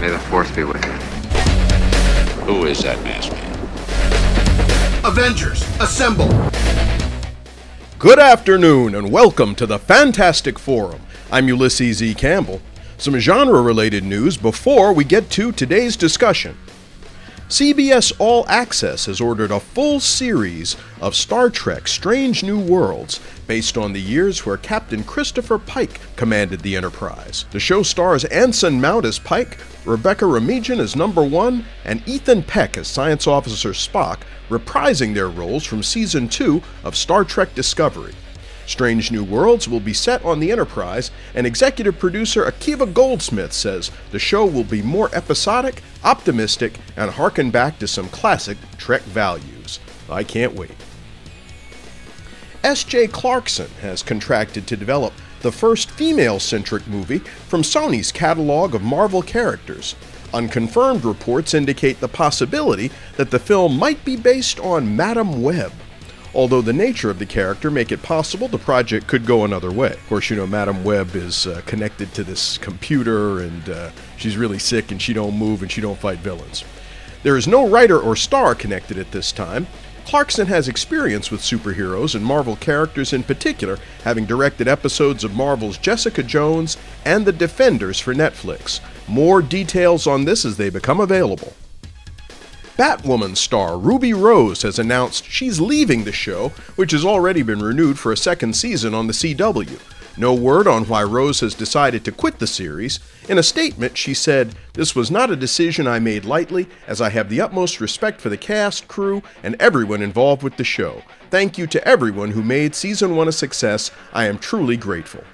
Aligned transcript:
May 0.00 0.10
the 0.10 0.18
force 0.18 0.50
be 0.50 0.62
with 0.62 0.84
you. 0.84 0.92
Who 2.44 2.66
is 2.66 2.82
that 2.82 3.02
masked 3.02 3.32
man? 3.32 5.04
Avengers, 5.06 5.62
assemble! 5.80 6.28
Good 7.98 8.18
afternoon 8.18 8.94
and 8.94 9.10
welcome 9.10 9.54
to 9.54 9.64
the 9.64 9.78
Fantastic 9.78 10.58
Forum. 10.58 11.00
I'm 11.32 11.48
Ulysses 11.48 12.02
E. 12.02 12.12
Campbell. 12.12 12.60
Some 12.98 13.18
genre 13.18 13.62
related 13.62 14.04
news 14.04 14.36
before 14.36 14.92
we 14.92 15.02
get 15.02 15.30
to 15.30 15.50
today's 15.50 15.96
discussion. 15.96 16.58
CBS 17.48 18.12
All 18.18 18.44
Access 18.48 19.06
has 19.06 19.20
ordered 19.20 19.52
a 19.52 19.60
full 19.60 20.00
series 20.00 20.76
of 21.00 21.14
Star 21.14 21.48
Trek 21.48 21.86
Strange 21.86 22.42
New 22.42 22.58
Worlds 22.58 23.20
based 23.46 23.78
on 23.78 23.92
the 23.92 24.00
years 24.00 24.44
where 24.44 24.56
Captain 24.56 25.04
Christopher 25.04 25.56
Pike 25.56 26.00
commanded 26.16 26.62
the 26.62 26.74
Enterprise. 26.74 27.44
The 27.52 27.60
show 27.60 27.84
stars 27.84 28.24
Anson 28.24 28.80
Mount 28.80 29.04
as 29.04 29.20
Pike, 29.20 29.58
Rebecca 29.84 30.24
Romijn 30.24 30.80
as 30.80 30.96
Number 30.96 31.22
One, 31.22 31.64
and 31.84 32.02
Ethan 32.08 32.42
Peck 32.42 32.76
as 32.76 32.88
Science 32.88 33.28
Officer 33.28 33.70
Spock, 33.70 34.22
reprising 34.48 35.14
their 35.14 35.28
roles 35.28 35.64
from 35.64 35.84
Season 35.84 36.28
2 36.28 36.60
of 36.82 36.96
Star 36.96 37.22
Trek 37.22 37.54
Discovery. 37.54 38.14
Strange 38.66 39.10
New 39.10 39.24
Worlds 39.24 39.68
will 39.68 39.80
be 39.80 39.94
set 39.94 40.24
on 40.24 40.40
the 40.40 40.50
Enterprise, 40.50 41.10
and 41.34 41.46
executive 41.46 41.98
producer 41.98 42.44
Akiva 42.44 42.92
Goldsman 42.92 43.52
says 43.52 43.90
the 44.10 44.18
show 44.18 44.44
will 44.44 44.64
be 44.64 44.82
more 44.82 45.08
episodic, 45.14 45.82
optimistic, 46.04 46.78
and 46.96 47.12
harken 47.12 47.50
back 47.50 47.78
to 47.78 47.86
some 47.86 48.08
classic 48.08 48.58
Trek 48.76 49.02
values. 49.02 49.78
I 50.10 50.24
can't 50.24 50.54
wait. 50.54 50.74
S.J. 52.64 53.08
Clarkson 53.08 53.70
has 53.80 54.02
contracted 54.02 54.66
to 54.66 54.76
develop 54.76 55.12
the 55.40 55.52
first 55.52 55.90
female 55.92 56.40
centric 56.40 56.86
movie 56.88 57.20
from 57.20 57.62
Sony's 57.62 58.10
catalog 58.10 58.74
of 58.74 58.82
Marvel 58.82 59.22
characters. 59.22 59.94
Unconfirmed 60.34 61.04
reports 61.04 61.54
indicate 61.54 62.00
the 62.00 62.08
possibility 62.08 62.90
that 63.16 63.30
the 63.30 63.38
film 63.38 63.78
might 63.78 64.04
be 64.04 64.16
based 64.16 64.58
on 64.58 64.96
Madam 64.96 65.42
Web 65.42 65.72
although 66.36 66.60
the 66.60 66.72
nature 66.72 67.08
of 67.08 67.18
the 67.18 67.24
character 67.24 67.70
make 67.70 67.90
it 67.90 68.02
possible 68.02 68.46
the 68.46 68.58
project 68.58 69.06
could 69.06 69.24
go 69.24 69.42
another 69.42 69.72
way. 69.72 69.92
Of 69.92 70.06
course, 70.06 70.28
you 70.28 70.36
know, 70.36 70.46
Madam 70.46 70.84
Web 70.84 71.16
is 71.16 71.46
uh, 71.46 71.62
connected 71.64 72.12
to 72.12 72.22
this 72.22 72.58
computer 72.58 73.40
and 73.40 73.70
uh, 73.70 73.90
she's 74.18 74.36
really 74.36 74.58
sick 74.58 74.90
and 74.90 75.00
she 75.00 75.14
don't 75.14 75.36
move 75.36 75.62
and 75.62 75.72
she 75.72 75.80
don't 75.80 75.98
fight 75.98 76.18
villains. 76.18 76.62
There 77.22 77.38
is 77.38 77.48
no 77.48 77.66
writer 77.66 77.98
or 77.98 78.14
star 78.14 78.54
connected 78.54 78.98
at 78.98 79.12
this 79.12 79.32
time. 79.32 79.66
Clarkson 80.04 80.46
has 80.46 80.68
experience 80.68 81.30
with 81.30 81.40
superheroes 81.40 82.14
and 82.14 82.24
Marvel 82.24 82.56
characters 82.56 83.14
in 83.14 83.22
particular, 83.22 83.78
having 84.04 84.26
directed 84.26 84.68
episodes 84.68 85.24
of 85.24 85.34
Marvel's 85.34 85.78
Jessica 85.78 86.22
Jones 86.22 86.76
and 87.06 87.24
The 87.24 87.32
Defenders 87.32 87.98
for 87.98 88.14
Netflix. 88.14 88.80
More 89.08 89.40
details 89.40 90.06
on 90.06 90.26
this 90.26 90.44
as 90.44 90.58
they 90.58 90.68
become 90.68 91.00
available. 91.00 91.54
Batwoman 92.76 93.34
star 93.38 93.78
Ruby 93.78 94.12
Rose 94.12 94.60
has 94.60 94.78
announced 94.78 95.24
she's 95.24 95.58
leaving 95.60 96.04
the 96.04 96.12
show, 96.12 96.50
which 96.76 96.92
has 96.92 97.06
already 97.06 97.42
been 97.42 97.62
renewed 97.62 97.98
for 97.98 98.12
a 98.12 98.18
second 98.18 98.54
season 98.54 98.92
on 98.92 99.06
the 99.06 99.14
CW. 99.14 99.80
No 100.18 100.34
word 100.34 100.66
on 100.66 100.84
why 100.84 101.02
Rose 101.02 101.40
has 101.40 101.54
decided 101.54 102.04
to 102.04 102.12
quit 102.12 102.38
the 102.38 102.46
series. 102.46 103.00
In 103.30 103.38
a 103.38 103.42
statement, 103.42 103.96
she 103.96 104.12
said, 104.12 104.54
This 104.74 104.94
was 104.94 105.10
not 105.10 105.30
a 105.30 105.36
decision 105.36 105.86
I 105.86 106.00
made 106.00 106.26
lightly, 106.26 106.68
as 106.86 107.00
I 107.00 107.08
have 107.08 107.30
the 107.30 107.40
utmost 107.40 107.80
respect 107.80 108.20
for 108.20 108.28
the 108.28 108.36
cast, 108.36 108.88
crew, 108.88 109.22
and 109.42 109.56
everyone 109.58 110.02
involved 110.02 110.42
with 110.42 110.58
the 110.58 110.64
show. 110.64 111.00
Thank 111.30 111.56
you 111.56 111.66
to 111.68 111.88
everyone 111.88 112.32
who 112.32 112.42
made 112.42 112.74
season 112.74 113.16
one 113.16 113.28
a 113.28 113.32
success. 113.32 113.90
I 114.12 114.26
am 114.26 114.38
truly 114.38 114.76
grateful. 114.76 115.24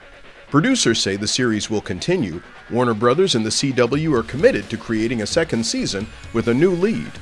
Producers 0.53 1.01
say 1.01 1.17
the 1.17 1.27
series 1.27 1.71
will 1.71 1.81
continue. 1.81 2.41
Warner 2.73 2.95
Brothers 2.95 3.35
and 3.35 3.45
the 3.45 3.51
CW 3.51 4.19
are 4.19 4.23
committed 4.23 4.71
to 4.71 4.79
creating 4.79 5.21
a 5.21 5.27
second 5.27 5.65
season 5.65 6.07
with 6.33 6.49
a 6.49 6.55
new 6.55 6.71
lead. 6.71 7.13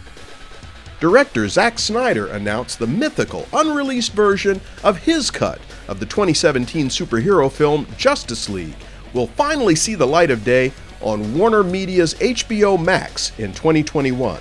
Director 1.00 1.48
Zack 1.48 1.78
Snyder 1.78 2.28
announced 2.28 2.78
the 2.78 2.86
mythical, 2.86 3.48
unreleased 3.52 4.12
version 4.12 4.60
of 4.84 4.98
his 4.98 5.30
cut 5.30 5.60
of 5.88 5.98
the 5.98 6.06
2017 6.06 6.88
superhero 6.88 7.50
film 7.50 7.86
Justice 7.96 8.48
League 8.48 8.76
will 9.12 9.26
finally 9.26 9.74
see 9.74 9.94
the 9.94 10.06
light 10.06 10.30
of 10.30 10.44
day 10.44 10.72
on 11.00 11.36
Warner 11.36 11.64
Media's 11.64 12.14
HBO 12.14 12.82
Max 12.82 13.36
in 13.38 13.52
2021. 13.52 14.40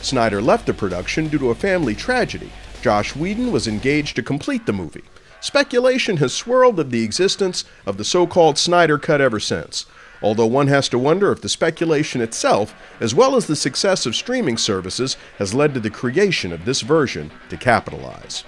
Snyder 0.00 0.40
left 0.40 0.66
the 0.66 0.72
production 0.72 1.28
due 1.28 1.38
to 1.38 1.50
a 1.50 1.54
family 1.54 1.94
tragedy. 1.94 2.50
Joss 2.80 3.16
Whedon 3.16 3.50
was 3.52 3.66
engaged 3.66 4.16
to 4.16 4.22
complete 4.22 4.64
the 4.64 4.72
movie. 4.72 5.04
Speculation 5.40 6.16
has 6.18 6.32
swirled 6.32 6.80
of 6.80 6.90
the 6.90 7.02
existence 7.02 7.64
of 7.84 7.98
the 7.98 8.04
so 8.04 8.26
called 8.26 8.56
Snyder 8.56 8.96
Cut 8.98 9.20
ever 9.20 9.40
since 9.40 9.86
although 10.26 10.44
one 10.44 10.66
has 10.66 10.88
to 10.88 10.98
wonder 10.98 11.30
if 11.30 11.40
the 11.40 11.48
speculation 11.48 12.20
itself, 12.20 12.74
as 12.98 13.14
well 13.14 13.36
as 13.36 13.46
the 13.46 13.54
success 13.54 14.06
of 14.06 14.16
streaming 14.16 14.56
services, 14.56 15.16
has 15.38 15.54
led 15.54 15.72
to 15.72 15.78
the 15.78 15.88
creation 15.88 16.52
of 16.52 16.64
this 16.64 16.80
version 16.80 17.30
to 17.48 17.56
capitalize. 17.56 18.42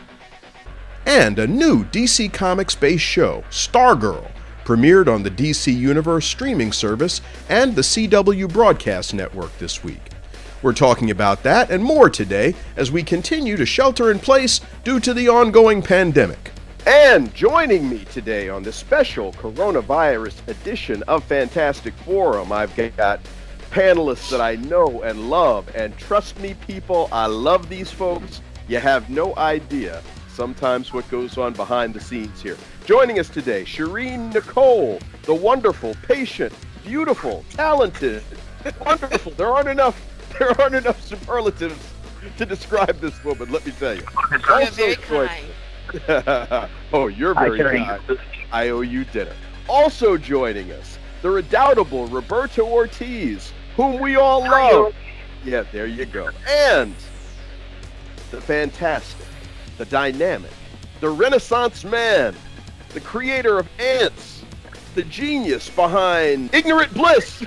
And 1.07 1.39
a 1.39 1.47
new 1.47 1.85
DC 1.85 2.33
Comics 2.33 2.75
based 2.75 3.05
show, 3.05 3.45
Stargirl, 3.49 4.29
premiered 4.65 5.07
on 5.07 5.23
the 5.23 5.31
DC 5.31 5.73
Universe 5.73 6.27
streaming 6.27 6.73
service 6.73 7.21
and 7.49 7.77
the 7.77 7.83
CW 7.83 8.53
Broadcast 8.53 9.15
Network 9.15 9.57
this 9.59 9.85
week. 9.85 10.11
We're 10.63 10.73
talking 10.73 11.13
about 11.13 11.45
that 11.45 11.71
and 11.71 11.85
more 11.85 12.11
today 12.11 12.57
as 12.77 12.91
we 12.91 13.05
continue 13.05 13.57
to 13.57 13.65
shelter 13.65 14.11
in 14.11 14.19
place 14.19 14.61
due 14.83 14.99
to 14.99 15.15
the 15.15 15.29
ongoing 15.29 15.81
pandemic. 15.81 16.51
And 16.87 17.35
joining 17.35 17.89
me 17.89 18.05
today 18.07 18.49
on 18.49 18.63
the 18.63 18.73
special 18.73 19.33
coronavirus 19.33 20.47
edition 20.49 21.03
of 21.05 21.25
Fantastic 21.25 21.95
Forum, 21.95 22.53
I've 22.53 22.75
got 22.97 23.21
panelists 23.71 24.31
that 24.31 24.41
I 24.41 24.57
know 24.57 25.03
and 25.03 25.29
love. 25.29 25.69
And 25.75 25.97
trust 25.99 26.39
me, 26.41 26.55
people, 26.67 27.09
I 27.13 27.27
love 27.27 27.69
these 27.69 27.91
folks. 27.91 28.41
You 28.69 28.79
have 28.79 29.11
no 29.11 29.37
idea 29.37 30.03
sometimes 30.29 30.93
what 30.93 31.09
goes 31.11 31.37
on 31.37 31.53
behind 31.53 31.95
the 31.95 32.01
scenes 32.01 32.41
here. 32.41 32.57
Joining 32.87 33.19
us 33.19 33.29
today, 33.29 33.65
Sherin 33.65 34.33
Nicole, 34.33 35.01
the 35.25 35.35
wonderful, 35.35 35.95
patient, 36.07 36.55
beautiful, 36.85 37.45
talented, 37.51 38.23
wonderful. 38.85 39.33
There 39.33 39.53
aren't 39.53 39.69
enough. 39.69 40.05
There 40.39 40.61
aren't 40.61 40.77
enough 40.77 41.03
superlatives 41.03 41.75
to 42.37 42.47
describe 42.47 43.01
this 43.01 43.25
woman. 43.25 43.51
Let 43.51 43.67
me 43.67 43.73
tell 43.73 43.95
you. 43.95 44.03
Very 44.77 44.95
kind. 44.97 45.47
oh, 46.93 47.09
you're 47.09 47.35
very 47.35 47.59
kind. 47.59 48.19
I 48.53 48.69
owe 48.69 48.81
you 48.81 49.05
dinner. 49.05 49.35
Also 49.69 50.17
joining 50.17 50.73
us, 50.73 50.99
the 51.23 51.31
redoubtable 51.31 52.07
Roberto 52.07 52.67
Ortiz, 52.67 53.53
whom 53.77 54.01
we 54.01 54.17
all 54.17 54.41
love. 54.41 54.95
Yeah, 55.45 55.65
there 55.73 55.87
you 55.87 56.05
go. 56.05 56.31
And 56.49 56.95
the 58.31 58.41
fantastic, 58.41 59.27
the 59.77 59.85
dynamic, 59.87 60.51
the 61.01 61.11
Renaissance 61.11 61.85
man, 61.85 62.35
the 62.91 63.01
creator 63.01 63.59
of 63.59 63.69
Ants, 63.79 64.45
the 64.95 65.03
genius 65.05 65.71
behind 65.71 66.53
Ignorant 66.55 66.93
Bliss. 66.95 67.45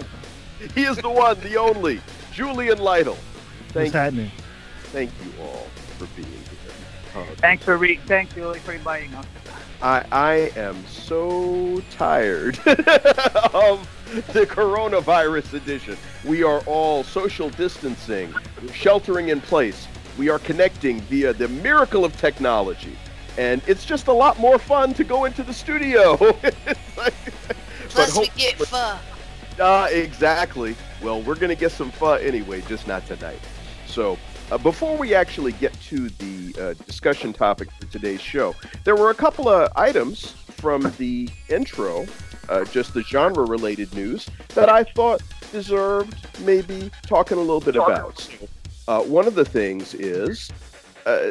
he 0.74 0.84
is 0.84 0.96
the 0.98 1.10
one, 1.10 1.38
the 1.40 1.56
only, 1.56 2.00
Julian 2.32 2.78
Lytle. 2.78 3.14
Thank 3.68 3.72
Thank, 3.72 3.84
What's 3.86 3.94
happening? 3.94 4.30
thank 4.84 5.10
you 5.24 5.42
all 5.42 5.66
for 5.98 6.06
being 6.16 6.37
here. 7.24 7.32
Uh, 7.32 7.36
Thanks 7.36 7.64
for 7.64 7.76
re- 7.76 8.00
thanks 8.06 8.34
Julie 8.34 8.58
for 8.60 8.72
inviting 8.72 9.14
us. 9.14 9.26
I, 9.80 10.04
I 10.10 10.34
am 10.56 10.84
so 10.86 11.80
tired 11.90 12.58
of 12.66 13.88
the 14.32 14.44
coronavirus 14.46 15.54
edition. 15.54 15.96
We 16.24 16.42
are 16.42 16.60
all 16.66 17.04
social 17.04 17.48
distancing, 17.50 18.34
sheltering 18.72 19.28
in 19.28 19.40
place. 19.40 19.86
We 20.18 20.30
are 20.30 20.40
connecting 20.40 21.00
via 21.02 21.32
the 21.32 21.46
miracle 21.48 22.04
of 22.04 22.16
technology. 22.16 22.96
And 23.36 23.62
it's 23.68 23.84
just 23.84 24.08
a 24.08 24.12
lot 24.12 24.40
more 24.40 24.58
fun 24.58 24.94
to 24.94 25.04
go 25.04 25.26
into 25.26 25.44
the 25.44 25.54
studio. 25.54 26.16
It's 26.42 26.96
like- 26.96 27.14
Plus 27.90 28.18
we 28.18 28.28
get 28.36 28.56
fur. 28.56 28.98
uh, 29.60 29.88
exactly. 29.92 30.74
Well, 31.00 31.22
we're 31.22 31.36
going 31.36 31.48
to 31.50 31.54
get 31.54 31.70
some 31.72 31.90
fun 31.92 32.20
anyway, 32.20 32.60
just 32.62 32.86
not 32.88 33.06
tonight. 33.06 33.38
So, 33.86 34.18
uh, 34.50 34.58
before 34.58 34.96
we 34.96 35.14
actually 35.14 35.52
get 35.52 35.72
to 35.82 36.08
the 36.08 36.60
uh, 36.60 36.74
discussion 36.84 37.32
topic 37.32 37.70
for 37.72 37.86
today's 37.86 38.20
show, 38.20 38.54
there 38.84 38.96
were 38.96 39.10
a 39.10 39.14
couple 39.14 39.48
of 39.48 39.70
items 39.76 40.32
from 40.32 40.92
the 40.98 41.28
intro, 41.48 42.06
uh, 42.48 42.64
just 42.64 42.94
the 42.94 43.02
genre 43.02 43.44
related 43.44 43.92
news, 43.94 44.28
that 44.54 44.68
I 44.68 44.84
thought 44.84 45.22
deserved 45.52 46.14
maybe 46.40 46.90
talking 47.06 47.36
a 47.36 47.40
little 47.40 47.60
bit 47.60 47.76
about. 47.76 48.18
So, 48.18 48.48
uh, 48.86 49.02
one 49.02 49.26
of 49.26 49.34
the 49.34 49.44
things 49.44 49.94
is 49.94 50.50
uh, 51.06 51.30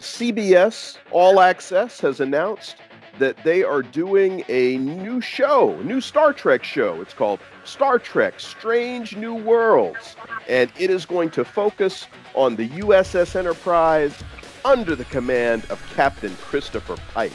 CBS 0.00 0.96
All 1.10 1.40
Access 1.40 2.00
has 2.00 2.20
announced 2.20 2.76
that 3.18 3.36
they 3.44 3.62
are 3.62 3.82
doing 3.82 4.44
a 4.48 4.78
new 4.78 5.20
show, 5.20 5.70
a 5.70 5.84
new 5.84 6.00
Star 6.00 6.32
Trek 6.32 6.64
show. 6.64 7.00
It's 7.00 7.14
called 7.14 7.40
Star 7.64 7.98
Trek 7.98 8.40
Strange 8.40 9.16
New 9.16 9.34
Worlds. 9.34 10.16
And 10.48 10.70
it 10.78 10.90
is 10.90 11.04
going 11.04 11.30
to 11.30 11.44
focus 11.44 12.06
on 12.34 12.56
the 12.56 12.68
USS 12.70 13.36
Enterprise 13.36 14.16
under 14.64 14.94
the 14.94 15.04
command 15.06 15.64
of 15.70 15.82
Captain 15.94 16.34
Christopher 16.36 16.96
Pike. 17.12 17.32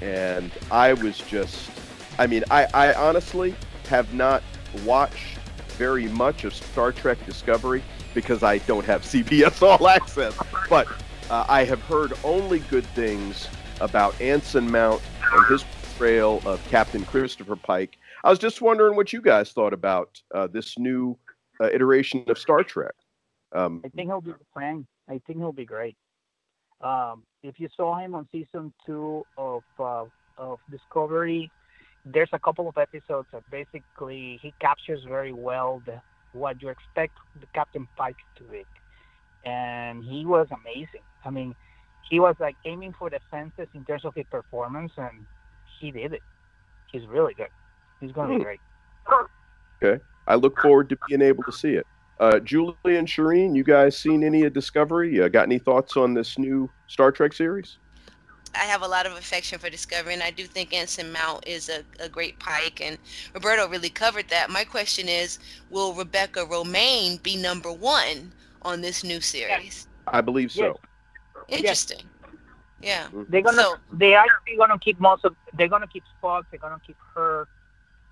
And 0.00 0.50
I 0.70 0.94
was 0.94 1.18
just, 1.18 1.70
I 2.18 2.26
mean, 2.26 2.44
I, 2.50 2.66
I 2.74 2.94
honestly 2.94 3.54
have 3.88 4.12
not 4.14 4.42
watched 4.84 5.38
very 5.78 6.08
much 6.08 6.44
of 6.44 6.54
Star 6.54 6.92
Trek 6.92 7.24
Discovery 7.24 7.82
because 8.14 8.42
I 8.42 8.58
don't 8.58 8.84
have 8.84 9.02
CBS 9.02 9.62
All 9.62 9.88
Access. 9.88 10.36
But 10.68 10.88
uh, 11.30 11.46
I 11.48 11.64
have 11.64 11.80
heard 11.82 12.12
only 12.24 12.58
good 12.60 12.84
things 12.86 13.48
about 13.80 14.18
Anson 14.20 14.70
Mount 14.70 15.02
and 15.32 15.46
his 15.46 15.64
portrayal 15.64 16.42
of 16.44 16.62
Captain 16.68 17.04
Christopher 17.04 17.56
Pike. 17.56 17.96
I 18.24 18.30
was 18.30 18.38
just 18.38 18.60
wondering 18.60 18.96
what 18.96 19.12
you 19.12 19.20
guys 19.20 19.52
thought 19.52 19.72
about 19.72 20.20
uh, 20.34 20.46
this 20.46 20.78
new 20.78 21.18
uh, 21.60 21.70
iteration 21.72 22.24
of 22.28 22.38
Star 22.38 22.62
Trek. 22.62 22.94
Um, 23.52 23.82
I 23.84 23.88
think 23.88 24.08
he'll 24.08 24.20
be 24.20 24.32
playing. 24.52 24.86
I 25.08 25.20
think 25.26 25.38
he'll 25.38 25.52
be 25.52 25.64
great. 25.64 25.96
Um, 26.80 27.22
if 27.42 27.58
you 27.60 27.68
saw 27.76 27.98
him 27.98 28.14
on 28.14 28.28
season 28.32 28.72
two 28.84 29.24
of 29.36 29.62
uh, 29.78 30.04
of 30.38 30.58
Discovery, 30.70 31.50
there's 32.04 32.30
a 32.32 32.38
couple 32.38 32.68
of 32.68 32.78
episodes 32.78 33.28
that 33.32 33.42
basically 33.50 34.38
he 34.42 34.52
captures 34.60 35.04
very 35.06 35.32
well 35.32 35.82
the, 35.86 36.00
what 36.32 36.60
you 36.62 36.68
expect 36.68 37.14
the 37.40 37.46
Captain 37.54 37.86
Pike 37.96 38.16
to 38.36 38.44
be, 38.44 38.64
and 39.44 40.02
he 40.04 40.24
was 40.24 40.48
amazing. 40.50 41.02
I 41.24 41.30
mean, 41.30 41.54
he 42.08 42.20
was 42.20 42.36
like 42.40 42.56
aiming 42.64 42.94
for 42.98 43.10
the 43.10 43.20
fences 43.30 43.68
in 43.74 43.84
terms 43.84 44.04
of 44.04 44.14
his 44.14 44.26
performance, 44.30 44.92
and 44.96 45.26
he 45.80 45.90
did 45.90 46.12
it. 46.12 46.22
He's 46.90 47.06
really 47.06 47.34
good. 47.34 47.48
He's 48.00 48.12
going 48.12 48.30
to 48.30 48.38
be 48.38 48.44
great. 48.44 48.60
Okay, 49.82 50.02
I 50.26 50.34
look 50.34 50.60
forward 50.60 50.88
to 50.90 50.98
being 51.08 51.22
able 51.22 51.42
to 51.44 51.52
see 51.52 51.74
it. 51.74 51.86
Uh, 52.20 52.38
Julie 52.38 52.74
and 52.84 53.08
Sherin, 53.08 53.56
you 53.56 53.64
guys 53.64 53.96
seen 53.96 54.22
any 54.22 54.44
of 54.44 54.52
Discovery? 54.52 55.20
Uh, 55.20 55.28
got 55.28 55.44
any 55.44 55.58
thoughts 55.58 55.96
on 55.96 56.14
this 56.14 56.38
new 56.38 56.70
Star 56.86 57.10
Trek 57.10 57.32
series? 57.32 57.78
I 58.54 58.64
have 58.64 58.82
a 58.82 58.86
lot 58.86 59.06
of 59.06 59.12
affection 59.12 59.58
for 59.58 59.70
Discovery, 59.70 60.12
and 60.12 60.22
I 60.22 60.30
do 60.30 60.44
think 60.44 60.74
Anson 60.74 61.10
Mount 61.10 61.46
is 61.48 61.68
a, 61.68 61.82
a 61.98 62.08
great 62.08 62.38
Pike, 62.38 62.80
and 62.80 62.98
Roberto 63.34 63.66
really 63.68 63.88
covered 63.88 64.28
that. 64.28 64.50
My 64.50 64.62
question 64.62 65.08
is, 65.08 65.38
will 65.70 65.94
Rebecca 65.94 66.40
Romijn 66.40 67.22
be 67.22 67.36
number 67.36 67.72
one 67.72 68.30
on 68.60 68.82
this 68.82 69.02
new 69.02 69.20
series? 69.20 69.88
I 70.06 70.20
believe 70.20 70.52
so. 70.52 70.66
Yes. 70.66 70.76
Interesting. 71.58 72.02
Yeah. 72.80 73.08
They're 73.28 73.42
gonna 73.42 73.62
So- 73.62 73.76
they 73.92 74.14
actually 74.14 74.56
gonna 74.56 74.78
keep 74.78 74.98
most 74.98 75.24
of 75.24 75.36
they're 75.54 75.68
gonna 75.68 75.86
keep 75.86 76.04
Spock, 76.14 76.44
they're 76.50 76.58
gonna 76.60 76.80
keep 76.86 76.96
her 77.14 77.48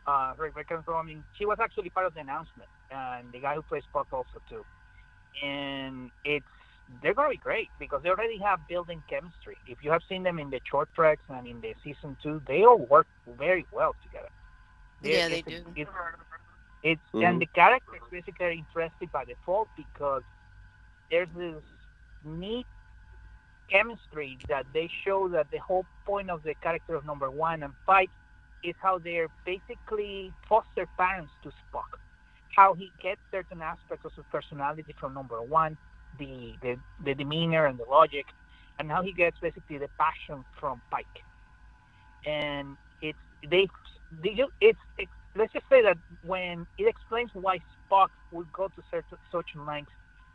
uh 0.06 0.34
Rebecca 0.38 0.82
Romijn. 0.87 1.22
She 1.37 1.44
was 1.46 1.58
actually 1.60 1.90
part 1.90 2.06
of 2.06 2.14
the 2.14 2.20
announcement 2.20 2.69
and 2.90 3.31
the 3.32 3.40
guy 3.40 3.54
who 3.54 3.62
plays 3.62 3.82
Spock 3.92 4.06
also 4.12 4.38
too. 4.48 4.64
And 5.42 6.10
it's 6.25 6.46
they're 7.02 7.14
gonna 7.14 7.31
be 7.31 7.37
great 7.37 7.69
because 7.78 8.02
they 8.02 8.10
already 8.10 8.38
have 8.38 8.60
building 8.69 9.02
chemistry. 9.08 9.56
If 9.66 9.78
you 9.84 9.90
have 9.90 10.02
seen 10.08 10.22
them 10.22 10.38
in 10.38 10.50
the 10.50 10.60
Short 10.70 10.88
Treks 10.94 11.22
and 11.28 11.46
in 11.46 11.60
the 11.60 11.75
season 11.84 12.16
two, 12.22 12.43
they 12.46 12.64
all 12.64 12.78
work 12.78 13.06
very 13.26 13.64
well 13.72 13.94
together. 14.02 14.28
Yeah, 15.02 15.28
they 15.28 15.43
do. 15.43 15.64
It's, 15.76 15.90
it's 16.82 17.00
Mhm. 17.14 17.25
and 17.26 17.40
the 17.40 17.46
character 17.46 17.94
is 17.96 18.02
basically 18.10 18.58
interested 18.58 19.10
by 19.12 19.25
default 19.25 19.69
because 19.76 20.22
there's 21.10 21.28
this 21.36 21.62
neat 22.25 22.66
chemistry 23.70 24.40
that 24.49 24.67
they 24.75 24.90
show 25.06 25.28
that 25.31 25.49
the 25.52 25.58
whole 25.58 25.87
point 26.06 26.31
of 26.31 26.43
the 26.44 26.55
character 26.62 26.96
of 26.96 27.06
number 27.06 27.31
one 27.31 27.62
and 27.64 27.75
Pike 27.87 28.11
is 28.64 28.76
how 28.81 28.99
they're 28.99 29.28
basically 29.46 30.34
foster 30.49 30.87
parents 30.99 31.32
to 31.44 31.50
Spock. 31.50 31.90
How 32.56 32.75
he 32.75 32.93
gets 33.02 33.20
certain 33.32 33.62
aspects 33.62 34.05
of 34.06 34.12
his 34.17 34.26
personality 34.32 34.94
from 35.00 35.14
number 35.14 35.43
one, 35.43 35.78
the, 36.19 36.58
the 36.62 36.78
the 37.05 37.14
demeanor 37.14 37.67
and 37.67 37.78
the 37.78 37.84
logic, 37.84 38.26
and 38.78 38.90
how 38.90 39.02
he 39.02 39.12
gets 39.14 39.38
basically 39.40 39.78
the 39.78 39.90
passion 39.99 40.44
from 40.61 40.82
Pike. 40.90 41.06
And 42.26 42.76
it's 43.02 43.19
they, 43.49 43.69
they 44.22 44.34
ju- 44.34 44.52
it's, 44.61 44.81
it's 44.99 45.12
let's 45.37 45.52
just 45.52 45.67
say 45.70 45.82
that 45.82 45.99
when 46.22 46.67
it 46.78 46.88
explains 46.88 47.31
why 47.34 47.61
Spock 47.90 48.08
would 48.32 48.52
go 48.52 48.69
to 48.69 48.82
certain 48.90 49.19
such 49.32 49.50
lengths 49.56 49.93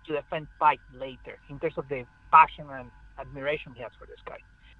to 0.07 0.13
defend 0.13 0.47
Pike 0.59 0.81
later 0.93 1.39
in 1.49 1.59
terms 1.59 1.75
of 1.77 1.87
the 1.89 2.05
passion 2.31 2.67
and 2.71 2.91
admiration 3.19 3.73
he 3.75 3.83
has 3.83 3.91
for 3.99 4.05
this 4.05 4.19
guy. 4.25 4.37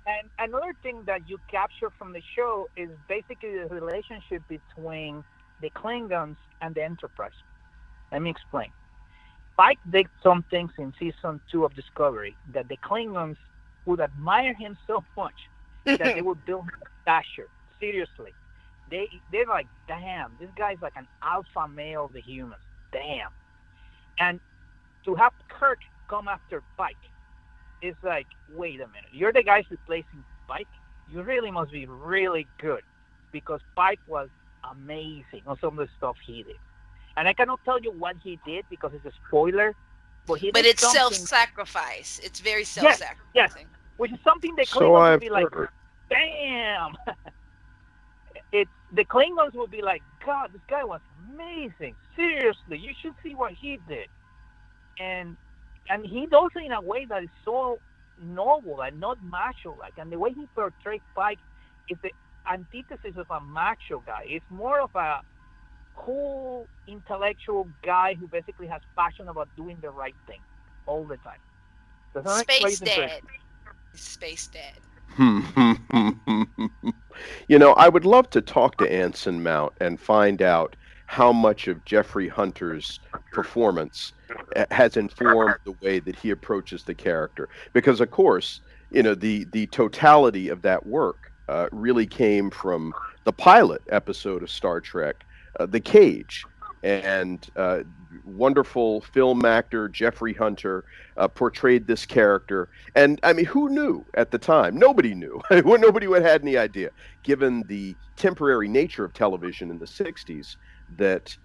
And 0.08 0.30
another 0.38 0.74
thing 0.84 1.04
that 1.06 1.28
you 1.28 1.40
capture 1.50 1.90
from 1.98 2.14
the 2.14 2.22
show 2.36 2.70
is 2.78 2.90
basically 3.08 3.58
the 3.58 3.68
relationship 3.68 4.44
between 4.48 5.24
the 5.62 5.70
Klingons 5.72 6.38
and 6.62 6.76
the 6.76 6.84
Enterprise. 6.84 7.32
Let 8.12 8.22
me 8.22 8.30
explain. 8.30 8.70
Pike 9.58 9.80
did 9.90 10.08
some 10.22 10.44
things 10.52 10.72
in 10.78 10.94
season 11.00 11.40
two 11.52 11.66
of 11.66 11.74
Discovery 11.76 12.36
that 12.54 12.68
the 12.68 12.78
Klingons 12.78 13.38
would 13.86 14.00
admire 14.00 14.54
him 14.54 14.78
so 14.88 15.04
much 15.18 15.50
that 15.86 16.00
they 16.00 16.22
would 16.28 16.46
build 16.46 16.66
him 16.66 16.82
a 16.84 16.90
statue. 17.02 17.48
Seriously. 17.80 18.32
They 18.92 19.10
they're 19.32 19.48
like, 19.48 19.68
damn, 19.88 20.34
this 20.40 20.50
guy's 20.56 20.78
like 20.82 20.96
an 20.96 21.08
alpha 21.24 21.68
male 21.68 22.06
of 22.06 22.14
the 22.14 22.22
humans. 22.22 22.62
Damn. 22.92 23.32
And 24.20 24.40
to 25.06 25.16
have 25.16 25.34
Kirk 25.50 25.80
come 26.08 26.28
after 26.28 26.62
Pike 26.78 26.96
is 27.86 27.96
like, 28.04 28.28
wait 28.48 28.82
a 28.82 28.88
minute, 28.88 29.12
you're 29.12 29.34
the 29.34 29.44
guys 29.44 29.66
replacing 29.70 30.26
Pike? 30.48 30.68
You 31.08 31.24
really 31.24 31.52
must 31.52 31.72
be 31.72 31.86
really 31.88 32.50
good 32.60 32.82
because 33.32 33.62
Pike 33.76 34.02
was 34.08 34.30
amazing 34.72 35.44
on 35.48 35.58
some 35.60 35.80
of 35.80 35.88
the 35.88 35.94
stuff 35.98 36.18
he 36.26 36.44
did. 36.44 36.58
And 37.18 37.28
I 37.28 37.34
cannot 37.34 37.62
tell 37.66 37.80
you 37.82 37.92
what 37.92 38.18
he 38.24 38.40
did 38.46 38.66
because 38.70 38.94
it's 38.94 39.06
a 39.06 39.12
spoiler, 39.28 39.76
but 40.28 40.36
he 40.40 40.52
But 40.52 40.64
did 40.64 40.66
it's 40.66 40.84
something, 40.84 40.98
self-sacrifice. 41.00 42.20
It's 42.24 42.40
very 42.42 42.66
self-sacrificing. 42.66 43.28
Yes, 43.34 43.54
yes. 43.58 43.68
which 43.98 44.12
is 44.14 44.20
something 44.24 44.56
the 44.56 44.66
So 44.66 44.96
Klingons 44.96 45.08
would 45.08 45.20
be 45.20 45.30
like, 45.30 45.52
heard. 45.54 45.70
damn. 46.10 46.96
it's 48.52 48.72
the 48.92 49.06
Klingons 49.06 49.54
would 49.56 49.72
be 49.72 49.82
like, 49.82 50.04
God, 50.26 50.52
this 50.54 50.62
guy 50.70 50.84
was 50.84 51.02
amazing. 51.30 51.96
Seriously, 52.16 52.78
you 52.78 52.94
should 53.02 53.14
see 53.24 53.36
what 53.36 53.54
he 53.54 53.80
did. 53.88 54.08
And 55.00 55.38
and 55.90 56.06
he 56.06 56.26
does 56.26 56.52
it 56.56 56.66
in 56.66 56.72
a 56.72 56.82
way 56.82 57.06
that 57.06 57.24
is 57.24 57.30
so 57.44 57.80
noble 58.22 58.82
and 58.82 59.00
not 59.00 59.18
macho 59.24 59.76
like. 59.80 59.94
And 59.98 60.12
the 60.12 60.20
way 60.20 60.32
he 60.32 60.48
portrays 60.56 61.02
Pike 61.16 61.40
is 61.90 61.98
the 62.02 62.12
antithesis 62.52 63.18
of 63.18 63.30
a 63.30 63.40
macho 63.42 64.02
guy. 64.06 64.26
It's 64.28 64.46
more 64.50 64.80
of 64.80 64.96
a 64.96 65.22
cool 65.96 66.68
intellectual 66.88 67.68
guy 67.84 68.16
who 68.16 68.28
basically 68.28 68.68
has 68.68 68.82
passion 68.96 69.28
about 69.28 69.50
doing 69.56 69.78
the 69.82 69.90
right 69.90 70.16
thing 70.28 70.42
all 70.86 71.04
the 71.06 71.18
time. 71.18 71.40
Does 72.14 72.24
that 72.26 72.50
Space 72.50 72.78
sense? 72.80 72.90
dad. 72.96 73.22
Space 73.94 74.48
dad. 74.48 74.80
you 77.48 77.60
know, 77.60 77.74
I 77.74 77.90
would 77.90 78.06
love 78.06 78.30
to 78.32 78.42
talk 78.42 78.78
to 78.78 78.92
Anson 78.92 79.44
Mount 79.44 79.74
and 79.80 80.00
find 80.00 80.42
out 80.42 80.76
how 81.06 81.32
much 81.32 81.68
of 81.68 81.84
Jeffrey 81.86 82.28
Hunter's 82.28 83.00
performance 83.32 84.14
has 84.72 84.98
informed 84.98 85.56
the 85.64 85.76
way 85.82 86.00
that 86.00 86.16
he 86.16 86.32
approaches 86.32 86.84
the 86.84 86.96
character. 86.96 87.50
Because, 87.74 88.02
of 88.02 88.12
course, 88.12 88.62
you 88.92 89.04
know, 89.04 89.16
the 89.16 89.46
the 89.52 89.68
totality 89.68 90.50
of 90.50 90.62
that 90.64 90.86
work 90.86 91.32
uh, 91.48 91.68
really 91.72 92.08
came 92.08 92.50
from 92.50 92.94
the 93.24 93.34
pilot 93.34 93.82
episode 93.90 94.44
of 94.44 94.50
Star 94.50 94.80
Trek, 94.80 95.26
uh, 95.60 95.66
The 95.66 95.80
Cage, 95.80 96.46
and 96.84 97.50
uh, 97.56 97.80
wonderful 98.26 99.02
film 99.02 99.44
actor 99.46 99.90
Jeffrey 99.90 100.34
Hunter 100.34 100.86
uh, 101.18 101.28
portrayed 101.28 101.88
this 101.88 102.06
character. 102.06 102.70
And 102.96 103.20
I 103.24 103.34
mean, 103.34 103.46
who 103.46 103.70
knew 103.70 104.06
at 104.14 104.32
the 104.32 104.38
time? 104.38 104.78
Nobody 104.78 105.16
knew. 105.16 105.42
Nobody 105.52 106.08
had 106.08 106.42
any 106.42 106.58
idea, 106.58 106.92
given 107.24 107.64
the 107.68 107.96
temporary 108.16 108.68
nature 108.68 109.04
of 109.04 109.14
television 109.14 109.70
in 109.70 109.80
the 109.80 109.86
60s, 109.86 110.56
that 110.98 111.36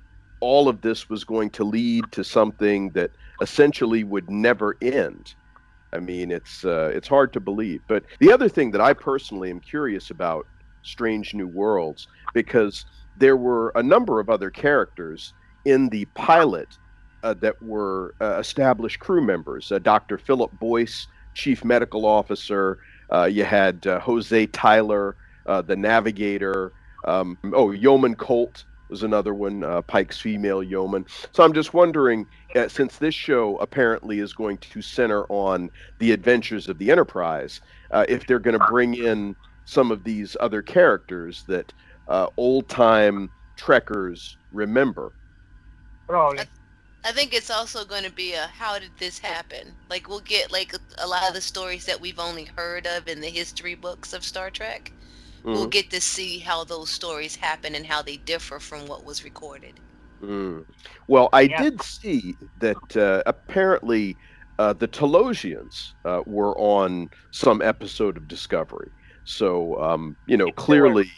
all 0.40 0.68
of 0.68 0.80
this 0.80 1.08
was 1.08 1.24
going 1.24 1.50
to 1.50 1.64
lead 1.64 2.04
to 2.12 2.24
something 2.24 2.90
that 2.90 3.10
essentially 3.40 4.04
would 4.04 4.30
never 4.30 4.76
end. 4.80 5.34
I 5.92 5.98
mean, 5.98 6.30
it's 6.30 6.64
uh, 6.64 6.90
it's 6.94 7.08
hard 7.08 7.32
to 7.32 7.40
believe. 7.40 7.82
But 7.88 8.04
the 8.20 8.32
other 8.32 8.48
thing 8.48 8.70
that 8.72 8.80
I 8.80 8.92
personally 8.92 9.50
am 9.50 9.60
curious 9.60 10.10
about 10.10 10.46
Strange 10.82 11.34
New 11.34 11.48
Worlds, 11.48 12.06
because 12.32 12.86
there 13.18 13.36
were 13.36 13.72
a 13.74 13.82
number 13.82 14.20
of 14.20 14.30
other 14.30 14.50
characters 14.50 15.34
in 15.64 15.88
the 15.88 16.04
pilot 16.14 16.68
uh, 17.22 17.34
that 17.34 17.60
were 17.62 18.14
uh, 18.20 18.38
established 18.38 19.00
crew 19.00 19.20
members. 19.20 19.70
Uh, 19.70 19.78
Dr. 19.78 20.16
Philip 20.16 20.52
Boyce, 20.58 21.06
Chief 21.34 21.64
Medical 21.64 22.06
Officer. 22.06 22.78
Uh, 23.12 23.24
you 23.24 23.44
had 23.44 23.86
uh, 23.86 24.00
Jose 24.00 24.46
Tyler, 24.46 25.16
the 25.46 25.76
Navigator. 25.76 26.72
Um, 27.04 27.38
oh, 27.54 27.72
Yeoman 27.72 28.14
Colt, 28.14 28.64
was 28.90 29.02
another 29.02 29.34
one. 29.34 29.64
Uh, 29.64 29.82
Pike's 29.82 30.18
female 30.18 30.62
yeoman. 30.62 31.06
So 31.32 31.42
I'm 31.42 31.52
just 31.52 31.72
wondering, 31.74 32.26
uh, 32.54 32.68
since 32.68 32.98
this 32.98 33.14
show 33.14 33.56
apparently 33.58 34.18
is 34.18 34.32
going 34.32 34.58
to 34.58 34.82
center 34.82 35.24
on 35.28 35.70
the 35.98 36.12
adventures 36.12 36.68
of 36.68 36.78
the 36.78 36.90
Enterprise, 36.90 37.60
uh, 37.90 38.04
if 38.08 38.26
they're 38.26 38.38
going 38.38 38.58
to 38.58 38.66
bring 38.66 38.94
in 38.94 39.36
some 39.64 39.90
of 39.90 40.04
these 40.04 40.36
other 40.40 40.62
characters 40.62 41.44
that 41.46 41.72
uh, 42.08 42.26
old 42.36 42.68
time 42.68 43.30
Trekkers 43.56 44.36
remember. 44.52 45.12
Probably. 46.08 46.44
I 47.04 47.12
think 47.12 47.32
it's 47.32 47.50
also 47.50 47.84
going 47.84 48.04
to 48.04 48.10
be 48.10 48.34
a 48.34 48.46
how 48.46 48.78
did 48.78 48.90
this 48.98 49.18
happen? 49.18 49.72
Like 49.88 50.08
we'll 50.08 50.20
get 50.20 50.52
like 50.52 50.74
a, 50.74 50.78
a 50.98 51.06
lot 51.06 51.28
of 51.28 51.34
the 51.34 51.40
stories 51.40 51.86
that 51.86 52.00
we've 52.00 52.18
only 52.18 52.44
heard 52.44 52.86
of 52.86 53.08
in 53.08 53.20
the 53.20 53.30
history 53.30 53.74
books 53.74 54.12
of 54.12 54.24
Star 54.24 54.50
Trek. 54.50 54.92
We'll 55.48 55.66
Mhm. 55.66 55.68
get 55.68 55.90
to 55.90 56.00
see 56.00 56.40
how 56.40 56.64
those 56.64 56.90
stories 56.90 57.36
happen 57.36 57.74
and 57.74 57.86
how 57.86 58.02
they 58.02 58.16
differ 58.16 58.60
from 58.60 58.86
what 58.86 59.04
was 59.04 59.24
recorded. 59.24 59.80
Mm. 60.22 60.64
Well, 61.08 61.28
I 61.32 61.46
Yeah. 61.46 61.64
did 61.64 61.80
see 61.82 62.38
that 62.58 62.96
uh, 62.96 63.22
apparently 63.26 64.18
uh, 64.58 64.74
the 64.74 64.88
Talosians 64.88 65.92
uh, 66.04 66.20
were 66.26 66.56
on 66.58 67.08
some 67.30 67.62
episode 67.62 68.16
of 68.18 68.28
Discovery. 68.28 68.92
So, 69.24 69.80
um, 69.82 70.16
you 70.26 70.36
know, 70.36 70.50
Yes, 70.50 70.66
they 70.68 70.80
were. 70.80 70.94
clearly, 70.94 71.10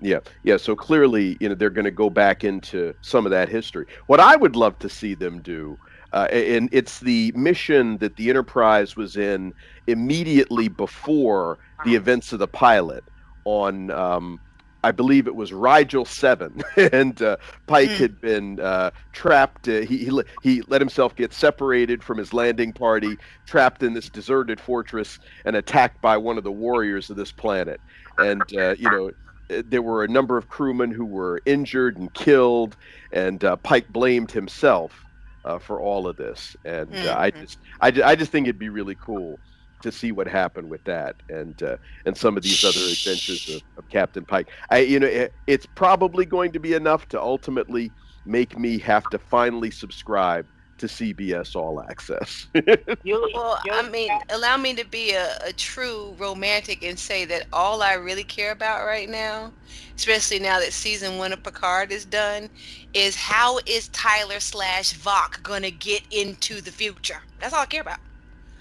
yeah, 0.00 0.20
yeah. 0.44 0.56
So 0.56 0.76
clearly, 0.76 1.36
you 1.40 1.48
know, 1.48 1.54
they're 1.56 1.70
going 1.70 1.84
to 1.86 1.90
go 1.90 2.10
back 2.10 2.44
into 2.44 2.94
some 3.02 3.26
of 3.26 3.30
that 3.32 3.48
history. 3.48 3.86
What 4.06 4.20
I 4.20 4.36
would 4.36 4.54
love 4.54 4.78
to 4.80 4.88
see 4.88 5.14
them 5.14 5.42
do, 5.42 5.78
uh, 6.12 6.28
and 6.30 6.68
it's 6.72 7.00
the 7.00 7.32
mission 7.34 7.98
that 7.98 8.16
the 8.16 8.30
Enterprise 8.30 8.96
was 8.96 9.16
in 9.16 9.52
immediately 9.88 10.68
before 10.68 11.58
the 11.82 11.96
events 11.96 12.32
of 12.32 12.38
the 12.38 12.48
pilot 12.48 13.04
on. 13.44 13.90
Um, 13.90 14.40
I 14.82 14.92
believe 14.92 15.26
it 15.26 15.34
was 15.34 15.52
Rigel 15.52 16.04
Seven, 16.04 16.60
and 16.76 17.20
uh, 17.22 17.36
Pike 17.66 17.96
Mm. 17.96 17.98
had 17.98 18.20
been 18.20 18.60
uh, 18.60 18.90
trapped. 19.12 19.66
Uh, 19.68 19.80
he, 19.80 19.98
he 20.04 20.20
he 20.42 20.62
let 20.68 20.80
himself 20.80 21.14
get 21.16 21.32
separated 21.32 22.02
from 22.04 22.18
his 22.18 22.32
landing 22.34 22.72
party, 22.72 23.18
trapped 23.46 23.82
in 23.82 23.94
this 23.94 24.10
deserted 24.10 24.60
fortress, 24.60 25.18
and 25.44 25.56
attacked 25.56 26.00
by 26.02 26.16
one 26.18 26.36
of 26.38 26.44
the 26.44 26.52
warriors 26.52 27.10
of 27.10 27.16
this 27.16 27.32
planet. 27.32 27.80
And 28.18 28.48
uh, 28.56 28.74
you 28.78 28.90
know, 28.90 29.10
uh, 29.50 29.62
there 29.66 29.82
were 29.82 30.04
a 30.04 30.08
number 30.08 30.36
of 30.36 30.48
crewmen 30.48 30.90
who 30.90 31.06
were 31.06 31.40
injured 31.46 31.96
and 31.96 32.12
killed, 32.12 32.76
and 33.12 33.42
uh, 33.44 33.56
Pike 33.56 33.88
blamed 33.88 34.32
himself 34.32 35.04
uh, 35.44 35.58
for 35.58 35.80
all 35.80 36.06
of 36.06 36.16
this. 36.16 36.56
And 36.64 37.04
uh, 37.04 37.14
I 37.16 37.30
Mhm. 37.30 37.40
just, 37.40 37.58
I, 37.80 37.88
I 38.04 38.14
just 38.16 38.30
think 38.32 38.46
it'd 38.46 38.58
be 38.58 38.68
really 38.70 38.96
cool 39.00 39.40
to 39.84 39.92
see 39.92 40.12
what 40.12 40.26
happened 40.26 40.68
with 40.68 40.82
that, 40.84 41.14
and 41.28 41.62
uh, 41.62 41.76
and 42.06 42.16
some 42.16 42.36
of 42.36 42.42
these 42.42 42.64
other 42.64 42.80
adventures 42.80 43.48
of, 43.54 43.62
of 43.78 43.88
Captain 43.90 44.24
Pike. 44.24 44.48
I, 44.70 44.78
you 44.80 44.98
know, 44.98 45.06
it, 45.06 45.32
it's 45.46 45.66
probably 45.66 46.24
going 46.24 46.52
to 46.52 46.58
be 46.58 46.72
enough 46.72 47.06
to 47.10 47.20
ultimately 47.20 47.92
make 48.24 48.58
me 48.58 48.78
have 48.78 49.04
to 49.10 49.18
finally 49.18 49.70
subscribe 49.70 50.46
to 50.78 50.86
CBS 50.86 51.54
All 51.54 51.80
Access. 51.82 52.46
Well, 53.04 53.58
I 53.70 53.88
mean, 53.90 54.10
allow 54.30 54.56
me 54.56 54.74
to 54.74 54.84
be 54.84 55.12
a, 55.12 55.36
a 55.44 55.52
true 55.52 56.14
romantic 56.18 56.82
and 56.82 56.98
say 56.98 57.24
that 57.26 57.46
all 57.52 57.82
I 57.82 57.94
really 57.94 58.24
care 58.24 58.52
about 58.52 58.86
right 58.86 59.08
now, 59.08 59.52
especially 59.96 60.38
now 60.38 60.58
that 60.60 60.72
season 60.72 61.18
one 61.18 61.32
of 61.32 61.42
Picard 61.42 61.92
is 61.92 62.04
done, 62.04 62.48
is 62.94 63.14
how 63.16 63.58
is 63.66 63.88
Tyler 63.88 64.40
slash 64.40 64.94
Voq 64.94 65.42
gonna 65.42 65.70
get 65.70 66.02
into 66.10 66.60
the 66.60 66.70
future? 66.70 67.20
That's 67.40 67.52
all 67.52 67.62
I 67.62 67.66
care 67.66 67.82
about. 67.82 67.98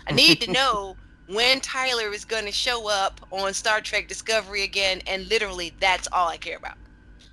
I 0.07 0.13
need 0.13 0.41
to 0.41 0.51
know 0.59 0.97
when 1.27 1.59
Tyler 1.61 2.13
is 2.13 2.25
gonna 2.25 2.51
show 2.51 2.89
up 2.89 3.21
on 3.31 3.53
Star 3.53 3.81
Trek 3.81 4.07
Discovery 4.07 4.63
again, 4.63 5.01
and 5.07 5.27
literally 5.29 5.73
that's 5.79 6.07
all 6.11 6.27
I 6.27 6.37
care 6.37 6.57
about. 6.57 6.77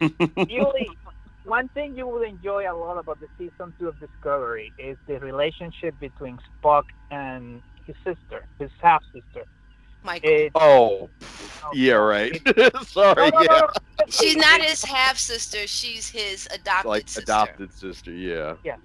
Yuli, 0.00 0.87
one 1.44 1.68
thing 1.68 1.97
you 1.97 2.06
will 2.06 2.23
enjoy 2.23 2.70
a 2.70 2.75
lot 2.75 2.99
about 2.99 3.20
the 3.20 3.26
season 3.38 3.73
two 3.78 3.88
of 3.88 3.99
Discovery 3.99 4.73
is 4.78 4.97
the 5.06 5.18
relationship 5.20 5.99
between 6.00 6.38
Spock 6.62 6.85
and 7.11 7.62
his 7.87 7.97
sister, 8.04 8.47
his 8.59 8.70
half 8.80 9.02
sister. 9.12 9.44
Michael. 10.02 10.30
It, 10.30 10.52
oh, 10.54 11.11
oh, 11.62 11.70
yeah, 11.75 11.94
right. 11.94 12.40
Sorry, 12.87 13.14
No, 13.16 13.28
no, 13.28 13.28
no, 13.28 13.42
yeah, 13.42 13.61
no. 13.61 13.68
She's 14.09 14.37
not 14.37 14.61
his 14.62 14.83
half 14.85 15.19
sister, 15.19 15.66
she's 15.66 16.09
his 16.09 16.49
adopted 16.52 16.88
like 16.88 17.09
sister. 17.09 17.23
adopted 17.23 17.73
sister. 17.73 18.12
Yeah. 18.12 18.54
Yeah. 18.64 18.76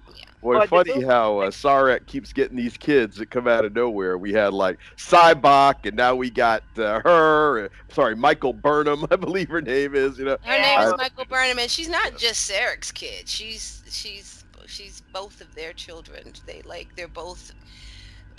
Boy, 0.41 0.59
But 0.59 0.69
funny 0.69 0.91
thing- 0.93 1.01
how 1.09 1.39
uh, 1.39 1.49
Sarek 1.49 2.05
keeps 2.05 2.31
getting 2.31 2.55
these 2.55 2.77
kids 2.77 3.17
that 3.17 3.31
come 3.31 3.47
out 3.47 3.65
of 3.65 3.73
nowhere. 3.73 4.17
We 4.17 4.31
had 4.31 4.53
like 4.53 4.77
Sybok, 4.95 5.85
and 5.87 5.95
now 5.97 6.13
we 6.15 6.29
got 6.29 6.63
uh, 6.77 6.99
her. 7.03 7.65
uh, 7.65 7.69
Sorry, 7.91 8.15
Michael 8.15 8.53
Burnham, 8.53 9.05
I 9.11 9.15
believe 9.15 9.49
her 9.49 9.61
name 9.61 9.95
is. 9.95 10.19
You 10.19 10.25
know, 10.25 10.37
Her 10.43 10.59
name 10.61 10.79
is 10.81 10.93
Michael 10.97 11.25
Burnham, 11.25 11.57
and 11.59 11.69
she's 11.71 11.89
not 11.89 12.17
just 12.17 12.49
Sarek's 12.49 12.91
kid. 12.91 13.27
She's 13.27 13.81
she's 13.89 14.43
she's 14.67 15.01
both 15.13 15.41
of 15.41 15.53
their 15.55 15.73
children. 15.73 16.33
They 16.45 16.61
like 16.63 16.95
they're 16.95 17.07
both. 17.07 17.51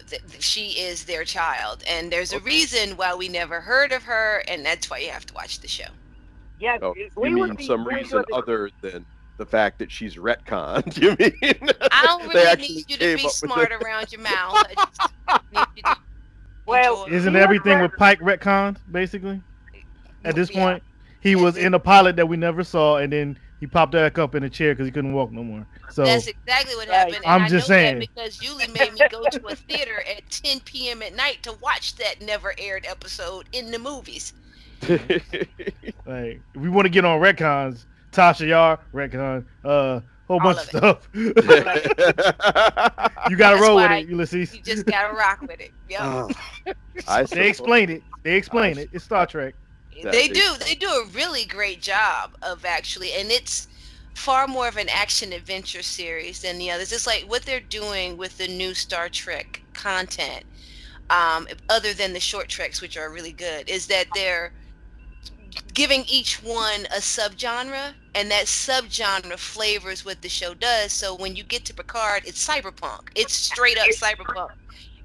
th- 0.09 0.23
th- 0.31 0.43
She 0.43 0.79
is 0.79 1.05
their 1.07 1.25
child, 1.25 1.83
and 1.89 2.13
there's 2.13 2.33
a 2.33 2.39
reason 2.41 2.97
why 2.97 3.15
we 3.17 3.29
never 3.29 3.61
heard 3.61 3.91
of 3.91 4.05
her, 4.05 4.45
and 4.47 4.65
that's 4.65 4.89
why 4.89 4.99
you 4.99 5.11
have 5.11 5.27
to 5.27 5.35
watch 5.35 5.59
the 5.59 5.69
show. 5.69 5.89
Yeah, 6.59 6.79
Oh, 6.83 6.95
it- 6.97 7.13
you 7.17 7.31
mean 7.31 7.59
some 7.61 7.87
reason 7.87 8.23
good 8.29 8.33
other 8.35 8.71
than 8.81 9.05
the 9.39 9.47
fact 9.47 9.79
that 9.81 9.91
she's 9.93 10.17
retconned? 10.17 10.97
You 11.01 11.11
mean? 11.19 11.71
I 11.93 12.03
don't 12.05 12.23
They 12.23 12.29
really 12.29 12.47
actually 12.49 12.69
need 12.77 12.91
you 12.91 12.97
to 12.97 13.17
be 13.17 13.29
smart 13.29 13.73
around 13.73 14.11
your 14.13 14.23
mouth. 14.23 14.55
I 14.55 14.75
just 14.75 15.43
need 15.53 15.67
you 15.77 15.83
to 15.83 15.97
Well, 16.67 17.07
Isn't 17.09 17.37
everything 17.37 17.81
with 17.81 17.93
Pike 17.97 18.19
retconned, 18.21 18.79
basically? 18.91 19.41
At 20.25 20.35
this 20.35 20.51
Yeah. 20.51 20.59
point, 20.65 20.83
he 21.21 21.37
was 21.37 21.57
in 21.57 21.75
a 21.75 21.79
pilot 21.79 22.17
that 22.17 22.27
we 22.27 22.37
never 22.37 22.65
saw, 22.65 22.97
and 22.97 23.13
then 23.13 23.39
he 23.61 23.67
popped 23.69 23.93
back 23.93 24.19
up 24.19 24.35
in 24.35 24.43
a 24.43 24.51
chair 24.51 24.75
because 24.75 24.87
he 24.87 24.91
couldn't 24.91 25.13
walk 25.13 25.31
no 25.31 25.45
more. 25.45 25.65
So 25.91 26.05
That's 26.05 26.27
exactly 26.27 26.75
what 26.75 26.89
Right. 26.89 26.97
happened. 26.97 27.17
And 27.17 27.27
I'm 27.27 27.43
I 27.43 27.49
just 27.49 27.69
know 27.69 27.75
saying. 27.77 27.99
That 28.01 28.09
because 28.15 28.37
Julie 28.39 28.67
made 28.69 28.93
me 28.95 29.01
go 29.11 29.25
to 29.31 29.47
a 29.47 29.55
theater 29.55 30.03
at 30.11 30.29
10 30.31 30.61
p.m. 30.61 31.03
at 31.03 31.15
night 31.15 31.43
to 31.45 31.53
watch 31.63 31.95
that 31.97 32.21
never 32.21 32.53
aired 32.59 32.85
episode 32.85 33.49
in 33.53 33.71
the 33.71 33.79
movies. 33.79 34.33
like, 34.89 36.41
if 36.55 36.57
we 36.57 36.69
want 36.69 36.85
to 36.87 36.91
get 36.91 37.05
on 37.05 37.21
retcons, 37.21 37.85
Tasha 38.13 38.47
Yar 38.49 38.79
retcon, 38.95 39.45
uh, 39.65 40.01
whole 40.27 40.41
All 40.41 40.41
bunch 40.41 40.59
of 40.75 40.75
of 40.75 41.03
stuff. 41.03 41.09
you 41.15 41.33
gotta 43.37 43.57
That's 43.57 43.61
roll 43.61 43.77
with 43.77 43.91
it, 43.91 44.09
Ulysses. 44.09 44.55
You 44.55 44.61
just 44.63 44.87
gotta 44.87 45.15
rock 45.15 45.41
with 45.43 45.61
it. 45.61 45.71
Yep. 45.89 46.01
Oh, 46.03 46.29
I 47.07 47.21
They 47.23 47.27
suppose- 47.27 47.47
explain 47.47 47.91
it. 47.91 48.03
They 48.25 48.35
explain 48.37 48.77
it. 48.79 48.89
It's 48.93 49.05
Star 49.05 49.25
Trek. 49.27 49.55
they 50.03 50.11
they- 50.11 50.29
do. 50.29 50.55
They 50.65 50.75
do 50.75 50.89
a 50.89 51.07
really 51.15 51.45
great 51.45 51.81
job 51.81 52.37
of 52.43 52.65
actually, 52.65 53.13
and 53.13 53.31
it's 53.31 53.69
far 54.15 54.49
more 54.49 54.67
of 54.67 54.77
an 54.79 54.89
action 54.89 55.33
adventure 55.33 55.83
series 55.83 56.43
than 56.43 56.59
the 56.59 56.71
others. 56.73 56.91
It's 56.93 57.07
like 57.07 57.23
what 57.29 57.43
they're 57.43 57.61
doing 57.61 58.17
with 58.17 58.37
the 58.39 58.49
new 58.49 58.75
Star 58.75 59.09
Trek 59.09 59.63
content, 59.75 60.45
um, 61.11 61.47
other 61.69 61.93
than 61.95 62.13
the 62.15 62.21
short 62.21 62.49
treks, 62.49 62.81
which 62.81 62.97
are 62.97 63.11
really 63.11 63.33
good, 63.33 63.69
is 63.71 63.87
that 63.87 64.07
they're 64.15 64.53
giving 65.75 66.05
each 66.09 66.43
one 66.43 66.87
a 66.87 67.01
subgenre, 67.01 67.95
and 68.15 68.31
that 68.31 68.47
subgenre 68.47 69.39
flavors 69.39 70.05
what 70.05 70.23
the 70.23 70.29
show 70.29 70.55
does. 70.55 70.93
So 70.93 71.15
when 71.15 71.37
you 71.37 71.45
get 71.45 71.65
to 71.67 71.75
Picard, 71.75 72.23
it's 72.27 72.47
cyberpunk. 72.47 73.09
It's 73.15 73.35
straight 73.35 73.79
up 73.79 73.89
cyberpunk. 73.89 74.51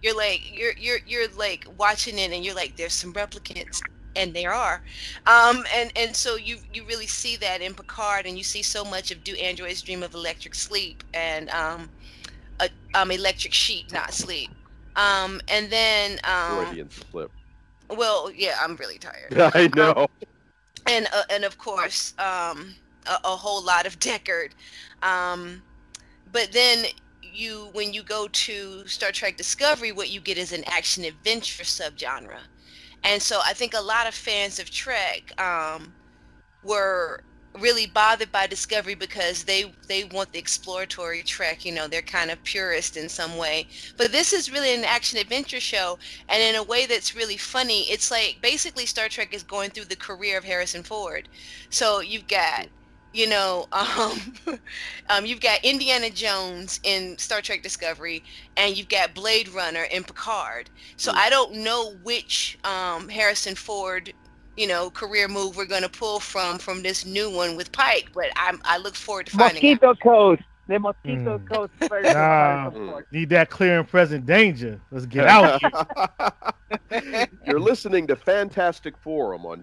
You're 0.01 0.15
like 0.15 0.41
you're 0.57 0.73
you're 0.77 0.99
you're 1.05 1.27
like 1.29 1.65
watching 1.77 2.17
it, 2.17 2.31
and 2.31 2.43
you're 2.45 2.55
like, 2.55 2.75
there's 2.75 2.93
some 2.93 3.13
replicants 3.13 3.81
and 4.15 4.33
there 4.33 4.53
are 4.53 4.81
um 5.25 5.63
and 5.73 5.91
and 5.95 6.15
so 6.15 6.35
you 6.35 6.57
you 6.73 6.83
really 6.85 7.07
see 7.07 7.35
that 7.37 7.61
in 7.61 7.73
picard 7.73 8.25
and 8.25 8.37
you 8.37 8.43
see 8.43 8.61
so 8.61 8.83
much 8.83 9.11
of 9.11 9.23
do 9.23 9.33
androids 9.35 9.81
dream 9.81 10.03
of 10.03 10.13
electric 10.13 10.53
sleep 10.53 11.03
and 11.13 11.49
um 11.51 11.89
a, 12.59 12.69
um 12.93 13.11
electric 13.11 13.53
sheep 13.53 13.91
not 13.91 14.13
sleep 14.13 14.49
um 14.95 15.39
and 15.47 15.69
then 15.69 16.19
um 16.23 16.65
Freudian 16.65 16.89
slip. 16.89 17.31
well 17.89 18.29
yeah 18.33 18.57
i'm 18.61 18.75
really 18.77 18.97
tired 18.97 19.33
I 19.55 19.69
know. 19.75 20.07
And 20.87 21.07
uh, 21.13 21.23
and 21.29 21.43
of 21.43 21.57
course 21.57 22.13
um 22.19 22.75
a, 23.07 23.17
a 23.25 23.35
whole 23.35 23.63
lot 23.63 23.85
of 23.85 23.99
Deckard. 24.05 24.51
Um 25.01 25.63
but 26.31 26.51
then 26.51 26.85
you 27.21 27.69
when 27.73 27.93
you 27.93 28.03
go 28.03 28.27
to 28.27 28.87
Star 28.87 29.11
Trek 29.11 29.37
Discovery 29.37 29.91
what 29.91 30.09
you 30.09 30.19
get 30.19 30.37
is 30.37 30.51
an 30.51 30.63
action 30.67 31.03
adventure 31.03 31.63
subgenre. 31.63 32.39
And 33.03 33.21
so 33.21 33.39
I 33.43 33.53
think 33.53 33.73
a 33.73 33.81
lot 33.81 34.07
of 34.07 34.13
fans 34.13 34.59
of 34.59 34.69
Trek 34.69 35.39
um 35.39 35.93
were 36.63 37.23
really 37.59 37.85
bothered 37.85 38.31
by 38.31 38.47
Discovery 38.47 38.95
because 38.95 39.43
they 39.43 39.65
they 39.87 40.03
want 40.05 40.31
the 40.31 40.39
exploratory 40.39 41.23
Trek 41.23 41.65
you 41.65 41.71
know 41.73 41.87
they're 41.87 42.01
kind 42.01 42.31
of 42.31 42.43
purist 42.43 42.95
in 42.95 43.09
some 43.09 43.35
way. 43.37 43.67
But 43.97 44.11
this 44.11 44.33
is 44.33 44.51
really 44.51 44.73
an 44.73 44.83
action 44.85 45.19
adventure 45.19 45.59
show 45.59 45.97
and 46.29 46.41
in 46.41 46.55
a 46.55 46.63
way 46.63 46.85
that's 46.85 47.15
really 47.15 47.37
funny 47.37 47.81
it's 47.91 48.09
like 48.11 48.39
basically 48.41 48.85
star 48.85 49.09
trek 49.09 49.33
is 49.33 49.43
going 49.43 49.71
through 49.71 49.85
the 49.85 49.95
career 49.97 50.37
of 50.37 50.43
harrison 50.45 50.83
ford. 50.83 51.27
So 51.69 51.99
you've 52.01 52.27
got 52.27 52.67
you 53.13 53.27
know 53.27 53.65
um, 53.71 54.33
um, 55.09 55.25
you've 55.25 55.41
got 55.41 55.59
indiana 55.63 56.09
jones 56.09 56.79
in 56.83 57.17
star 57.17 57.41
trek 57.41 57.61
discovery 57.63 58.23
and 58.55 58.77
you've 58.77 58.89
got 58.89 59.13
blade 59.15 59.49
runner 59.49 59.83
in 59.91 60.03
picard. 60.03 60.69
So 60.97 61.11
Mm. 61.11 61.15
i 61.15 61.29
don't 61.29 61.53
know 61.53 61.97
which 62.03 62.57
um, 62.63 63.09
harrison 63.09 63.55
ford 63.55 64.13
you 64.61 64.67
know, 64.67 64.91
career 64.91 65.27
move 65.27 65.57
we're 65.57 65.65
going 65.65 65.81
to 65.81 65.89
pull 65.89 66.19
from 66.19 66.59
from 66.59 66.83
this 66.83 67.03
new 67.03 67.31
one 67.35 67.55
with 67.55 67.71
Pike. 67.71 68.09
But 68.13 68.27
I'm 68.35 68.61
I 68.63 68.77
look 68.77 68.93
forward 68.95 69.25
to 69.27 69.31
finding 69.37 69.55
Mosquito 69.55 69.89
out. 69.89 69.99
code. 69.99 70.43
The 70.67 70.77
mosquito 70.79 71.39
Mm. 71.39 71.49
code 71.51 71.71
first. 71.89 72.13
Nah, 72.13 72.69
need 73.11 73.29
that 73.29 73.49
clear 73.49 73.79
and 73.79 73.87
present 73.87 74.27
danger. 74.27 74.79
Let's 74.91 75.07
get 75.07 75.25
out. 75.27 75.59
here. 75.59 77.27
You're 77.47 77.59
listening 77.59 78.05
to 78.07 78.15
Fantastic 78.15 78.95
Forum 78.99 79.45
on 79.47 79.61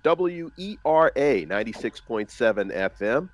E 0.56 0.76
WERA 0.84 1.46
96.7 1.46 2.74
FM. 2.74 3.28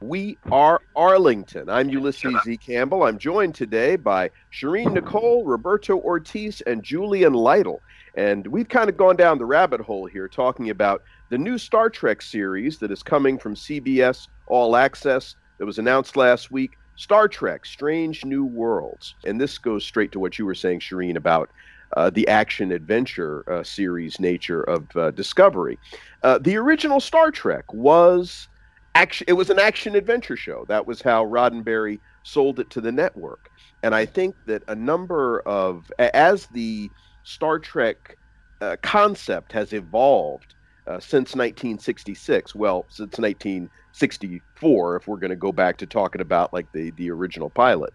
We 0.00 0.38
are 0.50 0.80
Arlington. 0.96 1.68
I'm 1.68 1.88
Ulysses 1.90 2.34
Z. 2.44 2.56
Campbell. 2.58 3.02
I'm 3.04 3.18
joined 3.18 3.54
today 3.56 3.96
by 3.96 4.30
Sherin 4.52 4.92
Nicole, 4.92 5.44
Roberto 5.44 5.98
Ortiz, 5.98 6.60
and 6.62 6.82
Julian 6.82 7.34
Lytle. 7.34 7.80
And 8.14 8.46
we've 8.46 8.68
kind 8.68 8.90
of 8.90 8.96
gone 8.96 9.16
down 9.16 9.38
the 9.38 9.46
rabbit 9.46 9.80
hole 9.80 10.06
here 10.06 10.28
talking 10.28 10.70
about 10.70 11.02
the 11.30 11.38
new 11.38 11.56
Star 11.56 11.88
Trek 11.88 12.20
series 12.20 12.78
that 12.78 12.90
is 12.90 13.02
coming 13.02 13.38
from 13.38 13.54
CBS 13.54 14.28
All 14.46 14.76
Access 14.76 15.36
that 15.58 15.66
was 15.66 15.78
announced 15.78 16.16
last 16.16 16.50
week 16.50 16.72
Star 16.96 17.26
Trek 17.26 17.64
Strange 17.64 18.24
New 18.24 18.44
Worlds. 18.44 19.14
And 19.24 19.40
this 19.40 19.58
goes 19.58 19.84
straight 19.84 20.12
to 20.12 20.20
what 20.20 20.38
you 20.38 20.44
were 20.44 20.54
saying, 20.54 20.80
Sherin, 20.80 21.16
about 21.16 21.50
uh, 21.96 22.10
the 22.10 22.26
action 22.28 22.72
adventure 22.72 23.44
uh, 23.50 23.62
series 23.62 24.20
nature 24.20 24.62
of 24.62 24.94
uh, 24.96 25.10
Discovery. 25.10 25.78
Uh, 26.22 26.38
the 26.38 26.56
original 26.56 27.00
Star 27.00 27.30
Trek 27.30 27.72
was 27.72 28.48
action. 28.94 29.24
It 29.28 29.34
was 29.34 29.50
an 29.50 29.58
action 29.58 29.94
adventure 29.94 30.36
show. 30.36 30.64
That 30.68 30.86
was 30.86 31.02
how 31.02 31.24
Roddenberry 31.26 31.98
sold 32.22 32.60
it 32.60 32.70
to 32.70 32.80
the 32.80 32.92
network. 32.92 33.50
And 33.82 33.94
I 33.94 34.06
think 34.06 34.36
that 34.46 34.62
a 34.68 34.74
number 34.74 35.40
of 35.40 35.90
as 35.98 36.46
the 36.48 36.90
Star 37.24 37.58
Trek 37.58 38.16
uh, 38.60 38.76
concept 38.82 39.52
has 39.52 39.72
evolved 39.72 40.54
uh, 40.86 40.98
since 40.98 41.34
1966. 41.34 42.54
Well, 42.54 42.86
since 42.88 43.18
1964, 43.18 44.96
if 44.96 45.06
we're 45.06 45.16
going 45.16 45.30
to 45.30 45.36
go 45.36 45.52
back 45.52 45.76
to 45.78 45.86
talking 45.86 46.20
about 46.20 46.52
like 46.52 46.70
the 46.72 46.90
the 46.92 47.10
original 47.10 47.50
pilot. 47.50 47.94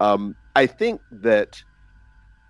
Um, 0.00 0.36
I 0.54 0.66
think 0.66 1.00
that 1.10 1.62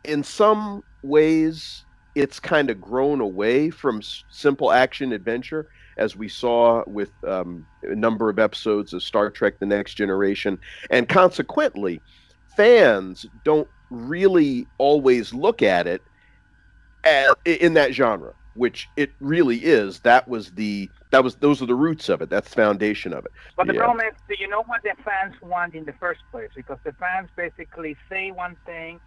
in 0.05 0.23
some 0.23 0.83
ways 1.03 1.85
it's 2.15 2.41
kind 2.41 2.71
of 2.71 2.81
grown 2.81 3.21
away 3.21 3.71
from 3.71 3.99
s- 3.99 4.25
simple 4.31 4.73
action 4.73 5.13
adventure 5.13 5.69
as 5.99 6.17
we 6.17 6.29
saw 6.29 6.83
with 6.87 7.11
um, 7.25 7.67
a 7.83 7.95
number 7.95 8.29
of 8.29 8.39
episodes 8.39 8.93
of 8.93 9.03
Star 9.03 9.31
Trek 9.31 9.59
The 9.59 9.67
Next 9.67 9.95
Generation. 9.95 10.59
And 10.91 11.09
consequently, 11.09 12.01
fans 12.57 13.27
don't 13.45 13.69
really 13.91 14.67
always 14.79 15.33
look 15.33 15.63
at 15.63 15.87
it 15.87 16.03
a- 17.05 17.35
in 17.47 17.75
that 17.75 17.93
genre, 17.93 18.33
which 18.55 18.89
it 18.97 19.13
really 19.21 19.59
is. 19.65 20.01
That 20.01 20.27
was 20.29 20.51
the 20.53 20.91
that 21.11 21.23
was 21.23 21.37
those 21.37 21.63
are 21.63 21.67
the 21.67 21.75
roots 21.75 22.09
of 22.09 22.21
it. 22.21 22.31
That's 22.31 22.49
the 22.49 22.57
foundation 22.57 23.13
of 23.13 23.25
it. 23.25 23.33
But 23.57 23.69
the 23.69 23.75
Yeah. 23.75 23.85
problem 23.85 24.07
is, 24.07 24.15
do 24.29 24.35
you 24.39 24.49
know 24.49 24.63
what 24.63 24.83
the 24.83 24.95
fans 25.05 25.35
want 25.41 25.75
in 25.75 25.85
the 25.85 25.93
first 25.95 26.21
place? 26.31 26.51
Because 26.55 26.79
the 26.85 26.93
fans 26.95 27.29
basically 27.37 27.97
say 28.09 28.33
one 28.33 28.57
thing, 28.67 29.01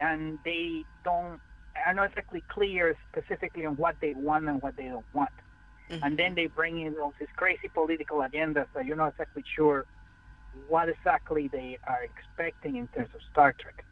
and 0.00 0.38
they 0.44 0.84
don't 1.04 1.40
are 1.86 1.94
not 1.94 2.08
exactly 2.10 2.42
clear 2.48 2.96
specifically 3.10 3.64
on 3.64 3.76
what 3.76 3.94
they 4.00 4.12
want 4.14 4.48
and 4.48 4.60
what 4.60 4.76
they 4.76 4.88
don't 4.88 5.06
want. 5.14 5.30
Mm-hmm. 5.90 6.04
And 6.04 6.18
then 6.18 6.34
they 6.34 6.46
bring 6.46 6.80
in 6.80 6.96
all 6.98 7.14
these 7.18 7.28
crazy 7.36 7.68
political 7.68 8.18
agendas 8.18 8.66
that 8.74 8.84
you're 8.84 8.96
not 8.96 9.12
exactly 9.12 9.44
sure 9.54 9.86
what 10.66 10.88
exactly 10.88 11.48
they 11.48 11.78
are 11.86 12.02
expecting 12.02 12.76
in 12.76 12.88
terms 12.88 13.10
of 13.14 13.20
Star 13.30 13.52
Trek. 13.52 13.84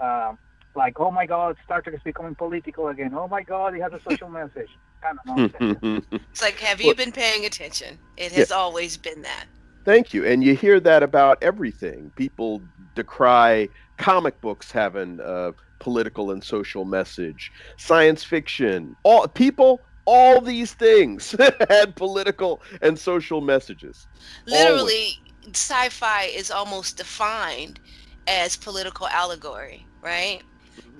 Um, 0.00 0.38
like, 0.74 1.00
oh 1.00 1.10
my 1.10 1.26
God, 1.26 1.56
Star 1.64 1.80
Trek 1.80 1.94
is 1.96 2.02
becoming 2.02 2.34
political 2.34 2.88
again. 2.88 3.14
Oh 3.14 3.28
my 3.28 3.42
God, 3.42 3.74
it 3.74 3.80
has 3.80 3.92
a 3.92 4.00
social 4.08 4.28
message. 4.28 4.68
Kind 5.02 5.18
of 5.18 5.36
nonsense. 5.60 6.06
It's 6.30 6.42
like, 6.42 6.58
have 6.60 6.80
you 6.80 6.94
been 6.94 7.12
paying 7.12 7.46
attention? 7.46 7.98
It 8.16 8.32
has 8.32 8.52
always 8.52 8.96
been 8.96 9.22
that. 9.22 9.46
Thank 9.84 10.12
you. 10.12 10.24
And 10.26 10.42
you 10.42 10.54
hear 10.54 10.80
that 10.80 11.02
about 11.02 11.42
everything. 11.42 12.12
People 12.16 12.60
decry 12.94 13.68
comic 13.98 14.40
books 14.40 14.70
having 14.70 15.20
a 15.22 15.54
political 15.78 16.30
and 16.30 16.42
social 16.42 16.84
message, 16.84 17.52
science 17.76 18.24
fiction. 18.24 18.96
All 19.04 19.26
people, 19.28 19.80
all 20.04 20.40
these 20.40 20.74
things 20.74 21.34
had 21.68 21.94
political 21.96 22.60
and 22.82 22.98
social 22.98 23.40
messages. 23.40 24.06
Literally, 24.46 25.20
sci-fi 25.52 26.24
is 26.24 26.50
almost 26.50 26.96
defined 26.96 27.78
as 28.26 28.56
political 28.56 29.06
allegory, 29.08 29.86
right? 30.06 30.40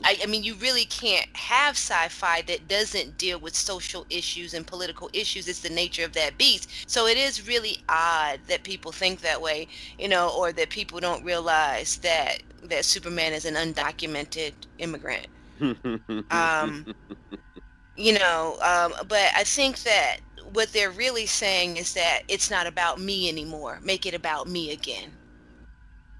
I, 0.05 0.19
I 0.23 0.27
mean, 0.27 0.43
you 0.43 0.55
really 0.57 0.85
can't 0.85 1.29
have 1.35 1.77
sci-fi 1.77 2.43
that 2.43 2.69
doesn't 2.69 3.17
deal 3.17 3.39
with 3.39 3.55
social 3.55 4.05
issues 4.11 4.53
and 4.53 4.67
political 4.67 5.09
issues. 5.13 5.49
It's 5.49 5.61
the 5.61 5.71
nature 5.71 6.05
of 6.05 6.13
that 6.13 6.37
beast. 6.37 6.69
So 6.87 7.07
it 7.07 7.17
is 7.17 7.47
really 7.47 7.79
odd 7.89 8.41
that 8.49 8.63
people 8.63 8.93
think 8.93 9.21
that 9.21 9.41
way, 9.41 9.69
you 9.99 10.09
know, 10.09 10.31
or 10.37 10.53
that 10.53 10.71
people 10.71 11.01
don't 11.01 11.25
realize 11.25 11.97
that 11.99 12.43
that 12.65 12.85
Superman 12.85 13.33
is 13.33 13.45
an 13.45 13.55
undocumented 13.55 14.53
immigrant. 14.79 15.29
Um, 16.31 16.87
you 17.97 18.19
know, 18.19 18.59
um, 18.61 18.93
but 19.09 19.31
I 19.37 19.45
think 19.45 19.83
that 19.85 20.19
what 20.53 20.73
they're 20.73 20.91
really 20.91 21.27
saying 21.27 21.77
is 21.77 21.95
that 21.95 22.23
it's 22.29 22.51
not 22.51 22.67
about 22.67 23.01
me 23.01 23.29
anymore. 23.29 23.79
Make 23.83 24.05
it 24.05 24.15
about 24.15 24.49
me 24.49 24.73
again. 24.73 25.11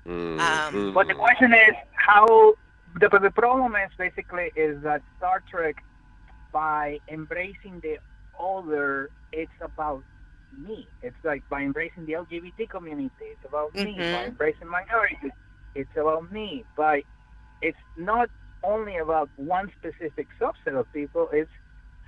Um, 0.07 0.93
But 0.95 1.09
the 1.09 1.15
question 1.15 1.53
is 1.53 1.75
how 1.93 2.55
the, 3.01 3.09
but 3.09 3.23
the 3.23 3.31
problem 3.31 3.75
is 3.77 3.91
basically 3.99 4.53
is 4.57 4.83
that 4.83 5.03
Star 5.19 5.43
Trek 5.51 5.83
by 6.53 6.99
embracing 7.09 7.81
the 7.81 7.99
other 8.41 9.11
it's 9.33 9.51
about 9.61 10.03
me. 10.57 10.87
It's 11.03 11.17
like 11.25 11.47
by 11.49 11.63
embracing 11.63 12.07
the 12.07 12.13
LGBT 12.15 12.69
community, 12.71 13.11
it's 13.21 13.45
about 13.45 13.75
me. 13.75 13.95
By 13.99 14.25
embracing 14.27 14.69
minorities, 14.69 15.33
it's 15.75 15.91
about 15.97 16.31
me. 16.33 16.65
By 16.77 17.03
it's 17.61 17.79
not 17.97 18.31
only 18.63 18.97
about 18.97 19.29
one 19.37 19.71
specific 19.79 20.29
subset 20.41 20.79
of 20.79 20.91
people, 20.93 21.29
it's 21.33 21.51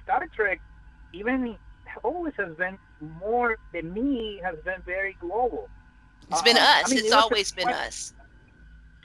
Star 0.04 0.26
Trek 0.34 0.60
even 1.12 1.56
always 2.04 2.34
has 2.38 2.54
been 2.56 2.78
more 3.20 3.56
the 3.72 3.82
me 3.82 4.40
has 4.44 4.56
been 4.64 4.82
very 4.86 5.16
global. 5.20 5.68
It's 6.30 6.42
been 6.42 6.56
Uh, 6.56 6.60
I 6.60 6.82
us. 6.82 6.90
mean, 6.90 6.98
it's 7.00 7.08
it 7.08 7.14
always 7.14 7.52
been 7.52 7.68
us. 7.68 8.12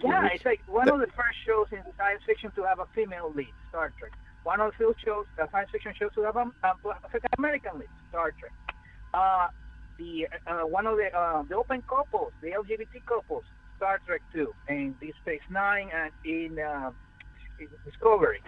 Yeah, 0.03 0.27
it's 0.33 0.45
like 0.45 0.61
one 0.67 0.89
of 0.89 0.99
the 0.99 1.07
first 1.07 1.37
shows 1.45 1.67
in 1.71 1.79
science 1.97 2.21
fiction 2.25 2.51
to 2.55 2.63
have 2.63 2.79
a 2.79 2.85
female 2.93 3.31
lead, 3.35 3.53
Star 3.69 3.93
Trek. 3.97 4.11
One 4.43 4.59
of 4.59 4.71
the 4.71 4.77
few 4.77 4.95
shows, 5.03 5.25
the 5.37 5.47
science 5.51 5.69
fiction 5.71 5.93
shows 5.97 6.11
to 6.15 6.21
have 6.23 6.35
a, 6.35 6.51
a 6.63 6.75
African 7.05 7.29
American 7.37 7.79
lead, 7.79 7.89
Star 8.09 8.31
Trek. 8.31 8.51
Uh, 9.13 9.47
the 9.97 10.27
uh, 10.47 10.61
one 10.67 10.87
of 10.87 10.97
the 10.97 11.15
uh, 11.15 11.43
the 11.43 11.55
open 11.55 11.81
couples, 11.87 12.31
the 12.41 12.49
LGBT 12.49 13.05
couples, 13.05 13.43
Star 13.77 13.99
Trek 14.05 14.21
Two, 14.33 14.53
in 14.67 14.93
Deep 14.99 15.15
Space 15.21 15.41
Nine 15.49 15.89
and 15.93 16.11
in, 16.25 16.59
uh, 16.59 16.91
Discovery. 17.85 18.41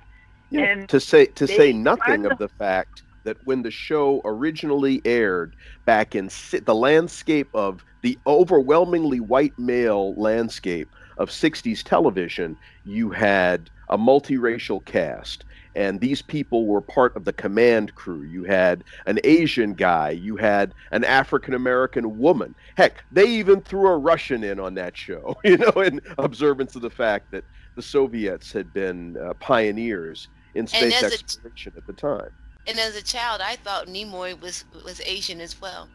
Yeah, 0.49 0.61
And 0.61 0.89
to 0.89 0.99
say 0.99 1.25
to 1.27 1.45
they 1.45 1.55
say 1.55 1.73
nothing 1.73 2.25
of 2.25 2.37
the 2.37 2.49
fact 2.49 3.03
that 3.23 3.37
when 3.45 3.63
the 3.63 3.71
show 3.71 4.21
originally 4.23 5.01
aired 5.05 5.55
back 5.85 6.15
in 6.15 6.29
si- 6.29 6.59
the 6.59 6.75
landscape 6.75 7.49
of 7.53 7.83
the 8.01 8.17
overwhelmingly 8.27 9.19
white 9.19 9.57
male 9.57 10.13
landscape 10.15 10.93
of 11.17 11.29
60s 11.29 11.83
television, 11.83 12.57
you 12.85 13.09
had 13.09 13.69
a 13.89 13.97
multiracial 13.97 14.83
cast. 14.85 15.45
And 15.75 15.99
these 15.99 16.21
people 16.21 16.67
were 16.67 16.79
part 16.79 17.15
of 17.17 17.25
the 17.25 17.33
command 17.33 17.95
crew. 17.95 18.23
You 18.23 18.43
had 18.45 18.83
an 19.07 19.19
Asian 19.25 19.73
guy. 19.73 20.11
You 20.11 20.37
had 20.37 20.73
an 20.91 21.03
African 21.03 21.53
American 21.53 22.17
woman. 22.17 22.55
Heck, 22.77 23.03
they 23.11 23.25
even 23.25 23.61
threw 23.61 23.87
a 23.89 23.97
Russian 23.97 24.43
in 24.43 24.59
on 24.59 24.73
that 24.75 24.95
show, 24.95 25.35
you 25.43 25.57
know, 25.57 25.81
in 25.81 25.99
observance 26.17 26.75
of 26.75 26.81
the 26.81 26.89
fact 26.89 27.31
that 27.31 27.43
the 27.75 27.81
Soviets 27.81 28.53
had 28.53 28.73
been 28.73 29.17
uh, 29.17 29.33
pioneers 29.33 30.29
in 30.55 30.65
space 30.65 31.03
exploration 31.03 31.73
at 31.75 31.85
the 31.85 31.93
time. 31.93 32.29
And 32.67 32.79
as 32.79 32.95
a 32.95 33.03
child, 33.03 33.41
I 33.41 33.57
thought 33.57 33.87
Nimoy 33.87 34.39
was 34.39 34.63
was 34.83 35.01
Asian 35.01 35.41
as 35.41 35.59
well. 35.59 35.89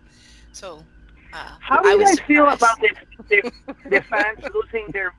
So 0.52 0.85
uh, 1.33 1.49
How 1.61 1.83
do 1.83 1.88
I 1.88 1.93
you 1.93 1.99
was 1.99 2.09
guys 2.11 2.27
feel 2.27 2.49
about 2.49 2.81
the, 2.81 2.90
the 3.29 3.53
the 3.88 4.03
fans 4.03 4.38
losing 4.55 4.88
their? 4.93 5.14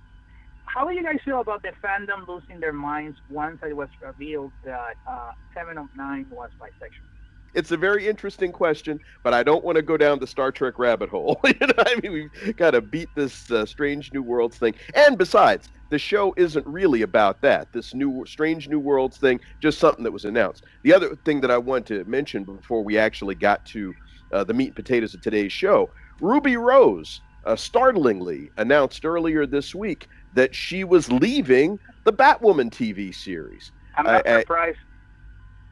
How 0.65 0.87
do 0.87 0.93
you 0.93 1.03
guys 1.03 1.19
feel 1.25 1.41
about 1.41 1.63
the 1.63 1.73
fandom 1.83 2.27
losing 2.27 2.59
their 2.59 2.73
minds 2.73 3.17
once 3.29 3.59
it 3.61 3.75
was 3.75 3.89
revealed 4.01 4.51
that 4.63 4.95
uh, 5.07 5.31
Seven 5.53 5.77
of 5.77 5.87
Nine 5.95 6.25
was 6.31 6.49
bisexual? 6.59 7.11
It's 7.53 7.71
a 7.71 7.77
very 7.77 8.07
interesting 8.07 8.53
question, 8.53 9.01
but 9.23 9.33
I 9.33 9.43
don't 9.43 9.63
want 9.65 9.75
to 9.75 9.81
go 9.81 9.97
down 9.97 10.19
the 10.19 10.27
Star 10.27 10.53
Trek 10.53 10.79
rabbit 10.79 11.09
hole. 11.09 11.39
you 11.45 11.53
know, 11.59 11.73
I 11.79 11.99
mean, 12.01 12.13
we've 12.45 12.55
got 12.55 12.71
to 12.71 12.81
beat 12.81 13.09
this 13.13 13.51
uh, 13.51 13.65
Strange 13.65 14.13
New 14.13 14.23
Worlds 14.23 14.57
thing. 14.57 14.73
And 14.93 15.17
besides, 15.17 15.67
the 15.89 15.99
show 15.99 16.33
isn't 16.37 16.65
really 16.65 17.01
about 17.01 17.41
that. 17.41 17.71
This 17.73 17.93
new 17.93 18.23
Strange 18.25 18.69
New 18.69 18.79
Worlds 18.79 19.17
thing, 19.17 19.41
just 19.59 19.79
something 19.79 20.05
that 20.05 20.11
was 20.11 20.23
announced. 20.23 20.63
The 20.83 20.93
other 20.93 21.17
thing 21.25 21.41
that 21.41 21.51
I 21.51 21.57
want 21.57 21.85
to 21.87 22.05
mention 22.05 22.45
before 22.45 22.83
we 22.83 22.97
actually 22.97 23.35
got 23.35 23.65
to 23.67 23.93
uh, 24.33 24.43
the 24.43 24.53
meat 24.53 24.67
and 24.67 24.75
potatoes 24.75 25.13
of 25.13 25.21
today's 25.21 25.51
show, 25.51 25.91
Ruby 26.19 26.57
Rose 26.57 27.21
uh, 27.45 27.55
startlingly 27.55 28.51
announced 28.57 29.05
earlier 29.05 29.45
this 29.45 29.73
week 29.73 30.07
that 30.33 30.53
she 30.55 30.83
was 30.83 31.11
leaving 31.11 31.79
the 32.05 32.13
Batwoman 32.13 32.69
TV 32.71 33.13
series. 33.13 33.71
I'm 33.95 34.05
not 34.05 34.27
I- 34.27 34.41
surprised. 34.41 34.77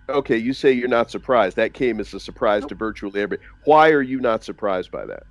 Okay, 0.10 0.38
you 0.38 0.54
say 0.54 0.72
you're 0.72 0.88
not 0.88 1.12
surprised. 1.12 1.56
That 1.58 1.76
came 1.76 2.00
as 2.00 2.12
a 2.15 2.19
surprise 2.19 2.65
to 2.65 2.74
virtually 2.76 3.22
everybody. 3.22 3.48
Why 3.65 3.91
are 3.91 4.02
you 4.02 4.19
not 4.19 4.43
surprised 4.43 4.89
by 4.89 5.06
that? 5.06 5.22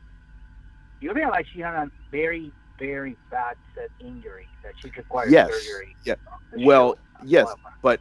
You 1.00 1.12
realize 1.12 1.46
she 1.52 1.58
had 1.58 1.74
a 1.74 1.90
very, 2.12 2.52
very 2.78 3.16
bad 3.28 3.56
set 3.74 3.88
injury 4.00 4.46
that 4.62 4.74
she 4.80 4.90
required 4.96 5.32
Yes. 5.32 5.48
surgery. 5.52 5.96
Yeah. 6.04 6.14
Well, 6.58 6.96
yes, 7.24 7.48
but 7.82 7.98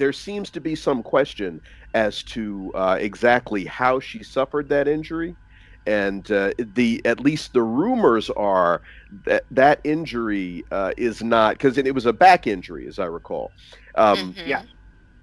there 0.00 0.12
seems 0.14 0.50
to 0.50 0.60
be 0.60 0.74
some 0.74 1.02
question 1.04 1.60
as 1.94 2.22
to 2.24 2.72
uh, 2.74 2.96
exactly 2.98 3.66
how 3.66 4.00
she 4.00 4.24
suffered 4.24 4.68
that 4.70 4.88
injury, 4.88 5.36
and 5.86 6.30
uh, 6.32 6.52
the 6.74 7.00
at 7.04 7.20
least 7.20 7.52
the 7.52 7.62
rumors 7.62 8.30
are 8.30 8.82
that 9.26 9.44
that 9.50 9.80
injury 9.84 10.64
uh, 10.72 10.92
is 10.96 11.22
not 11.22 11.54
because 11.54 11.76
it 11.78 11.94
was 11.94 12.06
a 12.06 12.12
back 12.12 12.46
injury, 12.46 12.86
as 12.88 12.98
I 12.98 13.04
recall. 13.06 13.52
Um, 13.94 14.34
Mhm. 14.34 14.46
Yeah. 14.46 14.62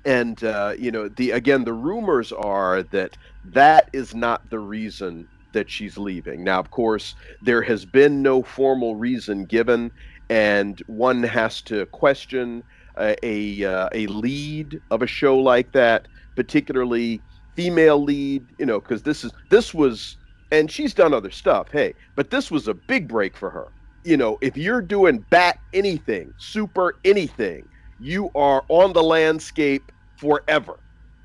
and 0.05 0.43
uh, 0.43 0.73
you 0.77 0.91
know 0.91 1.09
the 1.09 1.31
again 1.31 1.63
the 1.65 1.73
rumors 1.73 2.31
are 2.31 2.83
that 2.83 3.17
that 3.43 3.89
is 3.93 4.13
not 4.15 4.49
the 4.49 4.59
reason 4.59 5.27
that 5.53 5.69
she's 5.69 5.97
leaving 5.97 6.43
now 6.43 6.59
of 6.59 6.69
course 6.69 7.15
there 7.41 7.61
has 7.63 7.85
been 7.85 8.21
no 8.21 8.43
formal 8.43 8.95
reason 8.95 9.45
given 9.45 9.91
and 10.29 10.81
one 10.87 11.23
has 11.23 11.61
to 11.63 11.85
question 11.87 12.63
a 12.99 13.15
a, 13.23 13.63
uh, 13.65 13.89
a 13.93 14.07
lead 14.07 14.81
of 14.91 15.01
a 15.01 15.07
show 15.07 15.37
like 15.37 15.71
that 15.71 16.07
particularly 16.35 17.21
female 17.55 18.01
lead 18.03 18.45
you 18.57 18.65
know 18.65 18.79
because 18.79 19.01
this 19.03 19.23
is 19.23 19.31
this 19.49 19.73
was 19.73 20.17
and 20.51 20.71
she's 20.71 20.93
done 20.93 21.13
other 21.13 21.31
stuff 21.31 21.67
hey 21.71 21.93
but 22.15 22.29
this 22.29 22.51
was 22.51 22.67
a 22.67 22.73
big 22.73 23.07
break 23.07 23.35
for 23.35 23.49
her 23.49 23.67
you 24.03 24.15
know 24.15 24.37
if 24.41 24.55
you're 24.55 24.81
doing 24.81 25.25
bat 25.29 25.59
anything 25.73 26.33
super 26.37 26.95
anything 27.03 27.67
you 27.99 28.29
are 28.35 28.63
on 28.69 28.93
the 28.93 29.03
landscape 29.03 29.91
forever, 30.17 30.79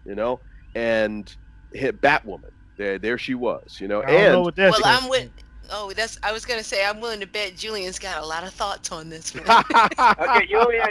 you 0.04 0.14
know. 0.14 0.40
And 0.74 1.34
hit 1.72 2.00
Batwoman, 2.00 2.50
there, 2.76 2.98
there 2.98 3.18
she 3.18 3.34
was, 3.34 3.78
you 3.80 3.88
know. 3.88 4.02
I 4.02 4.06
don't 4.06 4.32
know 4.32 4.36
And 4.36 4.42
what. 4.44 4.56
Well, 4.56 4.80
I'm 4.84 5.08
with. 5.08 5.30
Oh, 5.70 5.92
that's. 5.94 6.18
I 6.22 6.32
was 6.32 6.44
gonna 6.44 6.62
say 6.62 6.84
I'm 6.84 7.00
willing 7.00 7.20
to 7.20 7.26
bet 7.26 7.56
Julian's 7.56 7.98
got 7.98 8.22
a 8.22 8.26
lot 8.26 8.44
of 8.44 8.52
thoughts 8.52 8.90
on 8.92 9.08
this 9.08 9.34
one. 9.34 9.44
Okay, 9.98 10.46
Julian, 10.46 10.88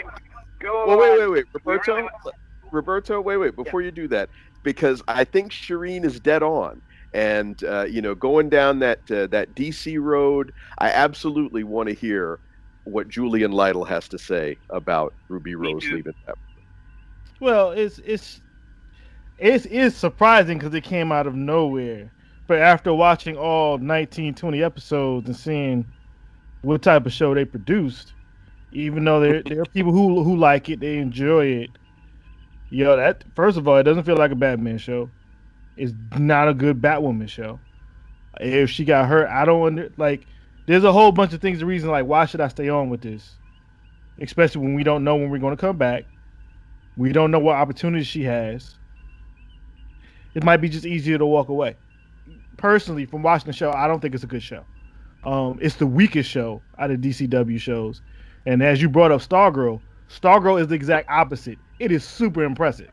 go 0.61 0.87
well, 0.87 0.97
wait, 0.99 1.11
on. 1.11 1.19
wait, 1.19 1.27
wait, 1.29 1.45
We 1.53 1.73
Roberto, 1.73 1.95
really- 1.95 2.09
Roberto, 2.71 3.21
wait, 3.21 3.37
wait, 3.37 3.55
before 3.55 3.81
you 3.81 3.91
do 3.91 4.07
that, 4.09 4.29
because 4.63 5.01
I 5.07 5.23
think 5.23 5.51
Sherin 5.51 6.05
is 6.05 6.19
dead 6.19 6.43
on. 6.43 6.81
And 7.13 7.61
uh, 7.65 7.83
you 7.89 8.01
know, 8.01 8.15
going 8.15 8.47
down 8.49 8.79
that 8.79 8.99
uh, 9.11 9.27
that 9.27 9.53
DC 9.55 9.99
road, 10.01 10.53
I 10.77 10.91
absolutely 10.91 11.63
want 11.65 11.89
to 11.89 11.95
hear 11.95 12.39
what 12.85 13.09
Julian 13.09 13.51
Lytle 13.51 13.83
has 13.83 14.07
to 14.09 14.17
say 14.17 14.57
about 14.69 15.13
Ruby 15.27 15.55
Rose 15.55 15.83
too. 15.83 15.95
leaving. 15.97 16.13
That. 16.25 16.35
Well, 17.41 17.71
it's 17.71 17.99
it's 18.05 18.39
it's 19.39 19.65
it's 19.65 19.97
surprising 19.97 20.57
because 20.57 20.73
it 20.73 20.81
came 20.85 21.11
out 21.11 21.27
of 21.27 21.35
nowhere. 21.35 22.09
But 22.47 22.59
after 22.59 22.93
watching 22.93 23.37
all 23.37 23.77
19, 23.77 24.33
20 24.33 24.63
episodes 24.63 25.27
and 25.27 25.35
seeing 25.35 25.85
what 26.63 26.81
type 26.81 27.05
of 27.05 27.13
show 27.13 27.33
they 27.33 27.45
produced, 27.45 28.13
even 28.71 29.03
though 29.03 29.19
there 29.19 29.43
there 29.43 29.61
are 29.61 29.65
people 29.65 29.91
who 29.91 30.23
who 30.23 30.35
like 30.35 30.69
it, 30.69 30.79
they 30.79 30.97
enjoy 30.97 31.45
it. 31.45 31.69
Yo, 32.69 32.95
that 32.95 33.23
first 33.35 33.57
of 33.57 33.67
all, 33.67 33.77
it 33.77 33.83
doesn't 33.83 34.03
feel 34.03 34.17
like 34.17 34.31
a 34.31 34.35
Batman 34.35 34.77
show. 34.77 35.09
It's 35.77 35.93
not 36.17 36.47
a 36.47 36.53
good 36.53 36.81
Batwoman 36.81 37.27
show. 37.27 37.59
If 38.39 38.69
she 38.69 38.85
got 38.85 39.07
hurt, 39.07 39.27
I 39.29 39.45
don't 39.45 39.65
under 39.65 39.91
like. 39.97 40.25
There's 40.67 40.83
a 40.83 40.91
whole 40.91 41.11
bunch 41.11 41.33
of 41.33 41.41
things. 41.41 41.59
The 41.59 41.65
reason 41.65 41.89
like 41.89 42.05
why 42.05 42.25
should 42.25 42.39
I 42.39 42.47
stay 42.47 42.69
on 42.69 42.89
with 42.89 43.01
this, 43.01 43.35
especially 44.19 44.61
when 44.61 44.75
we 44.75 44.83
don't 44.83 45.03
know 45.03 45.15
when 45.15 45.29
we're 45.29 45.39
going 45.39 45.55
to 45.55 45.59
come 45.61 45.77
back. 45.77 46.05
We 46.97 47.11
don't 47.11 47.31
know 47.31 47.39
what 47.39 47.55
opportunities 47.55 48.07
she 48.07 48.23
has. 48.23 48.75
It 50.33 50.43
might 50.43 50.57
be 50.57 50.69
just 50.69 50.85
easier 50.85 51.17
to 51.17 51.25
walk 51.25 51.49
away. 51.49 51.75
Personally, 52.57 53.05
from 53.05 53.23
watching 53.23 53.47
the 53.47 53.53
show, 53.53 53.71
I 53.71 53.87
don't 53.87 53.99
think 53.99 54.13
it's 54.13 54.23
a 54.23 54.27
good 54.27 54.43
show. 54.43 54.63
Um, 55.23 55.59
it's 55.61 55.75
the 55.75 55.87
weakest 55.87 56.29
show 56.29 56.61
out 56.77 56.91
of 56.91 56.99
DCW 56.99 57.59
shows. 57.59 58.01
And 58.45 58.63
as 58.63 58.81
you 58.81 58.89
brought 58.89 59.11
up 59.11 59.21
Stargirl, 59.21 59.79
Stargirl 60.09 60.59
is 60.61 60.67
the 60.67 60.75
exact 60.75 61.09
opposite. 61.09 61.57
It 61.79 61.91
is 61.91 62.03
super 62.03 62.43
impressive. 62.43 62.89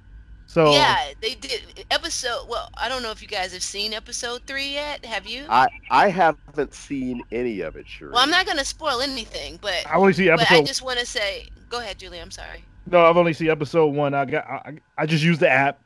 So 0.46 0.72
yeah, 0.72 1.08
they 1.20 1.34
did 1.34 1.84
episode. 1.90 2.46
Well, 2.48 2.70
I 2.74 2.88
don't 2.88 3.02
know 3.02 3.10
if 3.10 3.20
you 3.20 3.28
guys 3.28 3.52
have 3.52 3.62
seen 3.62 3.92
episode 3.92 4.42
three 4.46 4.72
yet. 4.72 5.04
Have 5.04 5.26
you? 5.26 5.44
I 5.50 5.68
I 5.90 6.08
haven't 6.08 6.72
seen 6.72 7.22
any 7.30 7.60
of 7.60 7.76
it, 7.76 7.86
Sure. 7.86 8.10
well, 8.10 8.20
I'm 8.22 8.30
not 8.30 8.46
gonna 8.46 8.64
spoil 8.64 9.02
anything, 9.02 9.58
but 9.60 9.74
I 9.86 9.96
only 9.96 10.14
see 10.14 10.28
but 10.28 10.50
I 10.50 10.62
just 10.62 10.80
want 10.80 10.98
to 11.00 11.06
say, 11.06 11.48
go 11.68 11.80
ahead, 11.80 11.98
Julie. 11.98 12.18
I'm 12.20 12.30
sorry. 12.30 12.64
No, 12.90 13.04
I've 13.04 13.18
only 13.18 13.34
seen 13.34 13.50
episode 13.50 13.88
one. 13.88 14.14
I 14.14 14.24
got 14.24 14.46
I, 14.46 14.78
I 14.96 15.04
just 15.04 15.22
used 15.22 15.40
the 15.40 15.50
app, 15.50 15.80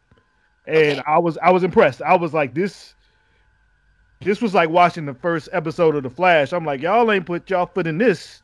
and 0.66 1.00
Okay. 1.00 1.02
I 1.06 1.18
was 1.18 1.38
I 1.38 1.50
was 1.50 1.64
impressed. 1.64 2.00
I 2.00 2.14
was 2.16 2.32
like 2.32 2.54
this. 2.54 2.94
This 4.20 4.40
was 4.40 4.54
like 4.54 4.70
watching 4.70 5.06
the 5.06 5.14
first 5.14 5.48
episode 5.50 5.96
of 5.96 6.04
The 6.04 6.10
Flash. 6.10 6.52
I'm 6.52 6.64
like, 6.64 6.80
y'all 6.80 7.10
ain't 7.10 7.26
put 7.26 7.50
y'all 7.50 7.66
foot 7.66 7.88
in 7.88 7.98
this 7.98 8.41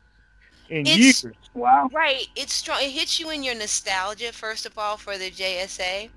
in 0.69 0.87
It's- 0.87 1.23
years. 1.23 1.35
Wow. 1.53 1.89
Right. 1.91 2.27
It's 2.35 2.53
strong. 2.53 2.81
It 2.81 2.91
hits 2.91 3.19
you 3.19 3.29
in 3.29 3.43
your 3.43 3.55
nostalgia, 3.55 4.31
first 4.33 4.65
of 4.65 4.77
all, 4.77 4.97
for 4.97 5.17
the 5.17 5.31
JSA. 5.31 6.11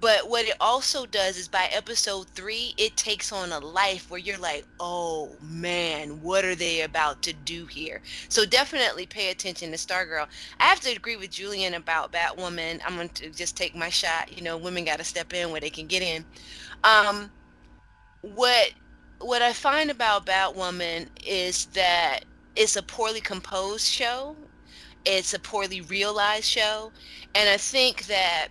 But 0.00 0.28
what 0.28 0.46
it 0.46 0.56
also 0.60 1.06
does 1.06 1.36
is 1.38 1.48
by 1.48 1.66
episode 1.72 2.28
three, 2.34 2.74
it 2.76 2.96
takes 2.96 3.32
on 3.32 3.52
a 3.52 3.60
life 3.60 4.10
where 4.10 4.20
you're 4.20 4.38
like, 4.38 4.66
oh 4.80 5.36
man, 5.40 6.20
what 6.20 6.44
are 6.44 6.56
they 6.56 6.82
about 6.82 7.22
to 7.22 7.32
do 7.32 7.66
here? 7.66 8.02
So 8.28 8.44
definitely 8.44 9.06
pay 9.06 9.30
attention 9.30 9.70
to 9.70 9.76
Stargirl. 9.78 10.26
I 10.60 10.64
have 10.64 10.80
to 10.80 10.90
agree 10.90 11.16
with 11.16 11.30
Julian 11.30 11.74
about 11.74 12.12
Batwoman. 12.12 12.80
I'm 12.84 12.96
going 12.96 13.10
to 13.10 13.30
just 13.30 13.56
take 13.56 13.74
my 13.74 13.88
shot. 13.88 14.36
You 14.36 14.42
know, 14.42 14.58
women 14.58 14.84
got 14.84 14.98
to 14.98 15.04
step 15.04 15.32
in 15.32 15.50
where 15.50 15.60
they 15.60 15.70
can 15.70 15.86
get 15.86 16.02
in. 16.02 16.24
Um, 16.82 17.30
what 18.22 18.72
what 19.20 19.42
I 19.42 19.52
find 19.52 19.90
about 19.90 20.26
Batwoman 20.26 21.08
is 21.24 21.66
that 21.66 22.20
it's 22.56 22.76
a 22.76 22.82
poorly 22.82 23.20
composed 23.20 23.86
show. 23.86 24.36
It's 25.04 25.34
a 25.34 25.38
poorly 25.38 25.82
realized 25.82 26.46
show, 26.46 26.92
and 27.34 27.48
I 27.48 27.58
think 27.58 28.06
that 28.06 28.48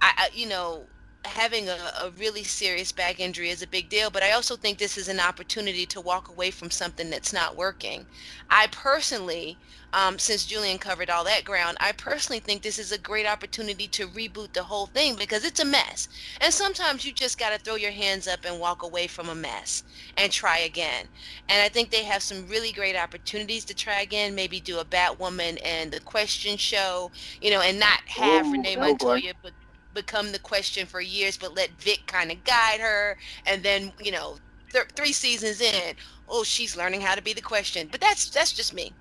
I, 0.00 0.12
I 0.16 0.28
you 0.32 0.48
know 0.48 0.86
having 1.24 1.68
a, 1.68 1.76
a 2.02 2.10
really 2.10 2.44
serious 2.44 2.92
back 2.92 3.18
injury 3.18 3.50
is 3.50 3.62
a 3.62 3.66
big 3.66 3.88
deal, 3.88 4.10
but 4.10 4.22
I 4.22 4.32
also 4.32 4.56
think 4.56 4.78
this 4.78 4.96
is 4.96 5.08
an 5.08 5.20
opportunity 5.20 5.86
to 5.86 6.00
walk 6.00 6.28
away 6.28 6.50
from 6.50 6.70
something 6.70 7.10
that's 7.10 7.32
not 7.32 7.56
working. 7.56 8.06
I 8.50 8.68
personally, 8.70 9.58
um, 9.92 10.18
since 10.18 10.44
Julian 10.46 10.78
covered 10.78 11.10
all 11.10 11.24
that 11.24 11.44
ground, 11.44 11.76
I 11.80 11.92
personally 11.92 12.40
think 12.40 12.62
this 12.62 12.78
is 12.78 12.92
a 12.92 12.98
great 12.98 13.26
opportunity 13.26 13.88
to 13.88 14.08
reboot 14.08 14.52
the 14.52 14.64
whole 14.64 14.86
thing 14.86 15.16
because 15.16 15.44
it's 15.44 15.60
a 15.60 15.64
mess. 15.64 16.08
And 16.40 16.52
sometimes 16.52 17.04
you 17.04 17.12
just 17.12 17.38
got 17.38 17.50
to 17.50 17.58
throw 17.58 17.76
your 17.76 17.92
hands 17.92 18.28
up 18.28 18.44
and 18.44 18.60
walk 18.60 18.82
away 18.82 19.06
from 19.06 19.28
a 19.28 19.34
mess 19.34 19.82
and 20.16 20.30
try 20.30 20.58
again. 20.58 21.06
And 21.48 21.62
I 21.62 21.68
think 21.68 21.90
they 21.90 22.04
have 22.04 22.22
some 22.22 22.48
really 22.48 22.72
great 22.72 22.96
opportunities 22.96 23.64
to 23.66 23.74
try 23.74 24.00
again. 24.00 24.34
Maybe 24.34 24.60
do 24.60 24.78
a 24.78 24.84
Batwoman 24.84 25.58
and 25.64 25.92
the 25.92 26.00
question 26.00 26.56
show, 26.56 27.10
you 27.40 27.50
know, 27.50 27.60
and 27.60 27.78
not 27.80 28.00
have 28.06 28.46
Ooh, 28.46 28.52
Renee. 28.52 28.76
Montoya 28.76 29.32
be- 29.42 29.50
become 29.94 30.32
the 30.32 30.38
question 30.38 30.86
for 30.86 31.00
years, 31.00 31.36
but 31.36 31.54
let 31.54 31.70
Vic 31.80 32.02
kind 32.06 32.30
of 32.30 32.42
guide 32.44 32.80
her. 32.80 33.16
And 33.46 33.62
then, 33.62 33.92
you 34.00 34.12
know, 34.12 34.36
th- 34.72 34.86
three 34.94 35.12
seasons 35.12 35.60
in, 35.60 35.94
oh, 36.28 36.44
she's 36.44 36.76
learning 36.76 37.00
how 37.00 37.14
to 37.14 37.22
be 37.22 37.32
the 37.32 37.42
question. 37.42 37.88
But 37.90 38.00
that's 38.00 38.30
that's 38.30 38.52
just 38.52 38.74
me. 38.74 38.92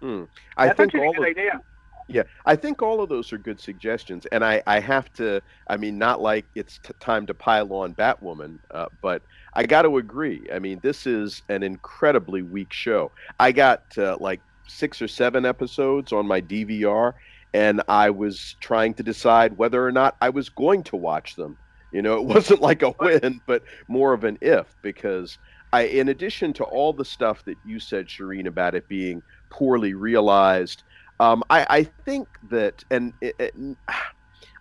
Hmm. 0.00 0.24
I 0.56 0.66
That's 0.66 0.76
think 0.76 0.88
actually 0.88 1.00
a 1.00 1.04
all 1.06 1.12
good 1.14 1.22
of, 1.22 1.30
idea. 1.30 1.60
Yeah, 2.08 2.22
I 2.44 2.56
think 2.56 2.82
all 2.82 3.00
of 3.00 3.08
those 3.08 3.32
are 3.32 3.38
good 3.38 3.60
suggestions, 3.60 4.26
and 4.32 4.44
I, 4.44 4.62
I 4.66 4.80
have 4.80 5.12
to. 5.14 5.40
I 5.68 5.76
mean, 5.76 5.96
not 5.96 6.20
like 6.20 6.44
it's 6.56 6.78
t- 6.78 6.92
time 6.98 7.24
to 7.26 7.34
pile 7.34 7.72
on 7.72 7.94
Batwoman, 7.94 8.58
uh, 8.72 8.86
but 9.00 9.22
I 9.54 9.64
got 9.64 9.82
to 9.82 9.98
agree. 9.98 10.46
I 10.52 10.58
mean, 10.58 10.80
this 10.82 11.06
is 11.06 11.42
an 11.48 11.62
incredibly 11.62 12.42
weak 12.42 12.72
show. 12.72 13.12
I 13.38 13.52
got 13.52 13.96
uh, 13.96 14.16
like 14.20 14.40
six 14.66 15.00
or 15.00 15.08
seven 15.08 15.46
episodes 15.46 16.12
on 16.12 16.26
my 16.26 16.40
DVR, 16.40 17.14
and 17.54 17.82
I 17.88 18.10
was 18.10 18.56
trying 18.60 18.94
to 18.94 19.02
decide 19.02 19.56
whether 19.56 19.86
or 19.86 19.92
not 19.92 20.16
I 20.20 20.30
was 20.30 20.48
going 20.48 20.82
to 20.84 20.96
watch 20.96 21.36
them. 21.36 21.56
You 21.92 22.02
know, 22.02 22.14
it 22.16 22.24
wasn't 22.34 22.60
like 22.60 22.82
a 22.82 22.94
win, 22.98 23.40
but 23.46 23.62
more 23.88 24.12
of 24.12 24.24
an 24.24 24.38
if, 24.40 24.74
because 24.82 25.38
I, 25.72 25.82
in 25.82 26.08
addition 26.08 26.52
to 26.54 26.64
all 26.64 26.92
the 26.92 27.04
stuff 27.04 27.44
that 27.44 27.56
you 27.64 27.78
said, 27.78 28.06
Sherin, 28.06 28.46
about 28.46 28.74
it 28.74 28.88
being 28.88 29.22
poorly 29.50 29.94
realized. 29.94 30.82
Um, 31.20 31.42
I, 31.50 31.66
I 31.68 31.84
think 31.84 32.28
that, 32.50 32.84
and 32.90 33.12
it, 33.20 33.34
it, 33.38 33.54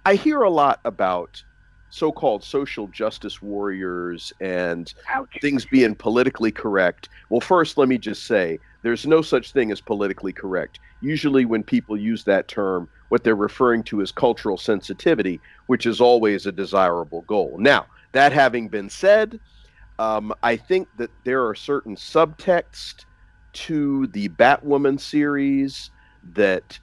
I 0.06 0.16
hear 0.16 0.42
a 0.42 0.50
lot 0.50 0.80
about 0.84 1.44
so-called 1.92 2.44
social 2.44 2.88
justice 2.88 3.42
warriors 3.42 4.32
and 4.40 4.94
Ouch. 5.10 5.38
things 5.42 5.66
being 5.66 5.94
politically 5.94 6.52
correct. 6.52 7.10
Well, 7.30 7.42
first, 7.42 7.78
let 7.78 7.90
me 7.90 7.98
just 7.98 8.24
say 8.24 8.60
there's 8.82 9.06
no 9.06 9.22
such 9.22 9.52
thing 9.52 9.72
as 9.72 9.82
politically 9.82 10.34
correct. 10.34 10.80
Usually, 11.02 11.46
when 11.46 11.64
people 11.64 11.98
use 11.98 12.24
that 12.24 12.48
term, 12.48 12.90
what 13.10 13.24
they're 13.24 13.36
referring 13.36 13.84
to 13.84 14.02
is 14.02 14.12
cultural 14.12 14.58
sensitivity, 14.58 15.40
which 15.68 15.86
is 15.86 16.02
always 16.02 16.46
a 16.46 16.52
desirable 16.52 17.22
goal. 17.22 17.58
Now, 17.60 17.86
that 18.12 18.32
having 18.32 18.68
been 18.68 18.90
said, 18.90 19.40
um, 20.00 20.34
I 20.44 20.58
think 20.58 20.88
that 20.98 21.12
there 21.24 21.46
are 21.48 21.56
certain 21.56 21.96
subtext 21.96 23.06
to 23.54 24.08
the 24.08 24.30
Batwoman 24.30 25.00
series 25.00 25.92
that 26.34 26.80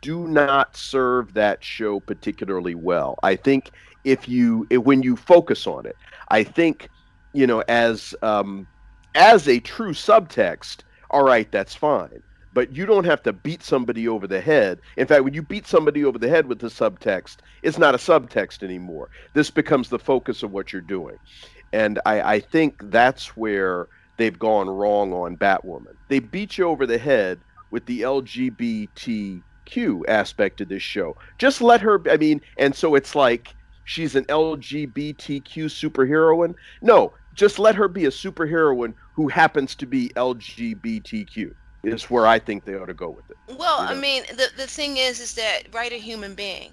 do 0.00 0.26
not 0.26 0.76
serve 0.76 1.34
that 1.34 1.62
show 1.62 2.00
particularly 2.00 2.74
well. 2.74 3.18
I 3.22 3.36
think 3.36 3.70
if 4.04 4.28
you 4.28 4.66
if, 4.70 4.82
when 4.82 5.02
you 5.02 5.16
focus 5.16 5.66
on 5.66 5.86
it, 5.86 5.96
I 6.28 6.44
think 6.44 6.88
you 7.32 7.46
know 7.46 7.62
as 7.68 8.14
um, 8.22 8.66
as 9.14 9.48
a 9.48 9.60
true 9.60 9.92
subtext, 9.92 10.78
all 11.12 11.24
right, 11.24 11.50
that's 11.50 11.74
fine. 11.74 12.22
But 12.54 12.74
you 12.76 12.84
don't 12.84 13.04
have 13.04 13.22
to 13.22 13.32
beat 13.32 13.62
somebody 13.62 14.08
over 14.08 14.26
the 14.26 14.40
head. 14.40 14.80
In 14.96 15.06
fact, 15.06 15.24
when 15.24 15.34
you 15.34 15.42
beat 15.42 15.66
somebody 15.66 16.04
over 16.04 16.18
the 16.18 16.28
head 16.28 16.46
with 16.46 16.58
the 16.58 16.68
subtext, 16.68 17.38
it's 17.62 17.78
not 17.78 17.94
a 17.94 17.98
subtext 17.98 18.62
anymore. 18.62 19.08
This 19.32 19.50
becomes 19.50 19.88
the 19.88 19.98
focus 19.98 20.42
of 20.42 20.52
what 20.52 20.72
you're 20.72 20.82
doing. 20.82 21.18
And 21.72 21.98
I, 22.04 22.34
I 22.34 22.40
think 22.40 22.90
that's 22.90 23.36
where 23.36 23.88
they've 24.18 24.38
gone 24.38 24.68
wrong 24.68 25.12
on 25.12 25.36
Batwoman. 25.36 25.94
They 26.08 26.18
beat 26.18 26.58
you 26.58 26.68
over 26.68 26.86
the 26.86 26.98
head 26.98 27.40
with 27.70 27.86
the 27.86 28.02
LGBTQ 28.02 29.42
aspect 30.06 30.60
of 30.60 30.68
this 30.68 30.82
show. 30.82 31.16
Just 31.38 31.62
let 31.62 31.80
her, 31.80 32.02
I 32.10 32.18
mean, 32.18 32.42
and 32.58 32.74
so 32.74 32.94
it's 32.94 33.14
like 33.14 33.54
she's 33.84 34.14
an 34.14 34.24
LGBTQ 34.26 35.46
superheroine. 35.46 36.54
No, 36.82 37.14
just 37.34 37.58
let 37.58 37.74
her 37.74 37.88
be 37.88 38.04
a 38.04 38.10
superheroine 38.10 38.92
who 39.14 39.28
happens 39.28 39.74
to 39.76 39.86
be 39.86 40.10
LGBTQ. 40.16 41.54
Is 41.84 42.08
where 42.08 42.28
I 42.28 42.38
think 42.38 42.64
they 42.64 42.74
ought 42.74 42.86
to 42.86 42.94
go 42.94 43.10
with 43.10 43.28
it. 43.28 43.36
Well, 43.58 43.82
you 43.82 43.88
I 43.88 43.94
mean, 43.94 44.22
the 44.28 44.50
the 44.56 44.68
thing 44.68 44.98
is, 44.98 45.18
is 45.18 45.34
that 45.34 45.62
write 45.72 45.92
a 45.92 45.96
human 45.96 46.36
being, 46.36 46.70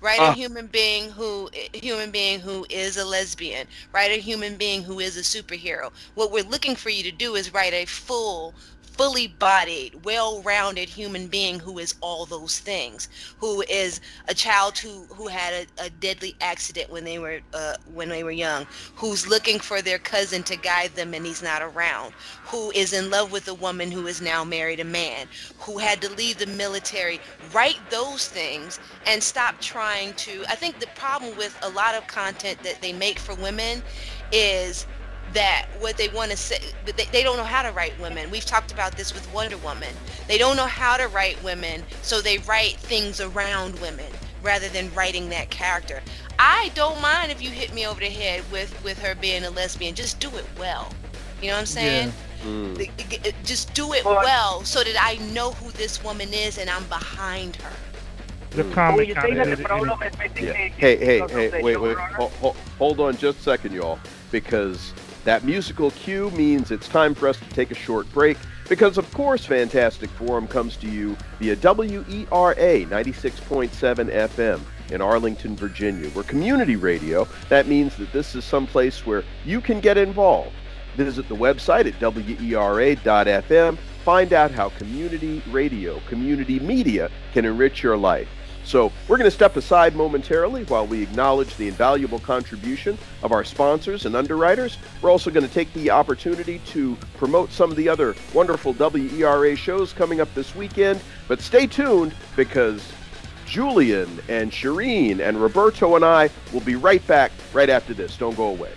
write 0.00 0.20
Ah. 0.20 0.30
a 0.30 0.34
human 0.34 0.68
being 0.68 1.10
who 1.10 1.50
human 1.72 2.12
being 2.12 2.38
who 2.38 2.64
is 2.70 2.96
a 2.96 3.04
lesbian, 3.04 3.66
write 3.92 4.12
a 4.12 4.20
human 4.20 4.56
being 4.56 4.84
who 4.84 5.00
is 5.00 5.16
a 5.16 5.22
superhero. 5.22 5.90
What 6.14 6.30
we're 6.30 6.44
looking 6.44 6.76
for 6.76 6.90
you 6.90 7.02
to 7.02 7.10
do 7.10 7.34
is 7.34 7.52
write 7.52 7.72
a 7.72 7.86
full 7.86 8.54
fully 8.92 9.26
bodied 9.26 10.04
well-rounded 10.04 10.88
human 10.88 11.26
being 11.26 11.58
who 11.58 11.78
is 11.78 11.94
all 12.00 12.26
those 12.26 12.58
things 12.58 13.08
who 13.38 13.62
is 13.68 14.00
a 14.28 14.34
child 14.34 14.76
who 14.78 15.04
who 15.14 15.28
had 15.28 15.66
a, 15.78 15.84
a 15.86 15.90
deadly 15.90 16.34
accident 16.40 16.90
when 16.90 17.04
they 17.04 17.18
were 17.18 17.40
uh, 17.54 17.74
when 17.94 18.08
they 18.08 18.22
were 18.22 18.30
young 18.30 18.66
who's 18.94 19.26
looking 19.26 19.58
for 19.58 19.80
their 19.80 19.98
cousin 19.98 20.42
to 20.42 20.56
guide 20.56 20.90
them 20.94 21.14
and 21.14 21.24
he's 21.24 21.42
not 21.42 21.62
around 21.62 22.12
who 22.44 22.70
is 22.72 22.92
in 22.92 23.10
love 23.10 23.32
with 23.32 23.48
a 23.48 23.54
woman 23.54 23.90
who 23.90 24.06
is 24.06 24.20
now 24.20 24.44
married 24.44 24.80
a 24.80 24.84
man 24.84 25.26
who 25.58 25.78
had 25.78 26.00
to 26.00 26.10
leave 26.12 26.38
the 26.38 26.46
military 26.46 27.18
write 27.52 27.80
those 27.90 28.28
things 28.28 28.78
and 29.06 29.22
stop 29.22 29.58
trying 29.60 30.12
to 30.14 30.44
i 30.48 30.54
think 30.54 30.78
the 30.80 30.86
problem 30.88 31.36
with 31.36 31.56
a 31.62 31.68
lot 31.70 31.94
of 31.94 32.06
content 32.06 32.62
that 32.62 32.80
they 32.82 32.92
make 32.92 33.18
for 33.18 33.34
women 33.36 33.82
is 34.32 34.86
that 35.34 35.66
what 35.80 35.96
they 35.96 36.08
want 36.08 36.30
to 36.30 36.36
say 36.36 36.58
but 36.84 36.96
they, 36.96 37.04
they 37.06 37.22
don't 37.22 37.36
know 37.36 37.44
how 37.44 37.62
to 37.62 37.70
write 37.72 37.98
women 38.00 38.30
we've 38.30 38.44
talked 38.44 38.72
about 38.72 38.96
this 38.96 39.14
with 39.14 39.32
wonder 39.32 39.56
woman 39.58 39.88
they 40.28 40.38
don't 40.38 40.56
know 40.56 40.66
how 40.66 40.96
to 40.96 41.08
write 41.08 41.42
women 41.42 41.82
so 42.02 42.20
they 42.20 42.38
write 42.38 42.76
things 42.76 43.20
around 43.20 43.78
women 43.80 44.06
rather 44.42 44.68
than 44.68 44.92
writing 44.94 45.28
that 45.28 45.48
character 45.50 46.00
i 46.38 46.70
don't 46.74 47.00
mind 47.00 47.30
if 47.32 47.40
you 47.42 47.50
hit 47.50 47.72
me 47.72 47.86
over 47.86 48.00
the 48.00 48.06
head 48.10 48.42
with 48.52 48.72
with 48.84 48.98
her 48.98 49.14
being 49.14 49.44
a 49.44 49.50
lesbian 49.50 49.94
just 49.94 50.18
do 50.20 50.28
it 50.36 50.44
well 50.58 50.92
you 51.40 51.48
know 51.48 51.54
what 51.54 51.60
i'm 51.60 51.66
saying 51.66 52.12
Mm. 52.44 52.76
The- 52.76 52.90
the- 52.96 53.18
the- 53.18 53.34
just 53.44 53.72
do 53.72 53.92
it 53.92 54.04
well 54.04 54.64
so 54.64 54.82
that 54.82 54.96
i 55.00 55.14
know 55.32 55.52
who 55.52 55.70
this 55.70 56.02
woman 56.02 56.34
is 56.34 56.58
and 56.58 56.68
i'm 56.68 56.82
behind 56.88 57.54
her 57.56 57.70
The 58.50 58.64
Mm. 58.64 58.72
comic 58.74 59.06
Well, 59.06 59.14
kind 59.14 59.38
of 59.40 59.48
that 59.58 59.64
problem 59.64 59.98
Yeah. 60.40 60.52
Hey, 60.52 60.96
hey, 60.96 60.96
hey, 61.30 61.62
wait, 61.62 61.76
wait, 61.80 61.96
showrunner? 61.96 62.12
ho- 62.14 62.32
ho- 62.40 62.56
hold 62.78 62.98
on 62.98 63.16
just 63.16 63.38
a 63.38 63.42
second, 63.44 63.72
y'all, 63.74 64.00
because 64.32 64.92
that 65.24 65.44
musical 65.44 65.90
cue 65.92 66.30
means 66.30 66.70
it's 66.70 66.88
time 66.88 67.14
for 67.14 67.28
us 67.28 67.38
to 67.38 67.48
take 67.50 67.70
a 67.70 67.74
short 67.74 68.10
break. 68.12 68.36
Because, 68.68 68.96
of 68.98 69.12
course, 69.12 69.44
Fantastic 69.44 70.10
Forum 70.10 70.46
comes 70.46 70.76
to 70.78 70.88
you 70.88 71.16
via 71.38 71.56
WERA 71.56 72.86
96.7 72.86 73.70
FM 73.70 74.60
in 74.90 75.00
Arlington, 75.00 75.56
Virginia. 75.56 76.10
We're 76.14 76.22
community 76.22 76.76
radio. 76.76 77.26
That 77.48 77.66
means 77.66 77.96
that 77.96 78.12
this 78.12 78.34
is 78.34 78.44
someplace 78.44 79.04
where 79.04 79.24
you 79.44 79.60
can 79.60 79.80
get 79.80 79.96
involved. 79.96 80.52
Visit 80.96 81.28
the 81.28 81.36
website 81.36 81.86
at 81.86 82.00
wera.fm. 82.00 83.78
Find 84.04 84.32
out 84.32 84.50
how 84.50 84.68
community 84.70 85.42
radio, 85.50 86.00
community 86.08 86.58
media 86.60 87.10
can 87.32 87.44
enrich 87.44 87.82
your 87.82 87.96
life. 87.96 88.28
So, 88.72 88.90
we're 89.06 89.18
going 89.18 89.28
to 89.28 89.30
step 89.30 89.56
aside 89.58 89.94
momentarily 89.94 90.64
while 90.64 90.86
we 90.86 91.02
acknowledge 91.02 91.54
the 91.56 91.68
invaluable 91.68 92.20
contribution 92.20 92.96
of 93.22 93.30
our 93.30 93.44
sponsors 93.44 94.06
and 94.06 94.16
underwriters. 94.16 94.78
We're 95.02 95.10
also 95.10 95.30
going 95.30 95.46
to 95.46 95.52
take 95.52 95.70
the 95.74 95.90
opportunity 95.90 96.58
to 96.68 96.96
promote 97.18 97.52
some 97.52 97.70
of 97.70 97.76
the 97.76 97.86
other 97.86 98.14
wonderful 98.32 98.72
WERA 98.72 99.56
shows 99.56 99.92
coming 99.92 100.22
up 100.22 100.34
this 100.34 100.54
weekend. 100.54 101.02
But 101.28 101.42
stay 101.42 101.66
tuned 101.66 102.14
because 102.34 102.82
Julian 103.44 104.08
and 104.30 104.50
Sherin 104.50 105.20
and 105.20 105.36
Roberto 105.36 105.94
and 105.94 106.02
I 106.02 106.30
will 106.50 106.60
be 106.60 106.74
right 106.74 107.06
back 107.06 107.30
right 107.52 107.68
after 107.68 107.92
this. 107.92 108.16
Don't 108.16 108.38
go 108.38 108.46
away. 108.46 108.72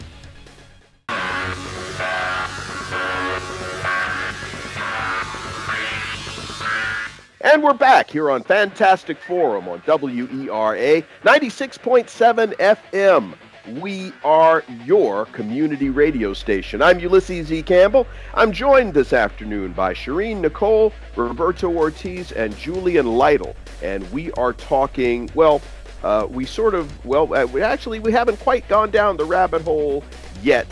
And 7.45 7.61
we're 7.61 7.75
back 7.75 8.09
here 8.09 8.31
on 8.31 8.41
Fantastic 8.41 9.19
Forum 9.19 9.69
on 9.69 9.79
WERA 9.85 11.03
96.7 11.23 12.55
FM. 12.55 13.35
We 13.79 14.11
are 14.23 14.63
your 14.83 15.27
community 15.27 15.91
radio 15.91 16.33
station. 16.33 16.81
I'm 16.81 16.99
Ulysses 16.99 17.51
E. 17.51 17.61
Campbell. 17.61 18.07
I'm 18.33 18.51
joined 18.51 18.95
this 18.95 19.13
afternoon 19.13 19.73
by 19.73 19.93
Sherin 19.93 20.41
Nicole, 20.41 20.91
Roberto 21.15 21.69
Ortiz, 21.71 22.31
and 22.31 22.57
Julian 22.57 23.15
Lytle. 23.15 23.55
And 23.83 24.11
we 24.11 24.31
are 24.31 24.53
talking, 24.53 25.29
well, 25.35 25.61
uh, 26.03 26.25
we 26.27 26.47
sort 26.47 26.73
of, 26.73 27.05
well, 27.05 27.31
uh, 27.31 27.45
we 27.45 27.61
actually, 27.61 27.99
we 27.99 28.11
haven't 28.11 28.39
quite 28.39 28.67
gone 28.67 28.89
down 28.89 29.17
the 29.17 29.25
rabbit 29.25 29.61
hole 29.61 30.03
yet. 30.41 30.65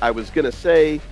I 0.00 0.10
was 0.10 0.30
going 0.30 0.46
to 0.46 0.52
say 0.52 1.02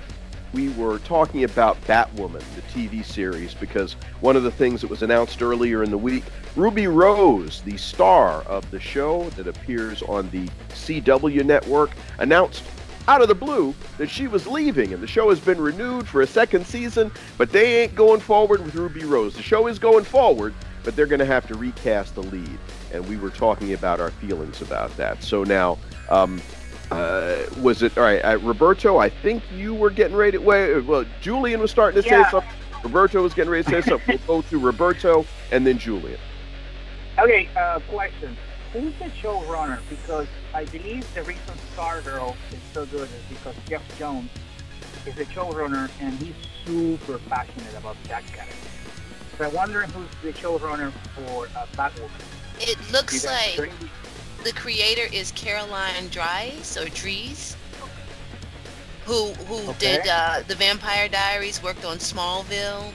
we 0.52 0.68
were 0.70 0.98
talking 1.00 1.44
about 1.44 1.80
Batwoman, 1.84 2.42
the 2.54 2.62
TV 2.62 3.04
series, 3.04 3.54
because 3.54 3.94
one 4.20 4.36
of 4.36 4.42
the 4.42 4.50
things 4.50 4.80
that 4.82 4.90
was 4.90 5.02
announced 5.02 5.42
earlier 5.42 5.82
in 5.82 5.90
the 5.90 5.98
week, 5.98 6.24
Ruby 6.56 6.86
Rose, 6.86 7.62
the 7.62 7.76
star 7.76 8.42
of 8.42 8.70
the 8.70 8.80
show 8.80 9.30
that 9.30 9.46
appears 9.46 10.02
on 10.02 10.28
the 10.30 10.48
CW 10.70 11.44
network, 11.44 11.90
announced 12.18 12.62
out 13.08 13.22
of 13.22 13.28
the 13.28 13.34
blue 13.34 13.74
that 13.98 14.08
she 14.08 14.28
was 14.28 14.46
leaving, 14.46 14.92
and 14.92 15.02
the 15.02 15.06
show 15.06 15.30
has 15.30 15.40
been 15.40 15.60
renewed 15.60 16.06
for 16.06 16.20
a 16.20 16.26
second 16.26 16.66
season, 16.66 17.10
but 17.38 17.50
they 17.50 17.82
ain't 17.82 17.94
going 17.94 18.20
forward 18.20 18.64
with 18.64 18.74
Ruby 18.74 19.04
Rose. 19.04 19.34
The 19.34 19.42
show 19.42 19.66
is 19.66 19.78
going 19.78 20.04
forward, 20.04 20.54
but 20.84 20.94
they're 20.94 21.06
going 21.06 21.18
to 21.18 21.26
have 21.26 21.46
to 21.48 21.54
recast 21.54 22.14
the 22.14 22.22
lead, 22.22 22.58
and 22.92 23.06
we 23.08 23.16
were 23.16 23.30
talking 23.30 23.72
about 23.72 24.00
our 24.00 24.10
feelings 24.10 24.62
about 24.62 24.94
that. 24.96 25.22
So 25.22 25.44
now, 25.44 25.78
um, 26.10 26.40
uh, 26.92 27.46
was 27.60 27.82
it 27.82 27.96
all 27.96 28.04
right, 28.04 28.20
uh, 28.20 28.38
Roberto? 28.38 28.98
I 28.98 29.08
think 29.08 29.42
you 29.54 29.74
were 29.74 29.90
getting 29.90 30.16
ready. 30.16 30.32
To, 30.38 30.42
wait, 30.42 30.80
well, 30.80 31.04
Julian 31.20 31.60
was 31.60 31.70
starting 31.70 32.02
to 32.02 32.08
Yeah. 32.08 32.24
say 32.24 32.30
something. 32.30 32.50
Roberto 32.82 33.22
was 33.22 33.34
getting 33.34 33.50
ready 33.50 33.64
to 33.64 33.70
say 33.70 33.80
something. 33.88 34.18
We'll 34.26 34.42
go 34.42 34.48
to 34.48 34.58
Roberto 34.58 35.24
and 35.50 35.66
then 35.66 35.78
Julian. 35.78 36.18
Okay, 37.18 37.48
uh, 37.56 37.78
question. 37.90 38.36
Who's 38.72 38.94
the 38.98 39.04
showrunner? 39.20 39.78
Because 39.90 40.26
I 40.54 40.64
believe 40.64 41.06
the 41.14 41.22
reason 41.24 41.42
Stargirl 41.76 42.34
is 42.52 42.58
so 42.72 42.86
good 42.86 43.02
is 43.08 43.22
because 43.28 43.54
Geoff 43.68 43.82
Johns 43.98 44.30
is 45.06 45.14
the 45.14 45.24
showrunner 45.26 45.90
and 46.00 46.14
he's 46.18 46.34
super 46.64 47.18
passionate 47.28 47.76
about 47.76 47.96
that 48.04 48.24
character. 48.28 48.56
So 49.36 49.44
I'm 49.46 49.52
wondering 49.54 49.90
who's 49.90 50.08
the 50.22 50.32
showrunner 50.40 50.90
for 51.14 51.46
uh, 51.56 51.66
Batwoman. 51.74 52.08
it 52.60 52.78
looks 52.92 53.24
like 53.26 53.54
agree? 53.58 53.70
The 54.42 54.52
creator 54.52 55.06
is 55.12 55.32
Caroline 55.32 56.08
Dries 56.08 56.76
or 56.76 56.88
Dries, 56.88 57.56
who 59.04 59.32
who 59.48 59.68
Okay. 59.68 59.76
did 59.78 60.06
uh, 60.06 60.42
the 60.46 60.54
Vampire 60.56 61.08
Diaries, 61.08 61.62
worked 61.62 61.84
on 61.84 61.98
Smallville, 61.98 62.94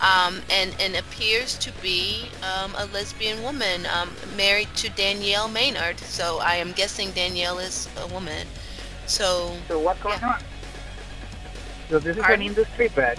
um, 0.00 0.42
and 0.50 0.74
and 0.80 0.96
appears 0.96 1.58
to 1.58 1.72
be 1.72 2.32
um, 2.42 2.74
a 2.76 2.86
lesbian 2.86 3.42
woman 3.42 3.86
um, 3.86 4.16
married 4.36 4.74
to 4.76 4.90
Danielle 4.90 5.48
Maynard. 5.48 6.00
So 6.00 6.38
I 6.40 6.56
am 6.56 6.72
guessing 6.72 7.12
Danielle 7.12 7.58
is 7.58 7.88
a 7.96 8.06
woman. 8.06 8.48
So 9.06 9.62
So 9.68 9.80
what's 9.80 10.00
going 10.00 10.22
Yeah. 10.22 10.34
on? 10.34 10.40
So 11.90 11.98
this 12.00 12.16
is 12.16 12.28
Pardon? 12.28 12.40
an 12.40 12.42
industry 12.42 12.88
bet. 12.88 13.18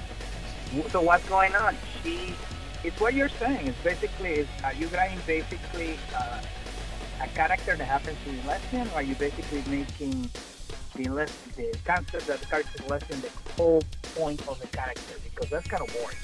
So 0.91 1.01
what's 1.01 1.25
going 1.25 1.55
on? 1.55 1.77
She, 2.01 2.39
it's 2.83 2.99
what 2.99 3.13
you're 3.13 3.29
saying. 3.29 3.67
It's 3.67 3.79
basically, 3.79 4.31
is, 4.33 4.49
are 4.63 4.73
you 4.73 4.89
writing 4.89 5.21
basically 5.25 6.01
uh, 6.13 6.41
a 7.23 7.27
character 7.29 7.75
that 7.75 7.86
happens 7.86 8.17
to 8.25 8.31
be 8.31 8.47
lesbian, 8.47 8.88
or 8.89 8.95
are 8.95 9.01
you 9.01 9.15
basically 9.15 9.63
making 9.69 10.29
the 10.95 11.09
les- 11.09 11.31
the 11.55 11.73
concept 11.86 12.27
that 12.27 12.39
the 12.39 12.45
character 12.45 12.83
is 12.83 12.89
lesbian 12.89 13.21
the 13.21 13.31
whole 13.53 13.81
point 14.15 14.45
of 14.47 14.59
the 14.59 14.67
character? 14.67 15.15
Because 15.23 15.49
that's 15.49 15.67
kind 15.67 15.81
of 15.81 15.93
boring. 15.93 16.17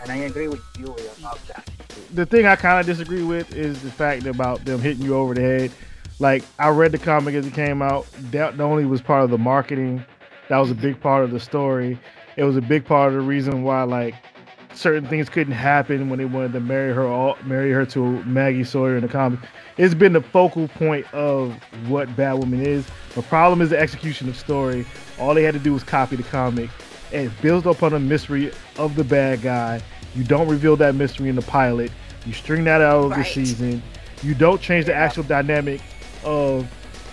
And 0.00 0.10
I 0.10 0.16
agree 0.16 0.48
with 0.48 0.60
Julia 0.74 1.10
about 1.18 1.38
that. 1.48 1.68
the 2.14 2.24
thing 2.24 2.46
I 2.46 2.56
kind 2.56 2.80
of 2.80 2.86
disagree 2.86 3.22
with 3.24 3.54
is 3.54 3.82
the 3.82 3.90
fact 3.90 4.26
about 4.26 4.64
them 4.64 4.80
hitting 4.80 5.02
you 5.04 5.16
over 5.16 5.34
the 5.34 5.40
head. 5.40 5.72
Like 6.20 6.44
I 6.58 6.68
read 6.68 6.92
the 6.92 6.98
comic 6.98 7.34
as 7.34 7.46
it 7.46 7.54
came 7.54 7.82
out. 7.82 8.06
That 8.30 8.58
only 8.60 8.84
was 8.84 9.02
part 9.02 9.24
of 9.24 9.30
the 9.30 9.38
marketing, 9.38 10.04
that 10.48 10.58
was 10.58 10.70
a 10.70 10.74
big 10.74 11.00
part 11.00 11.24
of 11.24 11.30
the 11.30 11.40
story. 11.40 11.98
It 12.36 12.44
was 12.44 12.56
a 12.56 12.60
big 12.60 12.84
part 12.84 13.08
of 13.08 13.14
the 13.14 13.20
reason 13.20 13.64
why 13.64 13.82
like 13.82 14.14
certain 14.74 15.06
things 15.06 15.28
couldn't 15.28 15.54
happen 15.54 16.08
when 16.08 16.18
they 16.18 16.24
wanted 16.24 16.52
to 16.52 16.60
marry 16.60 16.92
her 16.94 17.06
all 17.06 17.36
marry 17.44 17.72
her 17.72 17.84
to 17.86 18.22
Maggie 18.24 18.64
Sawyer 18.64 18.96
in 18.96 19.02
the 19.02 19.08
comic. 19.08 19.40
It's 19.76 19.94
been 19.94 20.12
the 20.12 20.20
focal 20.20 20.68
point 20.68 21.12
of 21.14 21.54
what 21.88 22.08
Batwoman 22.16 22.64
is. 22.64 22.86
The 23.14 23.22
problem 23.22 23.60
is 23.60 23.70
the 23.70 23.78
execution 23.78 24.28
of 24.28 24.36
story. 24.36 24.84
All 25.18 25.34
they 25.34 25.42
had 25.42 25.54
to 25.54 25.60
do 25.60 25.72
was 25.72 25.82
copy 25.84 26.16
the 26.16 26.22
comic 26.22 26.70
and 27.12 27.30
build 27.40 27.66
upon 27.66 27.94
a 27.94 27.98
mystery 27.98 28.52
of 28.76 28.94
the 28.94 29.04
bad 29.04 29.42
guy. 29.42 29.80
You 30.14 30.24
don't 30.24 30.48
reveal 30.48 30.76
that 30.76 30.94
mystery 30.94 31.28
in 31.28 31.36
the 31.36 31.42
pilot. 31.42 31.90
You 32.26 32.32
string 32.32 32.64
that 32.64 32.80
out 32.80 33.04
of 33.04 33.10
Right. 33.12 33.18
the 33.18 33.24
season. 33.24 33.82
You 34.22 34.34
don't 34.34 34.60
change 34.60 34.86
the 34.86 34.94
actual 34.94 35.22
dynamic 35.22 35.80
of 36.24 36.66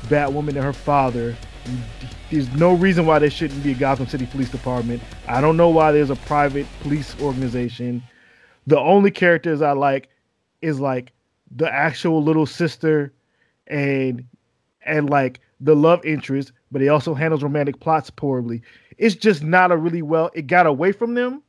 Batwoman 0.08 0.50
and 0.50 0.58
her 0.58 0.74
father. 0.74 1.36
You, 1.66 1.78
there's 2.36 2.54
no 2.56 2.74
reason 2.74 3.06
why 3.06 3.18
there 3.18 3.30
shouldn't 3.30 3.64
be 3.64 3.72
a 3.72 3.76
Gotham 3.76 4.08
City 4.08 4.26
Police 4.26 4.50
Department. 4.50 5.02
I 5.28 5.40
don't 5.40 5.56
know 5.56 5.70
why 5.70 5.94
there's 5.94 6.10
a 6.10 6.18
private 6.18 6.68
police 6.82 7.16
organization. 7.22 8.04
The 8.68 8.78
only 8.78 9.10
characters 9.10 9.62
I 9.62 9.72
like 9.72 10.10
is 10.62 10.80
like 10.80 11.14
the 11.56 11.72
actual 11.72 12.22
little 12.22 12.46
sister 12.46 13.14
and 13.68 14.26
and 14.86 15.10
like 15.10 15.40
the 15.62 15.76
love 15.76 16.04
interest, 16.04 16.52
but 16.72 16.82
he 16.82 16.90
also 16.90 17.14
handles 17.14 17.42
romantic 17.42 17.80
plots 17.80 18.10
poorly. 18.10 18.62
It's 18.98 19.16
just 19.16 19.42
not 19.42 19.72
a 19.72 19.78
really 19.78 20.02
well. 20.02 20.30
It 20.34 20.48
got 20.48 20.68
away 20.68 20.92
from 20.92 21.14
them. 21.14 21.42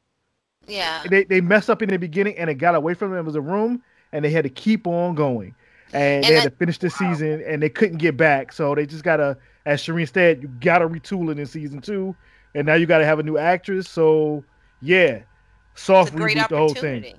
Yeah. 0.68 1.02
They 1.10 1.24
they 1.24 1.40
messed 1.40 1.68
up 1.68 1.82
in 1.82 1.88
the 1.88 1.98
beginning, 1.98 2.36
and 2.38 2.48
it 2.48 2.54
got 2.54 2.76
away 2.76 2.94
from 2.94 3.10
them 3.10 3.26
as 3.26 3.34
a 3.34 3.40
room, 3.40 3.82
and 4.12 4.24
they 4.24 4.30
had 4.30 4.44
to 4.44 4.50
keep 4.50 4.86
on 4.86 5.16
going, 5.16 5.52
and, 5.92 6.22
they 6.22 6.28
And 6.28 6.42
had 6.42 6.52
to 6.52 6.56
finish 6.56 6.78
the 6.78 6.90
season, 6.90 7.42
and 7.44 7.60
they 7.60 7.68
couldn't 7.68 7.98
get 7.98 8.16
back. 8.16 8.52
So 8.52 8.74
they 8.74 8.86
just 8.86 9.02
gotta, 9.02 9.36
as 9.66 9.82
Sherin 9.82 10.10
said, 10.12 10.42
you 10.42 10.48
gotta 10.48 10.88
retool 10.88 11.30
it 11.30 11.38
in 11.38 11.46
season 11.46 11.82
two, 11.82 12.16
and 12.54 12.66
now 12.66 12.74
you 12.74 12.86
gotta 12.86 13.04
have 13.04 13.18
a 13.18 13.24
new 13.24 13.36
actress. 13.36 13.88
So 13.90 14.44
yeah, 14.80 15.24
soft 15.74 16.12
It's 16.12 16.16
a 16.16 16.18
great 16.18 16.38
reboot 16.38 16.48
the 16.48 16.56
whole 16.56 16.74
thing. 16.74 17.18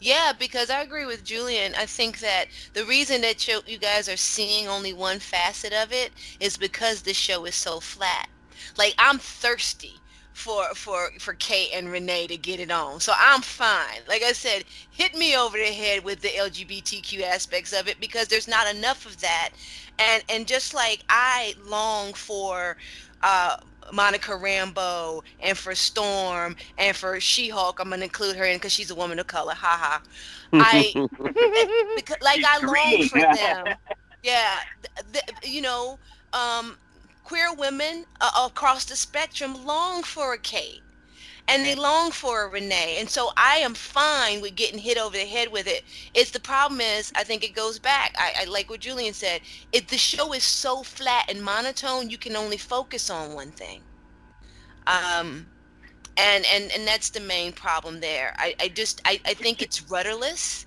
Yeah, 0.00 0.32
because 0.38 0.70
I 0.70 0.82
agree 0.82 1.06
with 1.06 1.24
Julian. 1.24 1.74
I 1.76 1.86
think 1.86 2.20
that 2.20 2.46
the 2.72 2.84
reason 2.84 3.20
that 3.22 3.48
you, 3.48 3.60
you 3.66 3.78
guys 3.78 4.08
are 4.08 4.16
seeing 4.16 4.68
only 4.68 4.92
one 4.92 5.18
facet 5.18 5.72
of 5.72 5.92
it 5.92 6.12
is 6.40 6.56
because 6.56 7.02
this 7.02 7.16
show 7.16 7.44
is 7.44 7.56
so 7.56 7.80
flat. 7.80 8.28
Like 8.76 8.94
I'm 8.98 9.18
thirsty 9.18 10.00
for 10.38 10.74
for 10.74 11.10
for 11.18 11.34
Kate 11.34 11.70
and 11.74 11.90
Renee 11.90 12.28
to 12.28 12.38
get 12.38 12.60
it 12.60 12.70
on. 12.70 13.00
So 13.00 13.12
I'm 13.18 13.42
fine. 13.42 14.00
Like 14.08 14.22
I 14.22 14.32
said, 14.32 14.64
hit 14.90 15.14
me 15.14 15.36
over 15.36 15.58
the 15.58 15.64
head 15.66 16.04
with 16.04 16.20
the 16.22 16.28
LGBTQ 16.28 17.22
aspects 17.22 17.72
of 17.72 17.88
it 17.88 18.00
because 18.00 18.28
there's 18.28 18.48
not 18.48 18.74
enough 18.74 19.06
of 19.06 19.20
that. 19.20 19.50
And 19.98 20.24
and 20.28 20.46
just 20.46 20.74
like 20.74 21.04
I 21.08 21.54
long 21.64 22.14
for 22.14 22.76
uh 23.22 23.56
Monica 23.92 24.32
Rambeau 24.32 25.22
and 25.40 25.56
for 25.58 25.74
Storm 25.74 26.56
and 26.78 26.96
for 26.96 27.20
She-Hulk, 27.20 27.80
I'm 27.80 27.90
gonna 27.90 28.04
include 28.04 28.36
her 28.36 28.44
in 28.44 28.56
because 28.56 28.72
she's 28.72 28.90
a 28.90 28.96
woman 28.96 29.18
of 29.18 29.26
color. 29.26 29.54
Haha. 29.56 30.00
I 30.58 30.96
because, 31.94 32.16
like 32.22 32.42
I 32.44 32.60
long 32.60 33.02
for 33.02 33.20
them. 33.24 33.74
Yeah, 34.22 34.60
th- 35.12 35.12
th- 35.12 35.54
you 35.54 35.62
know, 35.62 35.98
um, 36.32 36.78
queer 37.28 37.52
women 37.52 38.06
uh, 38.22 38.46
across 38.46 38.86
the 38.86 38.96
spectrum 38.96 39.66
long 39.66 40.02
for 40.02 40.32
a 40.32 40.38
Kate. 40.38 40.80
And 41.46 41.62
they 41.62 41.74
long 41.74 42.10
for 42.10 42.42
a 42.42 42.48
Renee. 42.48 42.96
And 42.98 43.08
so 43.08 43.32
I 43.36 43.56
am 43.56 43.74
fine 43.74 44.40
with 44.40 44.54
getting 44.54 44.78
hit 44.78 44.96
over 44.96 45.14
the 45.14 45.26
head 45.26 45.52
with 45.52 45.66
it. 45.66 45.84
It's 46.14 46.30
the 46.30 46.40
problem 46.40 46.80
is 46.80 47.12
I 47.14 47.24
think 47.24 47.44
it 47.44 47.54
goes 47.54 47.78
back. 47.78 48.14
I, 48.18 48.32
I 48.40 48.44
like 48.46 48.70
what 48.70 48.80
Julian 48.80 49.12
said. 49.12 49.42
If 49.72 49.88
the 49.88 49.98
show 49.98 50.32
is 50.32 50.42
so 50.42 50.82
flat 50.82 51.26
and 51.28 51.42
monotone, 51.42 52.08
you 52.08 52.16
can 52.16 52.34
only 52.34 52.56
focus 52.56 53.10
on 53.10 53.34
one 53.34 53.50
thing. 53.50 53.82
Um 54.86 55.48
and 56.16 56.46
and 56.46 56.72
and 56.72 56.86
that's 56.88 57.10
the 57.10 57.20
main 57.20 57.52
problem 57.52 58.00
there. 58.00 58.34
I, 58.38 58.54
I 58.58 58.68
just 58.68 59.02
I, 59.04 59.20
I 59.26 59.34
think 59.34 59.60
it's 59.60 59.82
rudderless 59.82 60.64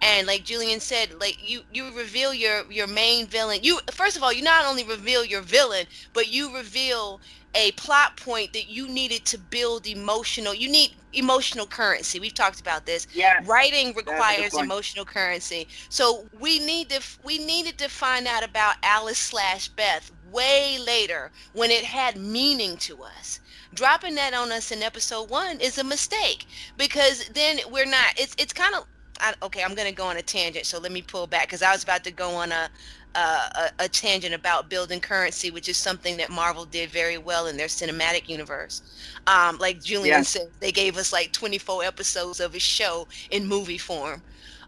and 0.00 0.26
like 0.26 0.44
Julian 0.44 0.80
said, 0.80 1.14
like 1.20 1.38
you 1.48 1.62
you 1.72 1.94
reveal 1.96 2.34
your 2.34 2.70
your 2.70 2.86
main 2.86 3.26
villain. 3.26 3.60
You 3.62 3.80
first 3.90 4.16
of 4.16 4.22
all, 4.22 4.32
you 4.32 4.42
not 4.42 4.66
only 4.66 4.84
reveal 4.84 5.24
your 5.24 5.40
villain, 5.42 5.86
but 6.12 6.28
you 6.28 6.54
reveal 6.54 7.20
a 7.54 7.70
plot 7.72 8.16
point 8.16 8.52
that 8.52 8.68
you 8.68 8.88
needed 8.88 9.24
to 9.26 9.38
build 9.38 9.86
emotional. 9.86 10.54
You 10.54 10.68
need 10.68 10.92
emotional 11.12 11.66
currency. 11.66 12.18
We've 12.18 12.34
talked 12.34 12.60
about 12.60 12.84
this. 12.84 13.06
Yeah. 13.14 13.40
Writing 13.44 13.94
requires 13.94 14.54
emotional 14.54 15.04
currency. 15.04 15.68
So 15.88 16.26
we 16.38 16.58
need 16.58 16.90
to 16.90 17.00
we 17.22 17.38
needed 17.38 17.78
to 17.78 17.88
find 17.88 18.26
out 18.26 18.44
about 18.44 18.76
Alice 18.82 19.18
slash 19.18 19.68
Beth 19.68 20.10
way 20.30 20.78
later 20.84 21.30
when 21.52 21.70
it 21.70 21.84
had 21.84 22.16
meaning 22.16 22.76
to 22.78 23.02
us. 23.04 23.40
Dropping 23.72 24.14
that 24.16 24.34
on 24.34 24.52
us 24.52 24.70
in 24.70 24.82
episode 24.82 25.30
one 25.30 25.60
is 25.60 25.78
a 25.78 25.84
mistake 25.84 26.46
because 26.76 27.28
then 27.28 27.58
we're 27.70 27.86
not. 27.86 28.18
It's 28.18 28.34
it's 28.38 28.52
kind 28.52 28.74
of 28.74 28.86
I, 29.24 29.46
okay. 29.46 29.62
I'm 29.64 29.74
gonna 29.74 29.92
go 29.92 30.06
on 30.06 30.16
a 30.16 30.22
tangent, 30.22 30.66
so 30.66 30.78
let 30.80 30.92
me 30.92 31.02
pull 31.02 31.26
back 31.26 31.48
because 31.48 31.62
I 31.62 31.72
was 31.72 31.82
about 31.82 32.04
to 32.04 32.12
go 32.12 32.34
on 32.36 32.52
a, 32.52 32.70
a 33.14 33.70
a 33.80 33.88
tangent 33.88 34.34
about 34.34 34.70
building 34.70 35.00
currency, 35.00 35.50
which 35.50 35.68
is 35.68 35.78
something 35.78 36.16
that 36.18 36.30
Marvel 36.30 36.66
did 36.66 36.90
very 36.90 37.18
well 37.18 37.46
in 37.46 37.56
their 37.56 37.68
cinematic 37.68 38.28
universe. 38.28 38.82
Um, 39.26 39.58
like 39.58 39.82
Julian 39.82 40.22
Yeah. 40.22 40.24
said, 40.24 40.48
they 40.60 40.72
gave 40.72 40.96
us 40.96 41.12
like 41.12 41.32
24 41.32 41.84
episodes 41.84 42.40
of 42.40 42.54
a 42.54 42.60
show 42.60 43.08
in 43.30 43.46
movie 43.46 43.78
form. 43.78 44.22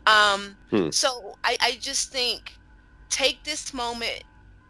Um, 0.07 0.59
Hmm. 0.71 0.91
So 0.91 1.37
I, 1.45 1.57
I 1.61 1.79
just 1.81 2.13
think 2.13 2.61
take 3.11 3.45
this 3.45 3.73
moment 3.75 4.25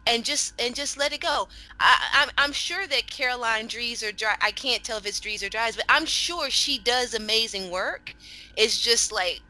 and 0.05 0.23
just 0.25 0.53
and 0.59 0.75
just 0.75 0.97
let 0.97 1.13
it 1.13 1.21
go. 1.21 1.47
I, 1.79 1.95
I'm 2.13 2.29
I'm 2.37 2.51
sure 2.53 2.87
that 2.87 3.07
Caroline 3.09 3.67
Dries 3.67 4.03
or 4.03 4.11
Dry, 4.11 4.35
I 4.41 4.51
can't 4.51 4.83
tell 4.83 4.97
if 4.97 5.05
it's 5.05 5.19
Dries 5.19 5.43
or 5.43 5.49
Dries, 5.49 5.75
but 5.75 5.85
I'm 5.89 6.05
sure 6.05 6.49
she 6.49 6.81
does 6.81 7.13
amazing 7.13 7.69
work. 7.71 8.15
It's 8.55 8.79
just 8.79 9.11
like 9.11 9.41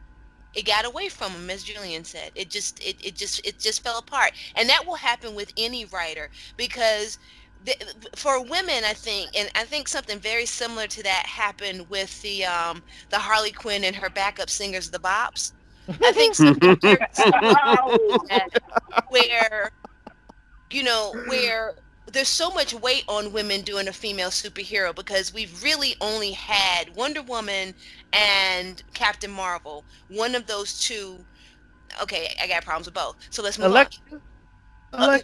it 0.58 0.66
got 0.66 0.84
away 0.86 1.08
from 1.08 1.32
him, 1.32 1.50
as 1.50 1.64
Julian 1.64 2.04
said. 2.04 2.32
It 2.34 2.50
just 2.50 2.80
it, 2.84 2.96
it 3.04 3.14
just 3.16 3.46
it 3.46 3.58
just 3.60 3.82
fell 3.84 3.98
apart, 3.98 4.32
and 4.56 4.68
that 4.68 4.86
will 4.86 4.96
happen 4.96 5.34
with 5.34 5.52
any 5.56 5.84
writer 5.86 6.30
because. 6.56 7.18
The, 7.64 7.74
for 8.14 8.40
women, 8.40 8.84
I 8.84 8.94
think, 8.94 9.32
and 9.36 9.50
I 9.56 9.64
think 9.64 9.88
something 9.88 10.20
very 10.20 10.46
similar 10.46 10.86
to 10.86 11.02
that 11.02 11.26
happened 11.26 11.90
with 11.90 12.22
the 12.22 12.44
um, 12.44 12.84
the 13.10 13.18
Harley 13.18 13.50
Quinn 13.50 13.84
and 13.84 13.96
her 13.96 14.08
backup 14.08 14.48
singers, 14.48 14.90
the 14.90 15.00
Bops. 15.00 15.52
I 16.04 16.12
think 16.12 16.34
something 16.36 16.76
very 16.80 16.98
similar 17.12 17.56
to 17.98 18.20
that, 18.28 18.48
where 19.08 19.70
you 20.70 20.82
know 20.84 21.16
where 21.26 21.74
there's 22.12 22.28
so 22.28 22.50
much 22.50 22.74
weight 22.74 23.04
on 23.08 23.32
women 23.32 23.62
doing 23.62 23.88
a 23.88 23.92
female 23.92 24.30
superhero 24.30 24.94
because 24.94 25.32
we've 25.32 25.62
really 25.62 25.94
only 26.00 26.32
had 26.32 26.94
Wonder 26.96 27.22
Woman 27.22 27.74
and 28.12 28.82
Captain 28.94 29.30
Marvel. 29.30 29.86
One 30.08 30.34
of 30.34 30.46
those 30.46 30.78
two. 30.78 31.26
Okay, 32.02 32.34
I 32.42 32.46
got 32.48 32.64
problems 32.64 32.86
with 32.86 32.94
both. 32.94 33.16
So 33.30 33.42
let's 33.42 33.58
move 33.58 33.74
on. 33.74 33.86
Alexa, 33.86 34.20
uh, 34.92 35.18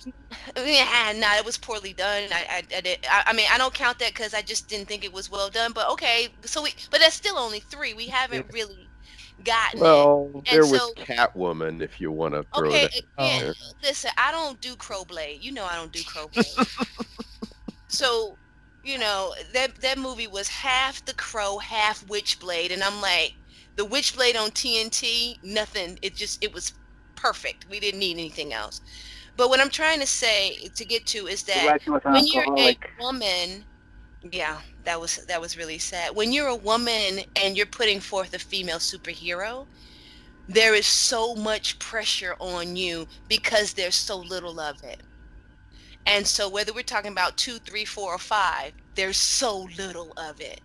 Yeah, 0.57 1.12
nah, 1.16 1.37
it 1.37 1.44
was 1.44 1.57
poorly 1.59 1.92
done. 1.94 2.25
I, 2.33 2.47
I, 2.51 2.77
I 2.77 2.81
did. 2.81 2.99
I, 3.11 3.25
I 3.27 3.33
mean, 3.33 3.47
I 3.51 3.59
don't 3.59 3.75
count 3.75 3.99
that 4.01 4.11
because 4.14 4.35
I 4.35 4.42
just 4.42 4.68
didn't 4.68 4.88
think 4.88 5.05
it 5.05 5.12
was 5.12 5.31
well 5.31 5.51
done. 5.51 5.73
But 5.73 5.88
okay, 5.92 6.29
so 6.42 6.62
we, 6.62 6.75
but 6.90 7.01
that's 7.01 7.14
still 7.16 7.38
only 7.38 7.61
three. 7.61 7.94
We 7.94 8.09
haven't 8.09 8.47
really 8.53 8.84
gotten 9.44 9.80
it. 9.80 9.83
Well, 9.83 10.30
And 10.35 10.46
there 10.46 10.62
was 10.62 10.80
so- 10.80 10.92
Catwoman, 10.94 11.83
if 11.83 12.00
you 12.00 12.11
want 12.11 12.35
to 12.35 12.44
throw 12.54 12.68
Okay, 12.70 12.83
that. 12.83 12.94
again, 12.94 13.04
oh. 13.18 13.40
there. 13.40 13.54
listen, 13.83 14.11
I 14.16 14.33
don't 14.33 14.61
do 14.61 14.74
Crowblade. 14.76 15.42
You 15.42 15.52
know 15.52 15.64
I 15.64 15.76
don't 15.76 15.92
do 15.92 16.00
Crowblade. 16.00 16.66
so, 17.88 18.38
you 18.83 18.98
know, 18.98 19.35
that 19.52 19.80
that 19.80 19.98
movie 19.98 20.26
was 20.26 20.48
half 20.48 21.04
the 21.04 21.14
Crow, 21.14 21.59
half 21.59 22.04
Witchblade, 22.07 22.72
and 22.72 22.83
I'm 22.83 23.00
like, 23.00 23.35
the 23.76 23.85
Witchblade 23.87 24.37
on 24.37 24.50
TNT, 24.50 25.38
nothing. 25.42 25.98
It 26.02 26.14
just 26.14 26.42
it 26.42 26.52
was 26.52 26.74
perfect. 27.16 27.66
We 27.70 27.80
didn't 27.80 28.00
need 28.00 28.12
anything 28.18 28.52
else. 28.52 28.80
But 29.37 29.48
what 29.48 29.61
I'm 29.61 29.70
trying 29.70 30.00
to 30.00 30.07
say 30.07 30.68
to 30.74 30.85
get 30.85 31.07
to 31.07 31.26
is 31.26 31.42
that 31.44 31.66
Right, 31.66 31.83
she 31.83 31.90
was 31.90 32.02
an 32.04 32.12
when 32.12 32.26
you're 32.26 32.44
a 32.57 32.76
woman, 33.00 33.64
yeah, 34.30 34.61
that 34.85 35.01
was 35.01 35.25
that 35.27 35.40
was 35.40 35.57
really 35.57 35.79
sad. 35.79 36.14
When 36.14 36.33
you're 36.33 36.49
a 36.49 36.57
woman 36.57 37.20
and 37.37 37.57
you're 37.57 37.66
putting 37.66 38.01
forth 38.01 38.35
a 38.35 38.38
female 38.38 38.79
superhero, 38.79 39.66
there 40.49 40.75
is 40.75 40.87
so 40.87 41.35
much 41.35 41.79
pressure 41.79 42.37
on 42.38 42.77
you 42.77 43.07
because 43.29 43.73
there's 43.73 43.94
so 43.94 44.18
little 44.18 44.61
of 44.61 44.83
it. 44.85 45.01
And 46.07 46.26
so 46.26 46.49
whether 46.49 46.72
we're 46.72 46.82
talking 46.82 47.12
about 47.12 47.37
two, 47.39 47.59
three, 47.59 47.85
four, 47.85 48.14
or 48.14 48.18
five, 48.18 48.72
there's 48.95 49.16
so 49.16 49.68
little 49.78 50.12
of 50.16 50.41
it. 50.41 50.61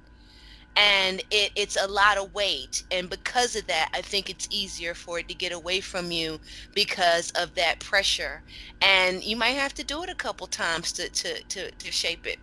And 0.75 1.21
it, 1.31 1.51
it's 1.55 1.77
a 1.81 1.87
lot 1.87 2.17
of 2.17 2.33
weight. 2.33 2.83
And 2.91 3.09
because 3.09 3.55
of 3.55 3.67
that, 3.67 3.89
I 3.93 4.01
think 4.01 4.29
it's 4.29 4.47
easier 4.51 4.93
for 4.93 5.19
it 5.19 5.27
to 5.29 5.33
get 5.33 5.51
away 5.51 5.81
from 5.81 6.11
you 6.11 6.39
because 6.73 7.31
of 7.31 7.55
that 7.55 7.79
pressure. 7.79 8.43
And 8.81 9.23
you 9.23 9.35
might 9.35 9.51
have 9.51 9.73
to 9.75 9.83
do 9.83 10.03
it 10.03 10.09
a 10.09 10.15
couple 10.15 10.47
times 10.47 10.91
to, 10.93 11.09
to, 11.09 11.43
to, 11.43 11.71
to 11.71 11.91
shape 11.91 12.27
it. 12.27 12.39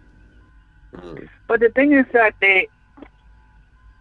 Mm. 0.97 1.28
But 1.49 1.61
the 1.61 1.70
thing 1.70 1.92
is 1.92 2.07
that 2.12 2.34
they, 2.40 2.68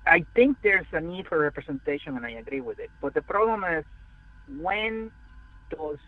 I 0.05 0.25
think 0.35 0.57
there's 0.63 0.87
a 0.93 1.01
need 1.01 1.27
for 1.27 1.39
representation, 1.39 2.15
and 2.15 2.25
I 2.25 2.31
agree 2.31 2.61
with 2.61 2.79
it. 2.79 2.91
But 3.01 3.13
the 3.13 3.21
problem 3.21 3.63
is 3.63 3.85
when 4.47 5.11
those 5.75 5.99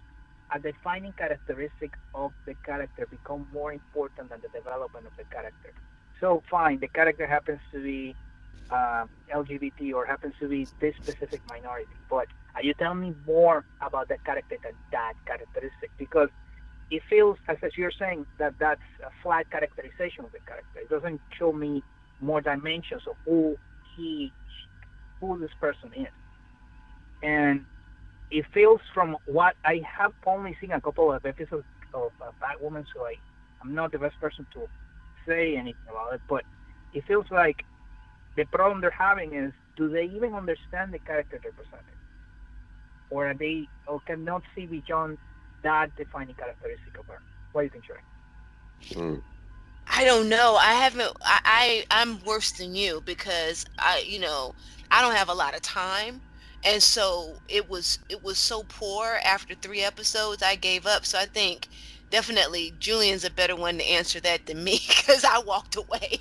a 0.54 0.60
defining 0.60 1.14
characteristic 1.14 1.94
of 2.14 2.32
the 2.46 2.56
character 2.66 3.08
become 3.10 3.48
more 3.52 3.74
important 3.74 4.30
than 4.30 4.40
the 4.42 4.50
development 4.50 5.06
of 5.06 5.14
the 5.18 5.26
character. 5.26 5.74
So 6.20 6.42
fine, 6.50 6.80
the 6.80 6.88
character 6.88 7.28
happens 7.28 7.60
to 7.74 7.84
be 7.84 8.16
uh, 8.70 9.06
LGBT 9.34 9.94
or 9.94 10.06
happens 10.06 10.34
to 10.40 10.48
be 10.48 10.70
this 10.80 10.96
specific 11.02 11.42
minority. 11.50 11.98
But 12.10 12.28
are 12.56 12.64
you 12.64 12.74
telling 12.74 13.02
me 13.02 13.14
more 13.26 13.66
about 13.82 14.08
that 14.10 14.24
character 14.24 14.56
than 14.64 14.74
that 14.92 15.14
characteristic? 15.26 15.92
Because 15.98 16.30
it 16.90 17.02
feels, 17.10 17.38
as, 17.48 17.58
as 17.64 17.72
you're 17.78 17.92
saying, 17.92 18.26
that 18.40 18.54
that's 18.60 18.82
a 19.06 19.10
flat 19.22 19.50
characterization 19.52 20.26
of 20.26 20.32
the 20.32 20.40
character. 20.48 20.80
It 20.80 20.90
doesn't 20.90 21.22
show 21.38 21.52
me 21.52 21.84
more 22.22 22.42
dimensions 22.42 23.04
of 23.08 23.16
who 23.26 23.58
he, 23.96 24.32
who 25.20 25.38
this 25.40 25.52
person 25.60 25.92
is. 25.96 26.08
And 27.24 27.66
it 28.32 28.46
feels 28.54 28.80
from 28.94 29.18
what 29.26 29.56
I 29.66 29.82
have 29.98 30.14
only 30.26 30.56
seen 30.62 30.72
a 30.72 30.82
couple 30.82 31.12
of 31.12 31.26
episodes 31.26 31.66
of 31.94 32.12
uh, 32.22 32.32
Batwoman, 32.42 32.86
so 32.96 33.04
I, 33.06 33.16
I'm 33.62 33.74
not 33.74 33.92
the 33.92 34.00
best 34.00 34.20
person 34.20 34.46
to 34.54 34.68
say 35.28 35.56
anything 35.56 35.76
about 35.90 36.14
it, 36.14 36.22
but 36.30 36.44
it 36.94 37.04
feels 37.08 37.26
like 37.32 37.64
the 38.36 38.46
problem 38.46 38.82
they're 38.82 38.92
having 38.92 39.34
is 39.34 39.52
do 39.76 39.90
they 39.90 40.06
even 40.06 40.34
understand 40.34 40.94
the 40.94 41.00
character 41.00 41.40
they're 41.42 41.52
presenting? 41.52 41.96
Or 43.10 43.30
are 43.30 43.34
they 43.34 43.68
or 43.88 44.00
cannot 44.06 44.44
see 44.56 44.66
beyond 44.66 45.18
that 45.64 45.96
defining 45.96 46.36
characteristic 46.36 46.98
of 46.98 47.06
her? 47.08 47.22
What 47.52 47.62
do 47.62 47.66
you 47.66 47.72
think, 47.72 47.86
Sherry? 47.86 48.02
I 49.88 50.04
don't 50.06 50.30
know. 50.30 50.56
I 50.56 50.74
haven't. 50.74 51.12
I, 51.24 51.40
I 51.46 51.86
I'm 52.02 52.20
worse 52.24 52.52
than 52.52 52.76
you 52.76 53.02
because 53.06 53.66
I, 53.80 54.04
you 54.06 54.20
know, 54.20 54.56
I 54.92 55.02
don't 55.02 55.16
have 55.16 55.30
a 55.30 55.34
lot 55.34 55.56
of 55.56 55.62
time, 55.62 56.22
and 56.64 56.82
so 56.84 57.42
it 57.48 57.70
was 57.70 58.00
it 58.10 58.24
was 58.24 58.38
so 58.38 58.64
poor 58.64 59.20
after 59.24 59.56
three 59.56 59.82
episodes. 59.82 60.42
I 60.44 60.56
gave 60.56 60.86
up. 60.86 61.06
So 61.06 61.18
I 61.20 61.26
think 61.26 61.68
definitely 62.10 62.76
Julian's 62.80 63.24
a 63.26 63.32
better 63.32 63.56
one 63.56 63.78
to 63.78 63.84
answer 63.86 64.20
that 64.22 64.46
than 64.48 64.64
me 64.64 64.80
because 64.88 65.24
I 65.24 65.40
walked 65.40 65.76
away. 65.76 66.20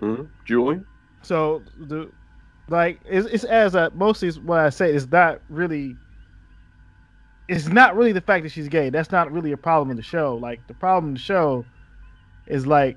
Mhm. 0.00 0.30
Julian? 0.44 0.86
So 1.22 1.64
the 1.76 2.10
like 2.68 3.00
it's, 3.04 3.26
it's 3.28 3.44
as 3.44 3.74
I, 3.76 3.88
mostly 3.90 4.28
is 4.28 4.38
what 4.40 4.60
I 4.60 4.70
say 4.70 4.92
is 4.92 5.10
not 5.10 5.42
really. 5.48 5.98
It's 7.48 7.66
not 7.68 7.96
really 7.96 8.12
the 8.12 8.20
fact 8.20 8.44
that 8.44 8.52
she's 8.52 8.68
gay. 8.68 8.90
That's 8.90 9.12
not 9.12 9.30
really 9.30 9.52
a 9.52 9.56
problem 9.56 9.90
in 9.90 9.96
the 9.96 10.02
show. 10.02 10.36
Like 10.40 10.66
the 10.66 10.74
problem 10.74 11.08
in 11.10 11.14
the 11.14 11.20
show 11.20 11.64
is 12.46 12.66
like 12.66 12.96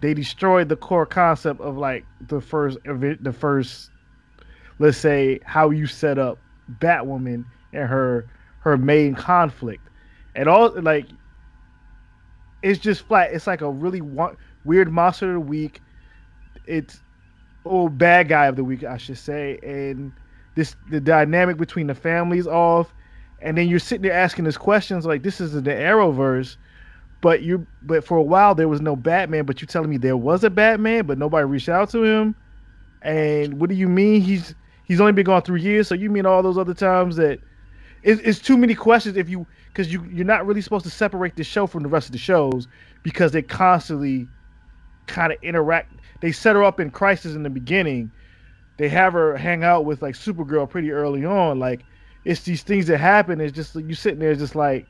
they 0.00 0.14
destroyed 0.14 0.68
the 0.68 0.76
core 0.76 1.06
concept 1.06 1.60
of 1.60 1.76
like 1.76 2.04
the 2.28 2.40
first 2.40 2.78
event, 2.84 3.22
the 3.22 3.32
first, 3.32 3.90
let's 4.78 4.96
say 4.96 5.40
how 5.44 5.70
you 5.70 5.86
set 5.86 6.18
up 6.18 6.38
Batwoman 6.78 7.44
and 7.72 7.88
her 7.88 8.26
her 8.60 8.76
main 8.76 9.14
conflict, 9.14 9.82
and 10.34 10.48
all 10.48 10.70
like 10.80 11.06
it's 12.62 12.78
just 12.78 13.02
flat. 13.02 13.32
It's 13.32 13.46
like 13.46 13.60
a 13.60 13.70
really 13.70 14.02
weird 14.64 14.92
monster 14.92 15.28
of 15.28 15.34
the 15.34 15.40
week. 15.40 15.80
It's 16.66 17.00
oh 17.64 17.88
bad 17.88 18.28
guy 18.28 18.46
of 18.46 18.56
the 18.56 18.64
week, 18.64 18.84
I 18.84 18.96
should 18.96 19.18
say, 19.18 19.58
and 19.62 20.12
this 20.54 20.76
the 20.90 21.00
dynamic 21.00 21.56
between 21.56 21.86
the 21.86 21.94
families 21.94 22.46
off, 22.46 22.92
and 23.42 23.56
then 23.56 23.68
you're 23.68 23.78
sitting 23.78 24.02
there 24.02 24.12
asking 24.12 24.44
these 24.44 24.56
questions 24.58 25.06
like 25.06 25.22
this 25.22 25.40
is 25.40 25.52
the 25.52 25.60
Arrowverse, 25.60 26.56
but 27.20 27.42
you 27.42 27.66
but 27.82 28.04
for 28.04 28.18
a 28.18 28.22
while 28.22 28.54
there 28.54 28.68
was 28.68 28.80
no 28.80 28.96
Batman, 28.96 29.44
but 29.44 29.60
you're 29.60 29.66
telling 29.66 29.90
me 29.90 29.96
there 29.96 30.16
was 30.16 30.44
a 30.44 30.50
Batman, 30.50 31.06
but 31.06 31.18
nobody 31.18 31.44
reached 31.44 31.68
out 31.68 31.90
to 31.90 32.04
him, 32.04 32.34
and 33.02 33.60
what 33.60 33.68
do 33.68 33.76
you 33.76 33.88
mean 33.88 34.20
he's 34.20 34.54
he's 34.84 35.00
only 35.00 35.12
been 35.12 35.24
gone 35.24 35.42
three 35.42 35.62
years? 35.62 35.88
So 35.88 35.94
you 35.94 36.10
mean 36.10 36.26
all 36.26 36.42
those 36.42 36.58
other 36.58 36.74
times 36.74 37.16
that 37.16 37.40
it's, 38.02 38.20
it's 38.22 38.38
too 38.38 38.56
many 38.56 38.74
questions 38.74 39.16
if 39.16 39.28
you 39.28 39.46
because 39.68 39.92
you 39.92 40.04
you're 40.10 40.24
not 40.24 40.46
really 40.46 40.60
supposed 40.60 40.84
to 40.84 40.90
separate 40.90 41.36
the 41.36 41.44
show 41.44 41.66
from 41.66 41.82
the 41.82 41.88
rest 41.88 42.08
of 42.08 42.12
the 42.12 42.18
shows 42.18 42.66
because 43.02 43.32
they 43.32 43.42
constantly 43.42 44.28
kind 45.06 45.32
of 45.32 45.38
interact. 45.42 45.94
They 46.20 46.32
set 46.32 46.56
her 46.56 46.64
up 46.64 46.80
in 46.80 46.90
Crisis 46.90 47.34
in 47.34 47.42
the 47.42 47.50
beginning. 47.50 48.10
They 48.76 48.88
have 48.88 49.12
her 49.12 49.36
hang 49.36 49.64
out 49.64 49.84
with 49.84 50.02
like 50.02 50.14
Supergirl 50.14 50.68
pretty 50.68 50.90
early 50.90 51.24
on. 51.24 51.58
Like 51.58 51.84
it's 52.24 52.42
these 52.42 52.62
things 52.62 52.86
that 52.88 52.98
happen. 52.98 53.40
It's 53.40 53.54
just 53.54 53.74
you 53.74 53.94
sitting 53.94 54.18
there 54.18 54.34
just 54.34 54.54
like 54.54 54.86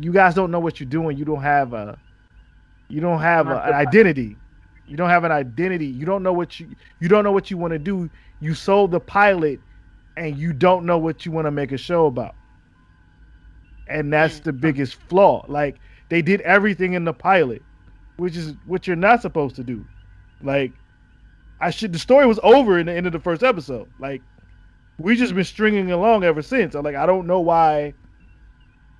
you 0.00 0.12
guys 0.12 0.34
don't 0.34 0.50
know 0.50 0.60
what 0.60 0.80
you're 0.80 0.88
doing. 0.88 1.16
You 1.16 1.24
don't 1.24 1.42
have 1.42 1.72
a 1.72 1.98
you 2.88 3.00
don't 3.00 3.20
have 3.20 3.48
a, 3.48 3.62
an 3.62 3.74
identity. 3.74 4.36
You 4.86 4.96
don't 4.96 5.08
have 5.08 5.24
an 5.24 5.32
identity. 5.32 5.86
You 5.86 6.04
don't 6.04 6.22
know 6.22 6.32
what 6.32 6.60
you 6.60 6.74
you 7.00 7.08
don't 7.08 7.24
know 7.24 7.32
what 7.32 7.50
you 7.50 7.56
want 7.56 7.72
to 7.72 7.78
do. 7.78 8.10
You 8.40 8.54
sold 8.54 8.90
the 8.90 9.00
pilot 9.00 9.60
and 10.16 10.36
you 10.36 10.52
don't 10.52 10.84
know 10.84 10.98
what 10.98 11.24
you 11.24 11.32
want 11.32 11.46
to 11.46 11.50
make 11.50 11.72
a 11.72 11.78
show 11.78 12.06
about. 12.06 12.34
And 13.88 14.12
that's 14.12 14.40
the 14.40 14.50
mm-hmm. 14.50 14.60
biggest 14.60 14.94
flaw. 15.08 15.44
Like 15.48 15.78
they 16.08 16.22
did 16.22 16.40
everything 16.42 16.92
in 16.92 17.04
the 17.04 17.12
pilot, 17.12 17.62
which 18.16 18.36
is 18.36 18.54
what 18.66 18.86
you're 18.86 18.96
not 18.96 19.22
supposed 19.22 19.56
to 19.56 19.64
do. 19.64 19.84
Like 20.42 20.72
I 21.60 21.70
should 21.70 21.92
the 21.92 21.98
story 21.98 22.26
was 22.26 22.40
over 22.42 22.78
in 22.78 22.86
the 22.86 22.92
end 22.92 23.06
of 23.06 23.12
the 23.12 23.20
first 23.20 23.42
episode. 23.42 23.88
Like 23.98 24.22
we 24.98 25.16
just 25.16 25.34
been 25.34 25.44
stringing 25.44 25.90
along 25.90 26.24
ever 26.24 26.42
since. 26.42 26.74
I'm 26.74 26.84
like 26.84 26.96
I 26.96 27.06
don't 27.06 27.26
know 27.26 27.40
why 27.40 27.94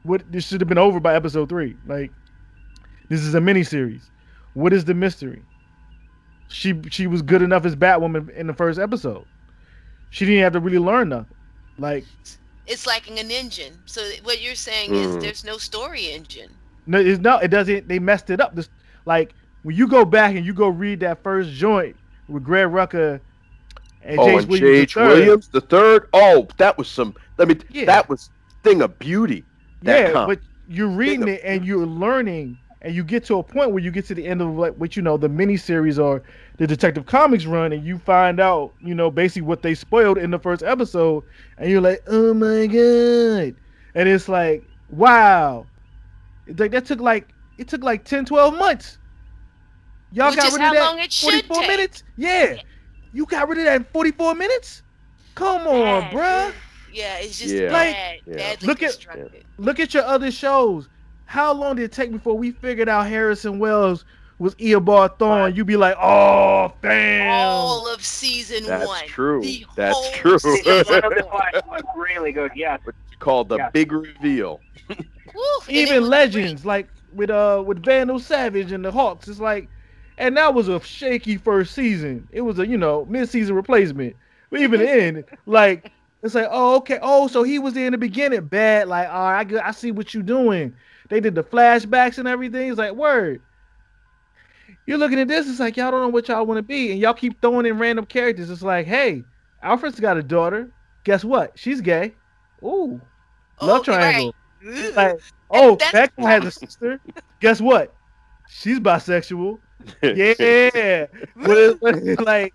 what 0.05 0.23
this 0.31 0.47
should 0.49 0.61
have 0.61 0.69
been 0.69 0.79
over 0.79 0.99
by 1.01 1.15
episode 1.15 1.49
3. 1.49 1.77
Like 1.87 2.11
this 3.09 3.21
is 3.21 3.35
a 3.35 3.41
mini 3.41 3.63
series. 3.63 4.11
What 4.55 4.73
is 4.73 4.85
the 4.85 4.95
mystery? 4.95 5.43
She 6.49 6.81
she 6.91 7.07
was 7.07 7.23
good 7.23 7.43
enough 7.43 7.65
as 7.65 7.75
Batwoman 7.77 8.29
in 8.37 8.47
the 8.47 8.55
first 8.55 8.79
episode. 8.79 9.25
She 10.11 10.27
didn't 10.27 10.43
have 10.43 10.53
to 10.53 10.61
really 10.61 10.79
learn 10.79 11.11
nothing. 11.11 11.37
Like 11.79 12.05
it's 12.67 12.87
lacking 12.87 13.19
an 13.19 13.31
engine. 13.31 13.79
So 13.87 14.03
what 14.25 14.43
you're 14.43 14.55
saying 14.55 14.91
Mm. 14.91 14.95
is 15.17 15.17
there's 15.23 15.45
no 15.45 15.57
story 15.57 16.13
engine. 16.13 16.51
No, 16.87 16.99
it's 17.01 17.21
no, 17.21 17.39
it 17.39 17.49
doesn't. 17.49 17.89
They 17.89 17.99
messed 17.99 18.29
it 18.31 18.41
up. 18.41 18.55
This 18.55 18.69
like 19.07 19.35
when 19.63 19.77
you 19.77 19.87
go 19.89 20.05
back 20.05 20.35
and 20.35 20.45
you 20.45 20.53
go 20.53 20.69
read 20.69 21.01
that 21.01 21.23
first 21.23 21.51
joint 21.53 21.97
with 22.29 22.45
Greg 22.45 22.67
Rucka 22.69 23.21
and 24.05 24.19
oh, 24.19 24.27
James 24.27 24.45
and 24.45 24.51
Williams. 24.53 24.97
III. 24.97 25.07
Williams 25.07 25.49
the 25.49 25.61
third. 25.61 26.09
Oh, 26.13 26.47
that 26.59 26.77
was 26.79 26.89
some. 26.89 27.15
Let 27.39 27.49
me. 27.49 27.57
Yeah. 27.71 27.85
That 27.87 28.09
was 28.09 28.31
thing 28.63 28.83
of 28.83 28.99
beauty. 28.99 29.45
That 29.83 30.01
Yeah, 30.09 30.13
com- 30.13 30.29
but 30.29 30.41
you're 30.69 30.89
reading 30.89 31.29
it 31.29 31.41
and 31.45 31.65
you're 31.65 31.87
learning, 31.87 32.59
and 32.83 32.95
you 32.95 33.05
get 33.05 33.25
to 33.27 33.39
a 33.39 33.43
point 33.43 33.73
where 33.73 33.83
you 33.83 33.91
get 33.91 34.07
to 34.07 34.15
the 34.15 34.27
end 34.27 34.41
of 34.41 34.49
like 34.57 34.75
what 34.75 34.97
you 34.97 35.03
know 35.03 35.17
the 35.17 35.29
miniseries 35.29 36.03
or 36.03 36.23
the 36.59 36.67
Detective 36.67 37.07
Comics 37.07 37.47
run, 37.47 37.73
and 37.73 37.85
you 37.85 37.99
find 37.99 38.41
out 38.41 38.73
you 38.81 38.95
know 38.95 39.11
basically 39.11 39.43
what 39.43 39.63
they 39.63 39.75
spoiled 39.75 40.19
in 40.19 40.31
the 40.31 40.39
first 40.39 40.63
episode, 40.63 41.25
and 41.59 41.71
you're 41.71 41.81
like, 41.81 42.03
oh 42.07 42.33
my 42.35 42.67
god, 42.67 43.55
and 43.95 44.09
it's 44.09 44.29
like 44.29 44.65
wow, 44.91 45.67
it's 46.47 46.61
like 46.61 46.71
that 46.71 46.85
took 46.85 47.01
like 47.01 47.29
it 47.59 47.69
took 47.69 47.83
like 47.83 48.05
10, 48.05 48.25
12 48.25 48.55
months. 48.57 48.99
Y'all 50.13 50.31
Which 50.31 50.37
got 50.37 50.53
rid 50.53 50.63
of 50.63 50.73
that 50.75 50.81
long 50.81 50.99
it 50.99 51.13
44 51.13 51.57
take. 51.57 51.69
minutes. 51.69 52.05
Yeah, 52.17 52.57
you 53.13 53.27
got 53.27 53.49
rid 53.49 53.59
of 53.59 53.65
that 53.65 53.77
in 53.77 53.85
44 53.93 54.35
minutes. 54.35 54.83
Come 55.35 55.67
on, 55.67 56.03
bruh. 56.11 56.53
Yeah, 56.93 57.17
it's 57.19 57.39
just 57.39 57.55
Yeah. 57.55 57.71
bad, 57.71 58.21
Like, 58.27 58.37
badly 58.37 58.67
Look 58.67 58.83
at 58.83 59.07
look 59.59 59.81
at 59.81 59.95
your 59.95 60.05
other 60.05 60.31
shows. 60.31 60.89
How 61.25 61.53
long 61.53 61.77
did 61.77 61.85
it 61.85 61.93
take 61.93 62.13
before 62.13 62.37
we 62.37 62.51
figured 62.51 62.89
out 62.89 63.07
Harrison 63.07 63.59
Wells 63.59 64.05
was 64.39 64.55
Eobard 64.57 65.19
Thawne? 65.19 65.57
You'd 65.57 65.67
be 65.67 65.77
like, 65.79 65.97
oh 65.99 66.73
damn. 66.83 67.31
All 67.31 67.89
of 67.93 68.05
season 68.05 68.65
one. 68.65 68.69
That's 68.71 68.87
one. 68.89 69.07
true. 69.07 69.41
The 69.41 69.67
That's 69.75 69.97
whole 69.97 70.13
true. 70.13 70.39
season. 70.39 70.85
was 71.67 71.83
really 71.97 72.33
good. 72.33 72.53
Yes. 72.55 72.81
called 73.21 73.49
the 73.49 73.57
Yeah. 73.57 73.71
big 73.71 73.93
reveal. 73.93 74.61
Even 75.69 76.03
Legends, 76.09 76.67
like 76.67 76.89
with 77.15 77.31
uh 77.31 77.63
with 77.67 77.83
Vandal 77.85 78.19
Savage 78.19 78.73
and 78.73 78.85
the 78.85 78.91
Hawks, 78.93 79.29
it's 79.29 79.41
like, 79.41 79.69
and 80.19 80.37
that 80.37 80.55
was 80.55 80.69
a 80.69 80.81
shaky 80.81 81.37
first 81.37 81.75
season. 81.75 82.29
It 82.33 82.43
was 82.43 82.59
a 82.59 82.67
you 82.67 82.79
know 82.79 83.07
mid 83.09 83.29
season 83.29 83.55
replacement. 83.55 84.17
But 84.51 84.61
even 84.61 84.81
then, 84.85 85.25
like 85.47 85.91
it's 86.23 86.35
like, 86.35 86.49
oh 86.51 86.77
okay, 86.77 86.99
oh 87.03 87.27
so 87.29 87.43
he 87.43 87.59
was 87.59 87.75
there 87.75 87.87
in 87.87 87.93
the 87.93 87.99
beginning, 87.99 88.43
bad. 88.47 88.89
Like, 88.89 89.09
all 89.09 89.25
right, 89.31 89.41
I 89.41 89.45
get- 89.45 89.65
I 89.65 89.71
see 89.73 89.91
what 89.93 90.15
you're 90.15 90.23
doing. 90.23 90.75
They 91.09 91.21
did 91.21 91.35
the 91.35 91.43
flashbacks 91.45 92.19
and 92.19 92.27
everything. 92.29 92.71
It's 92.71 92.79
like 92.79 92.93
word. 92.93 93.43
You're 94.87 94.99
looking 94.99 95.21
at 95.21 95.29
this, 95.29 95.49
it's 95.49 95.61
like 95.61 95.77
y'all 95.77 95.91
don't 95.91 96.01
know 96.01 96.09
what 96.09 96.29
y'all 96.29 96.45
want 96.45 96.59
to 96.59 96.63
be, 96.63 96.91
and 96.91 97.01
y'all 97.01 97.15
keep 97.15 97.41
throwing 97.41 97.67
in 97.67 97.79
random 97.79 98.05
characters. 98.05 98.51
It's 98.51 98.63
like, 98.63 98.87
hey, 98.87 99.23
Alfred's 99.63 100.01
got 100.01 100.17
a 100.17 100.23
daughter. 100.23 100.71
Guess 101.05 101.25
what? 101.25 101.53
She's 101.55 101.81
gay. 101.81 102.15
Ooh, 102.65 103.01
love 103.61 103.85
triangle. 103.85 104.35
It's 104.61 104.97
Like, 104.97 105.21
oh, 105.51 105.77
Becca 105.77 106.21
has 106.23 106.45
a 106.45 106.51
sister. 106.67 107.01
Guess 107.41 107.61
what? 107.61 107.95
She's 108.49 108.81
bisexual. 108.81 109.59
Yeah. 110.03 111.07
But 111.37 111.57
it's- 111.59 112.19
like, 112.25 112.55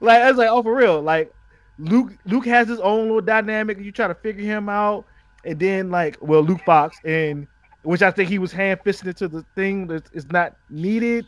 like 0.00 0.22
I 0.22 0.28
was 0.30 0.36
like, 0.38 0.48
oh, 0.50 0.62
for 0.62 0.74
real. 0.74 1.00
Like, 1.02 1.32
Luke, 1.78 2.12
Luke 2.26 2.46
has 2.46 2.68
his 2.68 2.80
own 2.80 3.04
little 3.06 3.20
dynamic. 3.20 3.78
You 3.78 3.90
try 3.92 4.06
to 4.08 4.14
figure 4.14 4.44
him 4.44 4.68
out, 4.68 5.04
and 5.44 5.58
then 5.58 5.90
like, 5.90 6.16
well, 6.20 6.42
Luke 6.42 6.60
Fox, 6.64 6.96
and 7.04 7.46
which 7.82 8.02
I 8.02 8.10
think 8.10 8.28
he 8.30 8.38
was 8.38 8.52
hand 8.52 8.80
fisting 8.84 9.08
into 9.08 9.28
the 9.28 9.44
thing 9.54 9.86
that 9.88 10.04
is 10.12 10.26
not 10.30 10.56
needed. 10.70 11.26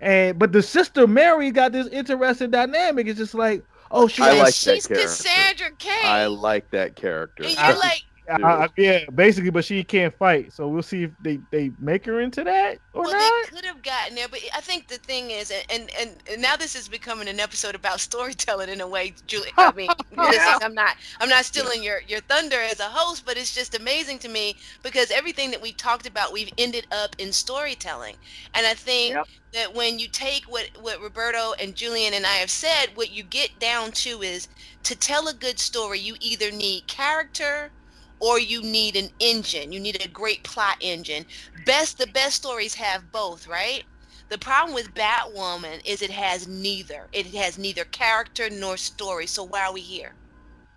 And 0.00 0.38
but 0.38 0.52
the 0.52 0.62
sister 0.62 1.06
Mary 1.06 1.50
got 1.50 1.72
this 1.72 1.88
interesting 1.88 2.50
dynamic. 2.50 3.06
It's 3.06 3.18
just 3.18 3.34
like, 3.34 3.64
oh, 3.90 4.06
she 4.08 4.22
I 4.22 4.32
got- 4.32 4.38
like 4.38 4.54
that 4.54 4.74
She's 4.74 4.86
character. 4.86 5.06
Cassandra 5.08 5.70
Cain. 5.78 6.04
I 6.04 6.26
like 6.26 6.70
that 6.70 6.96
character. 6.96 7.44
And 7.44 7.56
I- 7.58 7.68
you're 7.70 7.78
like, 7.78 8.04
I, 8.28 8.64
I, 8.64 8.68
yeah, 8.76 9.00
basically, 9.14 9.50
but 9.50 9.64
she 9.64 9.82
can't 9.84 10.14
fight. 10.16 10.52
So 10.52 10.68
we'll 10.68 10.82
see 10.82 11.04
if 11.04 11.12
they, 11.20 11.40
they 11.50 11.72
make 11.78 12.04
her 12.06 12.20
into 12.20 12.44
that 12.44 12.78
or 12.92 13.06
well, 13.06 13.10
not. 13.10 13.18
they 13.18 13.30
could 13.56 13.64
have 13.64 13.82
gotten 13.82 14.14
there, 14.16 14.28
but 14.28 14.40
I 14.54 14.60
think 14.60 14.88
the 14.88 14.96
thing 14.98 15.30
is, 15.30 15.50
and, 15.70 15.90
and 15.98 16.22
and 16.30 16.42
now 16.42 16.56
this 16.56 16.74
is 16.74 16.88
becoming 16.88 17.28
an 17.28 17.38
episode 17.40 17.74
about 17.74 18.00
storytelling 18.00 18.68
in 18.68 18.80
a 18.80 18.88
way, 18.88 19.14
Julie. 19.26 19.52
I 19.58 19.72
mean, 19.72 19.94
listen, 20.16 20.58
I'm 20.62 20.74
not 20.74 20.96
I'm 21.20 21.28
not 21.28 21.44
stealing 21.44 21.82
your 21.82 22.00
your 22.06 22.20
thunder 22.20 22.60
as 22.60 22.80
a 22.80 22.84
host, 22.84 23.24
but 23.24 23.36
it's 23.36 23.54
just 23.54 23.74
amazing 23.78 24.18
to 24.20 24.28
me 24.28 24.56
because 24.82 25.10
everything 25.10 25.50
that 25.52 25.62
we 25.62 25.72
talked 25.72 26.06
about, 26.06 26.32
we've 26.32 26.50
ended 26.58 26.86
up 26.90 27.14
in 27.18 27.32
storytelling, 27.32 28.16
and 28.54 28.66
I 28.66 28.74
think 28.74 29.20
Yep. 29.20 29.28
that 29.52 29.74
when 29.74 29.98
you 29.98 30.08
take 30.08 30.44
what 30.46 30.70
what 30.78 31.00
Roberto 31.00 31.52
and 31.60 31.74
Julian 31.76 32.14
and 32.14 32.26
I 32.26 32.36
have 32.36 32.50
said, 32.50 32.96
what 32.96 33.10
you 33.10 33.22
get 33.22 33.58
down 33.58 33.92
to 33.92 34.22
is 34.22 34.48
to 34.84 34.96
tell 34.96 35.28
a 35.28 35.34
good 35.34 35.58
story, 35.58 35.98
you 36.00 36.16
either 36.20 36.50
need 36.50 36.86
character 36.88 37.72
or 38.20 38.38
you 38.38 38.62
need 38.62 38.96
an 38.96 39.10
engine. 39.20 39.72
You 39.72 39.80
need 39.80 40.04
a 40.04 40.08
great 40.08 40.42
plot 40.44 40.76
engine. 40.80 41.26
Best 41.64 41.98
the 41.98 42.06
best 42.06 42.36
stories 42.36 42.74
have 42.74 43.12
both, 43.12 43.46
right? 43.46 43.84
The 44.28 44.38
problem 44.38 44.74
with 44.74 44.94
Batwoman 44.94 45.80
is 45.84 46.02
it 46.02 46.10
has 46.10 46.48
neither. 46.48 47.08
It 47.12 47.26
has 47.34 47.58
neither 47.58 47.84
character 47.84 48.48
nor 48.50 48.76
story. 48.76 49.26
So 49.26 49.44
why 49.44 49.66
are 49.66 49.72
we 49.72 49.82
here? 49.82 50.14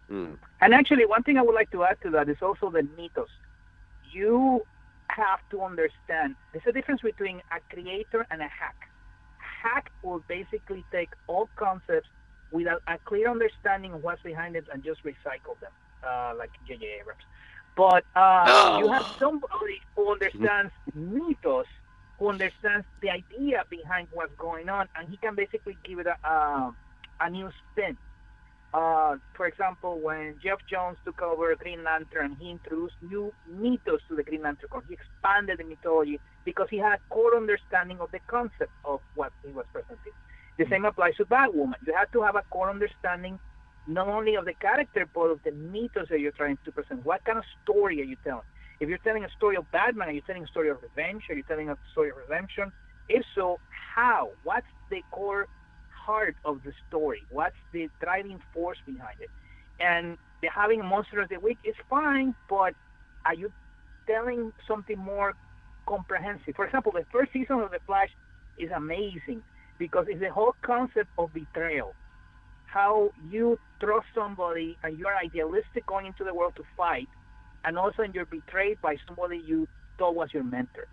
Hmm. 0.08 0.34
And 0.62 0.74
actually, 0.74 1.06
one 1.06 1.24
thing 1.24 1.38
I 1.38 1.42
would 1.42 1.56
like 1.56 1.72
to 1.72 1.84
add 1.84 1.98
to 2.04 2.10
that 2.12 2.30
is 2.30 2.38
also 2.42 2.70
the 2.70 2.84
mythos. 2.98 3.30
You 4.12 4.62
have 5.08 5.40
to 5.52 5.62
understand 5.62 6.36
there's 6.52 6.66
a 6.68 6.72
difference 6.72 7.02
between 7.02 7.42
a 7.52 7.74
creator 7.74 8.26
and 8.30 8.42
a 8.42 8.48
hack. 8.48 8.76
Hack 9.38 9.92
will 10.04 10.24
basically 10.28 10.86
take 10.92 11.10
all 11.28 11.50
concepts 11.56 12.10
without 12.52 12.82
a 12.88 12.98
clear 13.06 13.30
understanding 13.30 13.94
of 13.94 14.04
what's 14.04 14.22
behind 14.22 14.56
it 14.56 14.66
and 14.72 14.84
just 14.84 15.04
recycle 15.04 15.60
them, 15.62 15.72
uh, 16.08 16.34
like 16.38 16.52
J.J. 16.68 17.00
Abrams. 17.02 17.22
But 17.76 18.04
uh, 18.16 18.78
you 18.80 18.92
have 18.92 19.06
somebody 19.18 19.82
who 19.96 20.12
understands 20.12 20.74
mythos, 20.94 21.66
who 22.18 22.28
understands 22.28 22.86
the 23.02 23.10
idea 23.10 23.64
behind 23.70 24.08
what's 24.12 24.36
going 24.38 24.68
on, 24.68 24.90
and 24.96 25.08
he 25.08 25.18
can 25.18 25.36
basically 25.36 25.78
give 25.86 26.00
it 26.00 26.08
a, 26.08 26.18
uh, 26.30 26.72
a 27.22 27.30
new 27.30 27.50
spin. 27.72 27.98
Uh, 28.74 29.16
for 29.34 29.48
example, 29.48 30.00
when 30.00 30.36
Geoff 30.44 30.60
Johns 30.70 30.98
took 31.04 31.22
over 31.22 31.56
Green 31.56 31.84
Lantern, 31.84 32.38
he 32.40 32.52
introduced 32.52 32.96
new 33.02 33.34
mythos 33.48 34.02
to 34.10 34.16
the 34.16 34.24
Green 34.24 34.44
Lantern 34.44 34.70
Corps. 34.70 34.84
He 34.88 34.94
expanded 34.94 35.58
the 35.58 35.64
mythology 35.64 36.20
because 36.46 36.68
he 36.70 36.78
had 36.78 36.94
a 36.94 37.00
core 37.10 37.36
understanding 37.36 38.00
of 38.00 38.12
the 38.12 38.20
concept 38.28 38.72
of 38.86 39.00
what 39.16 39.32
he 39.44 39.52
was 39.52 39.66
presenting. 39.74 40.14
The 40.58 40.68
same 40.70 40.86
applies 40.86 41.16
to 41.16 41.26
Batwoman. 41.26 41.76
You 41.88 41.96
have 41.96 42.12
to 42.12 42.22
have 42.22 42.36
a 42.36 42.44
core 42.52 42.70
understanding 42.70 43.40
not 43.88 44.08
only 44.08 44.36
of 44.36 44.46
the 44.46 44.54
character 44.54 45.08
but 45.14 45.32
of 45.32 45.40
the 45.44 45.52
mythos 45.52 46.08
that 46.10 46.20
you're 46.20 46.32
trying 46.32 46.58
to 46.66 46.72
present. 46.72 47.06
What 47.06 47.24
kind 47.24 47.38
of 47.38 47.44
story 47.64 48.02
are 48.02 48.06
you 48.06 48.18
telling? 48.24 48.44
If 48.80 48.88
you're 48.88 49.00
telling 49.00 49.26
a 49.26 49.30
story 49.30 49.56
of 49.58 49.70
Batman, 49.72 50.10
are 50.10 50.12
you 50.12 50.22
telling 50.22 50.44
a 50.44 50.48
story 50.48 50.70
of 50.70 50.78
revenge? 50.82 51.24
Are 51.30 51.36
you 51.36 51.44
telling 51.44 51.70
a 51.70 51.78
story 51.92 52.10
of 52.10 52.16
redemption? 52.18 52.72
If 53.10 53.24
so, 53.36 53.60
how? 53.96 54.32
What's 54.44 54.68
the 54.90 55.04
core 55.12 55.48
heart 56.06 56.36
of 56.46 56.62
the 56.64 56.72
story? 56.88 57.26
What's 57.30 57.58
the 57.74 57.90
driving 58.02 58.40
force 58.54 58.78
behind 58.86 59.18
it? 59.20 59.30
And 59.80 60.18
the 60.42 60.50
having 60.50 60.82
a 60.82 60.84
monster 60.84 61.20
of 61.22 61.30
the 61.30 61.40
week 61.40 61.60
is 61.64 61.76
fine, 61.90 62.36
but 62.48 62.74
are 63.26 63.34
you 63.34 63.52
telling 64.08 64.52
something 64.68 64.98
more 64.98 65.34
comprehensive? 65.88 66.56
For 66.56 66.66
example, 66.66 66.94
the 66.94 67.06
first 67.12 67.34
season 67.34 67.60
of 67.60 67.72
The 67.72 67.80
Flash 67.86 68.10
is 68.58 68.70
amazing 68.76 69.44
because 69.78 70.06
it's 70.08 70.20
the 70.22 70.32
whole 70.32 70.54
concept 70.66 71.10
of 71.18 71.34
betrayal. 71.34 71.96
How 72.72 73.12
you 73.30 73.60
trust 73.80 74.08
somebody 74.14 74.78
and 74.84 74.98
you're 74.98 75.16
idealistic 75.16 75.86
going 75.88 76.06
into 76.06 76.24
the 76.24 76.34
world 76.34 76.54
to 76.58 76.64
fight, 76.78 77.08
and 77.66 77.78
also 77.78 78.04
you're 78.04 78.26
betrayed 78.26 78.80
by 78.82 78.98
somebody 79.08 79.38
you 79.38 79.68
thought 79.98 80.16
was 80.16 80.30
your 80.34 80.44
mentor. 80.44 80.88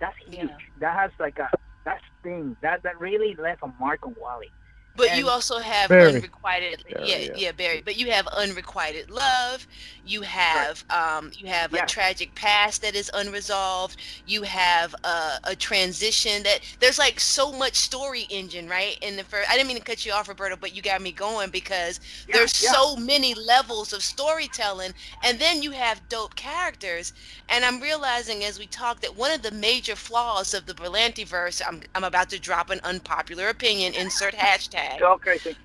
That's 0.00 0.16
huge. 0.26 0.48
Yeah. 0.48 0.56
That 0.80 0.96
has 0.96 1.10
like 1.20 1.38
a 1.38 1.48
that 1.84 2.00
sting. 2.20 2.56
That 2.62 2.82
that 2.82 2.98
really 2.98 3.34
left 3.34 3.62
a 3.62 3.72
mark 3.78 4.06
on 4.06 4.14
Wally. 4.20 4.50
But 4.94 5.08
And- 5.10 5.18
you 5.20 5.28
also 5.30 5.58
have 5.58 5.88
Barry. 5.88 6.14
unrequited, 6.16 6.84
Barry, 6.90 7.10
yeah, 7.10 7.16
yeah. 7.16 7.32
yeah, 7.36 7.52
Barry. 7.52 7.80
But 7.82 7.96
you 7.96 8.10
have 8.10 8.26
unrequited 8.28 9.10
love. 9.10 9.66
You 10.04 10.22
have, 10.22 10.84
um, 10.90 11.32
you 11.34 11.46
have 11.48 11.72
Yeah. 11.72 11.84
a 11.84 11.86
tragic 11.86 12.34
past 12.34 12.82
that 12.82 12.94
is 12.94 13.10
unresolved. 13.14 13.96
You 14.26 14.42
have 14.42 14.94
a, 15.04 15.38
a 15.44 15.56
transition 15.56 16.42
that 16.42 16.60
there's 16.80 16.98
like 16.98 17.20
so 17.20 17.52
much 17.52 17.74
story 17.76 18.22
engine, 18.28 18.68
right? 18.68 18.98
In 19.00 19.16
the 19.16 19.24
first, 19.24 19.48
I 19.48 19.54
didn't 19.56 19.68
mean 19.68 19.78
to 19.78 19.82
cut 19.82 20.04
you 20.04 20.12
off, 20.12 20.28
Roberto, 20.28 20.56
but 20.56 20.74
you 20.74 20.82
got 20.82 21.00
me 21.00 21.12
going 21.12 21.50
because 21.50 21.98
Yeah, 22.28 22.36
there's 22.38 22.62
yeah. 22.62 22.72
so 22.72 22.96
many 22.96 23.34
levels 23.34 23.92
of 23.94 24.02
storytelling, 24.02 24.92
and 25.22 25.38
then 25.38 25.62
you 25.62 25.70
have 25.70 26.06
dope 26.08 26.34
characters. 26.34 27.12
And 27.48 27.64
I'm 27.64 27.80
realizing 27.80 28.44
as 28.44 28.58
we 28.58 28.66
talk 28.66 29.00
that 29.00 29.16
one 29.16 29.30
of 29.30 29.42
the 29.42 29.50
major 29.52 29.96
flaws 29.96 30.52
of 30.52 30.66
the 30.66 30.74
Berlanti 30.74 31.26
verse, 31.26 31.62
I'm, 31.66 31.82
I'm 31.94 32.04
about 32.04 32.28
to 32.30 32.38
drop 32.38 32.68
an 32.70 32.80
unpopular 32.84 33.48
opinion. 33.48 33.94
Insert 33.94 34.34
hashtag 34.34 34.81
Crazy. 35.20 35.56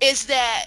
is 0.00 0.26
that 0.26 0.66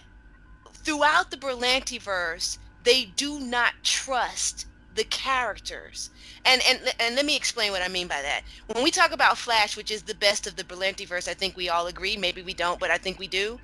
throughout 0.74 1.32
the 1.32 1.38
Berlanti 1.38 2.02
verse, 2.02 2.60
they 2.84 3.06
do 3.16 3.40
not 3.40 3.74
trust 3.84 4.68
the 4.96 5.04
characters. 5.06 6.10
And, 6.46 6.62
and 6.68 6.94
and 7.00 7.16
let 7.16 7.26
me 7.26 7.36
explain 7.36 7.72
what 7.72 7.82
I 7.82 7.88
mean 7.88 8.08
by 8.08 8.22
that. 8.22 8.44
When 8.68 8.84
we 8.84 8.92
talk 8.92 9.12
about 9.12 9.38
Flash, 9.38 9.76
which 9.76 9.90
is 9.92 10.04
the 10.04 10.16
best 10.16 10.46
of 10.46 10.56
the 10.56 10.64
Berlanti 10.64 11.08
verse, 11.08 11.28
I 11.28 11.34
think 11.34 11.58
we 11.58 11.70
all 11.70 11.88
agree. 11.88 12.18
Maybe 12.18 12.42
we 12.42 12.54
don't, 12.54 12.80
but 12.80 12.92
I 12.92 12.98
think 12.98 13.18
we 13.20 13.28
do. 13.28 13.60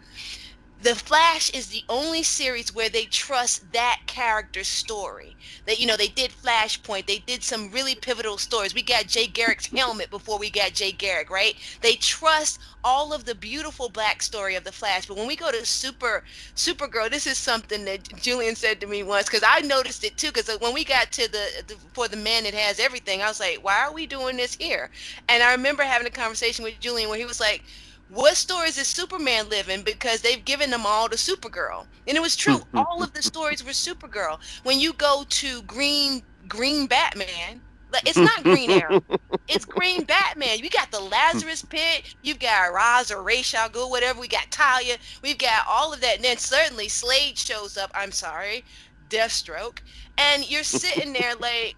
The 0.82 0.95
Flash 0.95 1.49
is 1.49 1.67
the 1.67 1.84
only 1.89 2.23
series 2.23 2.73
where 2.73 2.88
they 2.88 3.03
trust 3.03 3.73
that 3.73 4.03
character's 4.07 4.69
story. 4.69 5.36
That 5.65 5.77
you 5.77 5.86
know 5.86 5.97
they 5.97 6.07
did 6.07 6.32
Flashpoint, 6.32 7.05
they 7.05 7.17
did 7.19 7.43
some 7.43 7.69
really 7.69 7.95
pivotal 7.95 8.38
stories. 8.38 8.73
We 8.73 8.82
got 8.82 9.07
Jay 9.07 9.27
Garrick's 9.27 9.65
helmet 9.65 10.09
before 10.09 10.39
we 10.39 10.49
got 10.49 10.73
Jay 10.73 10.93
Garrick, 10.93 11.30
right? 11.30 11.55
They 11.82 11.95
trust 11.95 12.59
all 12.82 13.11
of 13.11 13.25
the 13.25 13.36
beautiful 13.36 13.89
black 13.89 14.21
story 14.21 14.55
of 14.55 14.63
the 14.63 14.71
Flash. 14.71 15.05
But 15.05 15.17
when 15.17 15.27
we 15.27 15.36
go 15.36 15.51
to 15.51 15.65
Super 15.65 16.23
Supergirl, 16.55 17.11
this 17.11 17.27
is 17.27 17.38
something 17.38 17.84
that 17.84 18.07
Julian 18.21 18.55
said 18.55 18.80
to 18.80 18.88
me 18.88 19.03
once 19.03 19.25
because 19.25 19.43
I 19.45 19.59
noticed 19.59 20.05
it 20.05 20.15
too. 20.15 20.32
Because 20.32 20.57
when 20.61 20.73
we 20.73 20.86
got 20.86 21.11
to 21.11 21.30
the, 21.30 21.63
the 21.67 21.75
for 21.91 22.07
the 22.07 22.15
man 22.15 22.45
that 22.45 22.53
has 22.53 22.80
everything, 22.80 23.21
I 23.21 23.27
was 23.27 23.41
like, 23.41 23.57
why 23.61 23.82
are 23.82 23.91
we 23.91 24.05
doing 24.05 24.38
this 24.38 24.55
here? 24.55 24.91
And 25.27 25.43
I 25.43 25.51
remember 25.51 25.84
having 25.84 26.07
a 26.07 26.11
conversation 26.11 26.63
with 26.63 26.80
Julian 26.80 27.09
where 27.09 27.19
he 27.19 27.25
was 27.25 27.41
like. 27.41 27.63
What 28.10 28.36
stories 28.38 28.78
is 28.80 28.88
Superman 28.88 29.49
living? 29.49 29.84
Because 29.84 30.22
they've 30.22 30.43
given 30.43 30.72
them 30.72 30.86
all 30.86 31.10
to 31.10 31.16
Supergirl, 31.16 31.86
and 32.07 32.18
it 32.18 32.22
was 32.22 32.36
true. 32.36 32.57
Mm, 32.57 32.66
mm, 32.74 32.86
all 32.86 32.99
mm, 32.99 33.03
of 33.03 33.14
the 33.14 33.22
stories 33.22 33.64
were 33.64 33.72
Supergirl. 33.72 34.39
When 34.64 34.80
you 34.80 34.93
go 34.93 35.26
to 35.30 35.62
Green 35.64 36.24
Green 36.47 36.88
Batman, 36.88 37.62
like, 37.91 38.07
it's 38.07 38.18
not 38.18 38.43
Green 38.43 38.72
Arrow. 38.82 39.03
It's 39.47 39.66
Green 39.66 40.03
Batman. 40.03 40.60
You 40.60 40.70
got 40.70 40.91
the 40.91 40.99
Lazarus 40.99 41.64
Pit. 41.64 42.16
You've 42.22 42.39
got 42.39 42.74
Ra's 42.74 43.12
or 43.12 43.22
Ra's 43.22 43.53
al 43.53 43.70
Ghul, 43.70 43.89
whatever. 43.89 44.20
We 44.20 44.28
got 44.28 44.49
Talia. 44.51 44.97
We've 45.22 45.38
got 45.38 45.66
all 45.68 45.93
of 45.93 46.01
that. 46.01 46.16
And 46.16 46.26
then 46.26 46.38
certainly 46.38 46.88
Slade 46.88 47.38
shows 47.38 47.78
up. 47.78 47.91
I'm 47.93 48.12
sorry, 48.12 48.64
Deathstroke. 49.10 49.80
And 50.18 50.49
you're 50.49 50.64
sitting 50.64 51.14
there 51.14 51.36
like, 51.36 51.76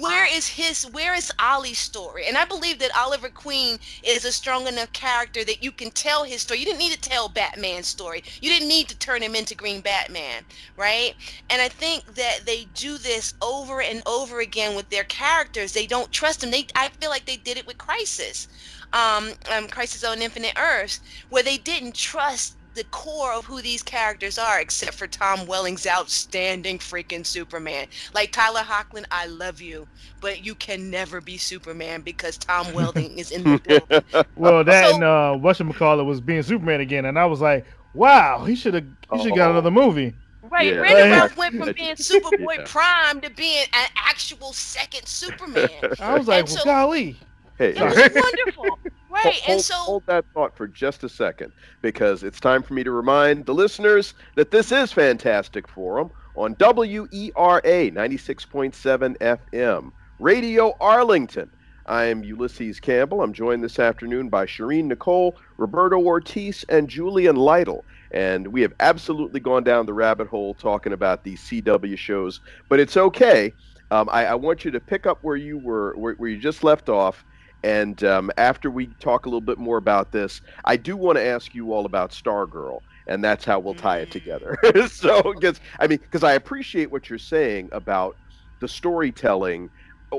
where 0.00 0.26
is 0.32 0.48
his 0.48 0.84
where 0.90 1.14
is 1.14 1.32
Ollie's 1.38 1.78
story? 1.78 2.26
And 2.26 2.38
I 2.38 2.44
believe 2.44 2.78
that 2.78 2.96
Oliver 2.96 3.28
Queen 3.28 3.78
is 4.02 4.24
a 4.24 4.32
strong 4.32 4.66
enough 4.66 4.92
character 4.92 5.44
that 5.44 5.62
you 5.62 5.70
can 5.70 5.90
tell 5.90 6.24
his 6.24 6.42
story. 6.42 6.60
You 6.60 6.64
didn't 6.64 6.78
need 6.78 6.92
to 6.92 7.00
tell 7.00 7.28
Batman's 7.28 7.88
story. 7.88 8.24
You 8.40 8.50
didn't 8.50 8.68
need 8.68 8.88
to 8.88 8.96
turn 8.96 9.22
him 9.22 9.34
into 9.34 9.54
Green 9.54 9.80
Batman, 9.80 10.44
right? 10.76 11.14
And 11.50 11.60
I 11.60 11.68
think 11.68 12.06
that 12.14 12.40
they 12.46 12.66
do 12.74 12.96
this 12.96 13.34
over 13.42 13.82
and 13.82 14.02
over 14.06 14.40
again 14.40 14.74
with 14.74 14.88
their 14.88 15.04
characters. 15.04 15.72
They 15.72 15.86
don't 15.86 16.10
trust 16.10 16.40
them. 16.40 16.50
They 16.50 16.66
I 16.74 16.88
feel 16.88 17.10
like 17.10 17.26
they 17.26 17.36
did 17.36 17.58
it 17.58 17.66
with 17.66 17.78
Crisis. 17.78 18.48
Um, 18.92 19.32
um 19.50 19.68
Crisis 19.68 20.04
on 20.04 20.22
Infinite 20.22 20.58
Earths, 20.58 21.00
where 21.28 21.42
they 21.42 21.58
didn't 21.58 21.94
trust 21.94 22.56
the 22.74 22.84
core 22.84 23.32
of 23.32 23.44
who 23.44 23.60
these 23.60 23.82
characters 23.82 24.38
are, 24.38 24.60
except 24.60 24.94
for 24.94 25.06
Tom 25.06 25.46
Welling's 25.46 25.86
outstanding 25.86 26.78
freaking 26.78 27.24
Superman. 27.26 27.86
Like 28.14 28.32
Tyler 28.32 28.60
Hoechlin, 28.62 29.04
I 29.10 29.26
love 29.26 29.60
you, 29.60 29.86
but 30.20 30.44
you 30.44 30.54
can 30.54 30.90
never 30.90 31.20
be 31.20 31.36
Superman 31.36 32.00
because 32.00 32.38
Tom 32.38 32.72
Welling 32.72 33.18
is 33.18 33.30
in 33.30 33.42
the 33.44 33.58
building. 33.58 34.24
Well, 34.36 34.64
that 34.64 34.88
So- 34.88 34.94
and 34.94 35.04
uh, 35.04 35.36
whatchamacallit 35.38 36.04
was 36.04 36.20
being 36.20 36.42
Superman 36.42 36.80
again, 36.80 37.04
and 37.04 37.18
I 37.18 37.26
was 37.26 37.40
like, 37.40 37.66
wow, 37.94 38.44
he 38.44 38.54
should 38.54 38.74
have 38.74 38.84
he 39.12 39.22
should 39.22 39.34
got 39.36 39.48
Oh. 39.48 39.52
another 39.52 39.70
movie. 39.70 40.14
Right, 40.50 40.72
Yeah. 40.74 40.80
Randy 40.80 41.02
Right. 41.02 41.10
Ralph 41.10 41.36
went 41.36 41.56
from 41.56 41.72
being 41.76 41.94
Superboy 41.96 42.56
Yeah. 42.58 42.64
Prime 42.66 43.20
to 43.20 43.30
being 43.30 43.64
an 43.72 43.88
actual 43.96 44.52
second 44.52 45.06
Superman. 45.06 45.68
I 46.00 46.18
was 46.18 46.26
like, 46.28 46.46
well, 46.46 46.56
so- 46.56 46.64
golly. 46.64 47.16
Hey, 47.58 47.70
It 47.70 47.80
was 47.80 47.96
wonderful, 48.14 48.78
right? 49.12 49.34
Hold, 49.34 49.42
And 49.48 49.60
so 49.60 49.74
hold 49.74 50.06
that 50.06 50.24
thought 50.34 50.56
for 50.56 50.66
just 50.66 51.04
a 51.04 51.08
second, 51.08 51.52
because 51.80 52.22
it's 52.22 52.40
time 52.40 52.62
for 52.62 52.74
me 52.74 52.82
to 52.84 52.90
remind 52.90 53.46
the 53.46 53.54
listeners 53.54 54.14
that 54.36 54.50
this 54.50 54.72
is 54.72 54.92
Fantastic 54.92 55.68
Forum 55.68 56.10
on 56.34 56.54
WERA 56.54 57.90
96.7 57.90 59.18
FM, 59.18 59.92
Radio 60.18 60.74
Arlington, 60.80 61.50
I'm 61.86 62.22
Ulysses 62.22 62.78
Campbell. 62.78 63.22
I'm 63.22 63.32
joined 63.32 63.62
this 63.64 63.78
afternoon 63.78 64.28
by 64.28 64.46
Sherin 64.46 64.84
Nicole, 64.84 65.36
Roberto 65.56 65.98
Ortiz, 65.98 66.64
and 66.68 66.88
Julian 66.88 67.36
Lytle. 67.36 67.84
And 68.12 68.48
we 68.48 68.62
have 68.62 68.72
absolutely 68.78 69.40
gone 69.40 69.64
down 69.64 69.86
the 69.86 69.92
rabbit 69.92 70.28
hole 70.28 70.54
talking 70.54 70.92
about 70.92 71.24
these 71.24 71.40
CW 71.40 71.96
shows, 71.98 72.40
but 72.68 72.78
it's 72.78 72.96
okay. 72.96 73.52
Um, 73.90 74.08
I, 74.12 74.26
I, 74.26 74.34
want 74.34 74.64
you 74.64 74.70
to 74.70 74.80
pick 74.80 75.06
up 75.06 75.18
where 75.22 75.36
you 75.36 75.58
were, 75.58 75.94
where, 75.96 76.14
where 76.14 76.30
you 76.30 76.38
just 76.38 76.64
left 76.64 76.88
off. 76.88 77.24
And 77.64 78.02
um, 78.04 78.30
after 78.38 78.70
we 78.70 78.86
talk 78.98 79.26
a 79.26 79.28
little 79.28 79.40
bit 79.40 79.58
more 79.58 79.76
about 79.76 80.10
this, 80.12 80.40
I 80.64 80.76
do 80.76 80.96
want 80.96 81.16
to 81.16 81.24
ask 81.24 81.54
you 81.54 81.72
all 81.72 81.86
about 81.86 82.10
Stargirl, 82.10 82.80
and 83.06 83.22
that's 83.22 83.44
how 83.44 83.60
we'll 83.60 83.74
tie 83.74 83.98
it 83.98 84.10
together. 84.10 84.58
so, 84.88 85.22
because 85.34 85.60
I 85.78 85.86
mean, 85.86 85.98
because 85.98 86.24
I 86.24 86.32
appreciate 86.32 86.90
what 86.90 87.08
you're 87.08 87.18
saying 87.18 87.68
about 87.72 88.16
the 88.60 88.68
storytelling 88.68 89.70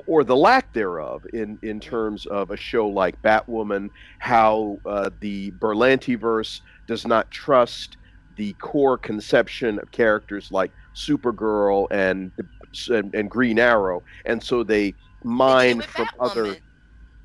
or 0.08 0.24
the 0.24 0.36
lack 0.36 0.72
thereof 0.74 1.26
in 1.34 1.60
in 1.62 1.80
terms 1.80 2.26
of 2.28 2.52
a 2.52 2.58
show 2.58 2.88
like 2.88 3.22
Batwoman, 3.22 3.90
how 4.20 4.80
uh, 4.86 5.10
the 5.20 5.52
Berlanti 5.52 6.18
verse 6.18 6.62
does 6.88 7.06
not 7.06 7.30
trust 7.30 7.98
the 8.36 8.54
core 8.54 8.98
conception 8.98 9.80
of 9.80 9.92
characters 9.92 10.52
like 10.52 10.72
Supergirl 10.96 11.88
and 11.92 12.32
and, 12.90 13.14
and 13.14 13.30
Green 13.30 13.60
Arrow, 13.60 14.02
and 14.26 14.42
so 14.42 14.64
they 14.64 14.96
mine 15.24 15.82
from 15.82 16.06
Batwoman. 16.06 16.32
other. 16.32 16.58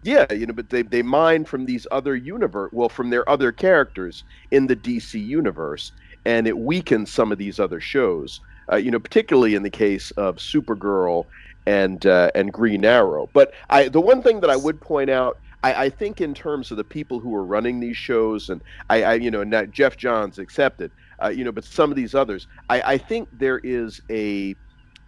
Yeah, 0.02 0.32
you 0.32 0.46
know, 0.46 0.54
but 0.54 0.70
they 0.70 0.82
they 0.82 1.02
mine 1.02 1.44
from 1.44 1.66
these 1.66 1.86
other 1.90 2.14
universe, 2.14 2.70
well, 2.72 2.88
from 2.88 3.10
their 3.10 3.28
other 3.28 3.50
characters 3.52 4.24
in 4.50 4.66
the 4.66 4.76
DC 4.76 5.24
universe, 5.24 5.92
and 6.24 6.46
it 6.46 6.56
weakens 6.56 7.10
some 7.12 7.32
of 7.32 7.38
these 7.38 7.58
other 7.58 7.80
shows. 7.80 8.40
Uh, 8.70 8.76
you 8.76 8.90
know, 8.90 9.00
particularly 9.00 9.54
in 9.54 9.62
the 9.62 9.70
case 9.70 10.10
of 10.12 10.36
Supergirl 10.36 11.26
and 11.66 12.06
uh, 12.06 12.30
and 12.34 12.52
Green 12.52 12.84
Arrow. 12.84 13.28
But 13.32 13.52
I 13.70 13.88
the 13.88 14.00
one 14.00 14.22
thing 14.22 14.40
that 14.40 14.50
I 14.50 14.56
would 14.56 14.80
point 14.80 15.10
out. 15.10 15.38
I, 15.64 15.86
I 15.86 15.90
think 15.90 16.20
in 16.20 16.34
terms 16.34 16.70
of 16.70 16.76
the 16.76 16.84
people 16.84 17.18
who 17.18 17.34
are 17.34 17.44
running 17.44 17.80
these 17.80 17.96
shows, 17.96 18.48
and 18.48 18.62
I, 18.88 19.02
I 19.02 19.14
you 19.14 19.28
know, 19.32 19.42
not 19.42 19.72
Geoff 19.72 19.96
Johns 19.96 20.38
accepted, 20.38 20.92
uh, 21.20 21.28
you 21.30 21.42
know, 21.42 21.50
but 21.50 21.64
some 21.64 21.90
of 21.90 21.96
these 21.96 22.14
others, 22.14 22.46
I, 22.70 22.80
I 22.92 22.98
think 22.98 23.28
there 23.32 23.58
is 23.64 24.00
a 24.08 24.54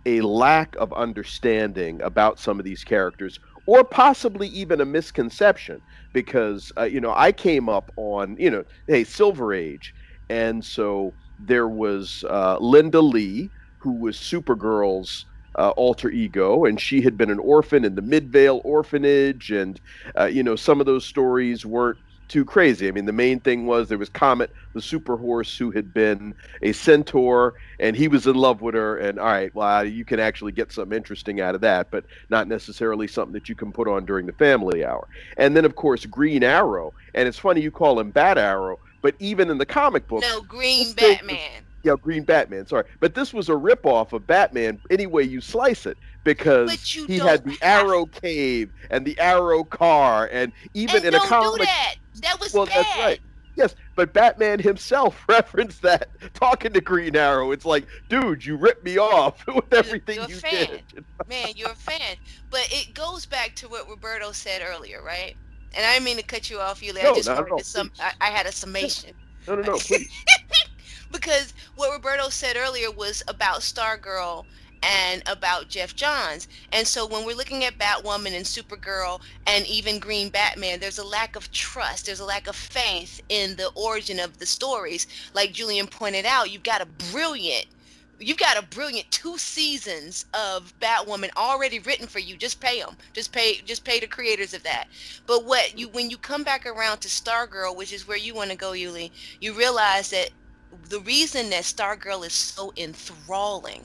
a 0.07 0.21
lack 0.23 0.75
of 0.77 0.93
understanding 0.93 2.01
about 2.03 2.39
some 2.39 2.59
of 2.59 2.65
these 2.65 2.85
characters, 2.85 3.39
or 3.67 3.85
possibly 3.85 4.49
even 4.49 4.81
a 4.81 4.85
misconception, 4.85 5.81
because 6.13 6.73
uh, 6.77 6.85
you 6.85 7.01
know 7.01 7.13
I 7.15 7.33
came 7.33 7.69
up 7.69 7.93
on 7.97 8.37
you 8.39 8.51
know, 8.51 8.65
hey, 8.87 9.05
Silver 9.05 9.53
Age, 9.53 9.95
and 10.29 10.65
so 10.65 11.13
there 11.39 11.69
was 11.69 12.25
uh, 12.29 12.59
Linda 12.59 13.01
Lee, 13.01 13.51
who 13.79 13.93
was 13.93 14.17
Supergirl's 14.17 15.27
uh, 15.57 15.71
alter 15.71 16.11
ego, 16.11 16.65
and 16.65 16.81
she 16.81 17.01
had 17.01 17.17
been 17.17 17.31
an 17.31 17.39
orphan 17.39 17.85
in 17.85 17.95
the 17.95 18.03
Midvale 18.03 18.61
orphanage, 18.65 19.51
and 19.51 19.81
uh, 20.19 20.25
you 20.25 20.43
know 20.43 20.57
some 20.57 20.81
of 20.81 20.87
those 20.87 21.05
stories 21.05 21.67
weren't 21.67 21.99
too 22.31 22.45
crazy. 22.45 22.89
I 22.89 22.93
mean, 22.93 23.05
the 23.05 23.13
main 23.13 23.41
thing 23.41 23.67
was 23.67 23.89
there 23.89 23.99
was 23.99 24.09
Comet, 24.09 24.51
the 24.73 24.81
super 24.81 25.17
horse, 25.17 25.59
who 25.59 25.71
had 25.71 25.93
been 25.93 26.35
a 26.63 26.73
centaur, 26.73 27.55
and 27.79 27.97
he 27.97 28.09
was 28.09 28.27
in 28.27 28.37
love 28.37 28.63
with 28.63 28.75
her. 28.75 28.97
And 28.99 29.19
all 29.19 29.27
right, 29.27 29.55
well, 29.55 29.85
you 29.85 30.05
can 30.05 30.21
actually 30.21 30.53
get 30.53 30.73
something 30.73 30.97
interesting 30.97 31.41
out 31.41 31.55
of 31.55 31.61
that, 31.61 31.91
but 31.91 32.05
not 32.31 32.49
necessarily 32.49 33.09
something 33.09 33.35
that 33.35 33.49
you 33.49 33.55
can 33.55 33.73
put 33.73 33.89
on 33.89 34.07
during 34.07 34.27
the 34.27 34.33
family 34.33 34.85
hour. 34.85 35.07
And 35.37 35.57
then, 35.57 35.65
of 35.65 35.75
course, 35.75 36.07
Green 36.07 36.43
Arrow, 36.43 36.95
and 37.15 37.29
it's 37.29 37.39
funny 37.39 37.61
you 37.61 37.71
call 37.71 37.99
him 37.99 38.11
Bat 38.11 38.39
Arrow, 38.39 38.79
but 39.03 39.15
even 39.19 39.51
in 39.51 39.59
the 39.59 39.67
comic 39.67 40.07
book, 40.07 40.23
no 40.23 40.41
Green 40.43 40.93
Batman 40.93 41.65
yeah, 41.83 41.95
Green 42.01 42.25
Batman. 42.25 42.67
Sorry, 42.67 42.85
but 43.01 43.15
this 43.15 43.33
was 43.33 43.49
a 43.49 43.53
ripoff 43.53 44.13
of 44.13 44.27
Batman 44.27 44.81
any 44.91 45.07
way 45.07 45.23
you 45.23 45.41
slice 45.41 45.87
it 45.87 45.97
because 46.25 46.83
he 46.83 47.19
had 47.19 47.45
the 47.45 47.57
Arrow 47.63 48.07
Cave 48.07 48.71
and 48.91 49.05
the 49.07 49.19
Arrow 49.19 49.65
Car, 49.65 50.29
and 50.33 50.53
even 50.75 50.97
and 50.97 51.07
in 51.07 51.15
a 51.15 51.21
comic. 51.21 51.69
That. 52.17 52.41
was 52.41 52.53
well, 52.53 52.67
bad. 52.67 52.85
that's 52.85 52.99
right. 52.99 53.21
Yes, 53.57 53.75
but 53.95 54.13
Batman 54.13 54.59
himself 54.59 55.25
referenced 55.29 55.83
that 55.83 56.09
talking 56.35 56.73
to 56.73 56.81
Green 56.81 57.17
Arrow. 57.17 57.53
It's 57.53 57.65
like, 57.65 57.87
dude, 58.09 58.45
you 58.45 58.57
ripped 58.57 58.85
me 58.85 58.99
off 58.99 59.47
with 59.55 59.73
everything 59.73 60.17
you're 60.17 60.29
you 60.29 60.37
fan. 60.37 60.81
did. 60.95 61.05
Man, 61.29 61.49
you're 61.57 61.71
a 61.71 61.75
fan. 61.75 62.17
But 62.51 62.69
it 62.71 62.95
goes 62.95 63.27
back 63.27 63.55
to 63.57 63.69
what 63.69 63.89
Roberto 63.89 64.33
said 64.33 64.63
earlier, 64.65 65.03
right? 65.03 65.37
And 65.75 65.85
I 65.85 65.93
didn't 65.93 66.05
mean 66.05 66.17
to 66.17 66.23
cut 66.23 66.51
you 66.51 66.59
off, 66.59 66.81
Ulie. 66.81 67.03
No, 67.03 67.13
I 67.13 67.15
just 67.15 67.29
wanted 67.29 67.59
to 67.59 67.65
some. 67.65 67.93
I, 68.01 68.13
I, 68.21 68.31
had 68.31 68.47
a 68.47 68.53
summation. 68.53 69.15
No, 69.47 69.55
no, 69.55 69.63
no, 69.63 69.77
please. 69.77 70.11
because 71.13 71.55
what 71.77 71.93
Roberto 71.93 72.29
said 72.29 72.57
earlier 72.57 72.91
was 72.91 73.23
about 73.29 73.61
Stargirl 73.61 74.47
and 74.83 75.23
about 75.27 75.69
Geoff 75.69 75.95
Johns. 75.95 76.49
And 76.73 76.87
so 76.87 77.07
when 77.07 77.25
we're 77.25 77.37
looking 77.37 77.65
at 77.65 77.79
Batwoman 77.79 78.35
and 78.35 78.45
Supergirl 78.45 79.21
and 79.47 79.67
even 79.67 79.99
Green 79.99 80.31
Batman, 80.31 80.81
there's 80.81 80.99
a 80.99 81.05
lack 81.05 81.37
of 81.37 81.51
trust, 81.53 82.07
there's 82.07 82.21
a 82.21 82.25
lack 82.25 82.47
of 82.47 82.57
faith 82.57 83.21
in 83.29 83.57
the 83.57 83.71
origin 83.75 84.21
of 84.21 84.39
the 84.39 84.47
stories. 84.47 85.07
Like 85.35 85.53
Julian 85.53 85.87
pointed 85.87 86.27
out, 86.27 86.51
you've 86.51 86.63
got 86.63 86.81
a 86.81 86.87
brilliant 87.13 87.67
you've 88.23 88.37
got 88.37 88.59
a 88.59 88.67
brilliant 88.67 89.11
two 89.11 89.39
seasons 89.39 90.27
of 90.35 90.79
Batwoman 90.79 91.31
already 91.37 91.79
written 91.79 92.07
for 92.07 92.19
you. 92.19 92.37
Just 92.37 92.61
pay 92.61 92.81
them. 92.81 92.97
Just 93.15 93.33
pay. 93.33 93.57
Just 93.65 93.85
pay 93.85 93.99
the 93.99 94.07
creators 94.07 94.53
of 94.53 94.63
that. 94.63 94.89
But 95.27 95.47
what 95.47 95.79
you 95.79 95.89
when 95.89 96.11
you 96.11 96.19
come 96.19 96.45
back 96.45 96.67
around 96.67 96.99
to 96.99 97.09
Stargirl, 97.09 97.77
which 97.77 97.93
is 97.93 98.07
where 98.07 98.19
you 98.19 98.35
want 98.35 98.51
to 98.51 98.57
go, 98.57 98.73
Ulie, 98.73 99.11
you 99.41 99.55
realize 99.55 100.11
that 100.11 100.31
the 100.89 101.01
reason 101.01 101.51
that 101.51 101.65
Stargirl 101.65 102.27
is 102.27 102.33
so 102.33 102.73
enthralling 102.77 103.85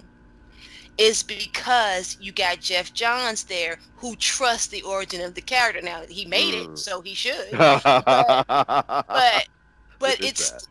is 0.98 1.24
because 1.24 2.18
you 2.22 2.32
got 2.32 2.62
Geoff 2.62 2.94
Johns 2.94 3.44
there 3.44 3.78
who 3.98 4.16
trusts 4.16 4.68
the 4.68 4.82
origin 4.84 5.22
of 5.22 5.34
the 5.34 5.42
character. 5.42 5.82
Now 5.82 6.04
he 6.08 6.26
made 6.26 6.54
it, 6.54 6.68
mm. 6.68 6.78
so 6.78 7.02
he 7.02 7.14
should. 7.14 7.52
but 7.52 7.84
but, 8.46 9.48
but 10.00 10.24
it's 10.24 10.52
that? 10.52 10.68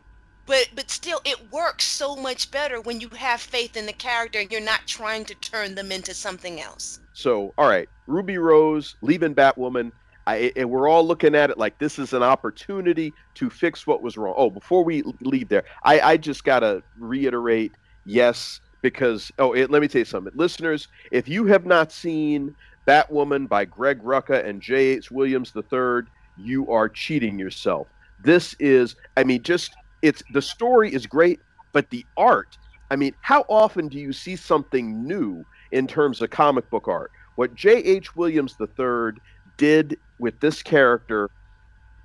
but 0.47 0.69
but 0.75 0.91
still 0.91 1.21
it 1.25 1.53
works 1.53 1.85
so 1.85 2.17
much 2.17 2.51
better 2.51 2.81
when 2.81 3.01
you 3.01 3.09
have 3.11 3.41
faith 3.41 3.77
in 3.77 3.87
the 3.87 3.93
character 3.93 4.39
and 4.39 4.51
you're 4.51 4.61
not 4.61 4.87
trying 4.87 5.25
to 5.27 5.35
turn 5.37 5.75
them 5.75 5.93
into 5.93 6.15
something 6.15 6.61
else. 6.61 7.01
So 7.13 7.53
all 7.59 7.69
right, 7.69 7.89
Ruby 8.07 8.39
Rose 8.39 8.97
leaving 9.03 9.35
Batwoman 9.35 9.93
I, 10.27 10.53
and 10.57 10.71
we're 10.71 10.89
all 10.89 11.07
looking 11.07 11.35
at 11.35 11.51
it 11.51 11.59
like 11.59 11.79
this 11.79 11.99
is 11.99 12.13
an 12.13 12.23
opportunity 12.23 13.13
to 13.35 13.51
fix 13.51 13.87
what 13.87 14.03
was 14.03 14.17
wrong. 14.17 14.35
Oh, 14.37 14.51
before 14.51 14.83
we 14.83 15.03
leave 15.21 15.49
there, 15.49 15.65
I, 15.83 16.01
I 16.01 16.17
just 16.17 16.45
got 16.45 16.61
to 16.61 16.83
reiterate 16.99 17.73
yes, 18.07 18.61
because, 18.85 19.33
oh, 19.39 19.55
it, 19.55 19.71
let 19.71 19.81
me 19.81 19.89
tell 19.89 20.01
you 20.01 20.05
something. 20.05 20.35
Listeners, 20.37 20.89
if 21.11 21.27
you 21.27 21.47
have 21.47 21.65
not 21.65 21.91
seen 21.91 22.55
Batwoman 22.87 23.49
by 23.49 23.65
Greg 23.65 24.03
Rucka 24.03 24.45
and 24.45 24.61
J.H. 24.61 25.11
Williams 25.11 25.55
III, 25.57 26.03
you 26.37 26.71
are 26.71 26.91
cheating 26.91 27.39
yourself. 27.39 27.87
This 28.23 28.55
is, 28.61 28.95
I 29.17 29.25
mean, 29.25 29.43
just, 29.43 29.75
it's, 30.03 30.23
the 30.35 30.43
story 30.43 30.93
is 30.93 31.07
great, 31.07 31.41
but 31.73 31.89
the 31.89 32.05
art, 32.19 32.59
I 32.91 32.97
mean, 32.97 33.15
how 33.23 33.47
often 33.49 33.89
do 33.89 33.99
you 33.99 34.13
see 34.13 34.37
something 34.37 35.03
new 35.03 35.47
in 35.73 35.87
terms 35.87 36.21
of 36.21 36.29
comic 36.29 36.69
book 36.69 36.87
art? 36.87 37.11
What 37.37 37.55
J.H. 37.55 38.15
Williams 38.15 38.55
III 38.61 39.13
did 39.57 39.99
with 40.19 40.39
this 40.41 40.63
character 40.63 41.31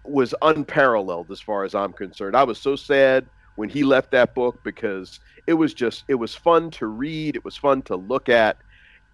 was 0.05 0.34
unparalleled 0.41 1.30
as 1.30 1.41
far 1.41 1.65
as 1.65 1.75
I'm 1.75 1.91
concerned. 1.91 2.38
I 2.38 2.43
was 2.43 2.57
so 2.57 2.77
sad 2.77 3.25
when 3.56 3.70
he 3.70 3.84
left 3.84 4.12
that 4.12 4.34
book 4.34 4.60
because 4.64 5.20
it 5.47 5.54
was 5.54 5.74
just 5.74 6.04
it 6.08 6.16
was 6.16 6.36
fun 6.36 6.72
to 6.72 6.88
read, 6.88 7.36
it 7.36 7.45
was 7.45 7.58
fun 7.58 7.82
to 7.84 7.95
look 7.95 8.30
at. 8.30 8.58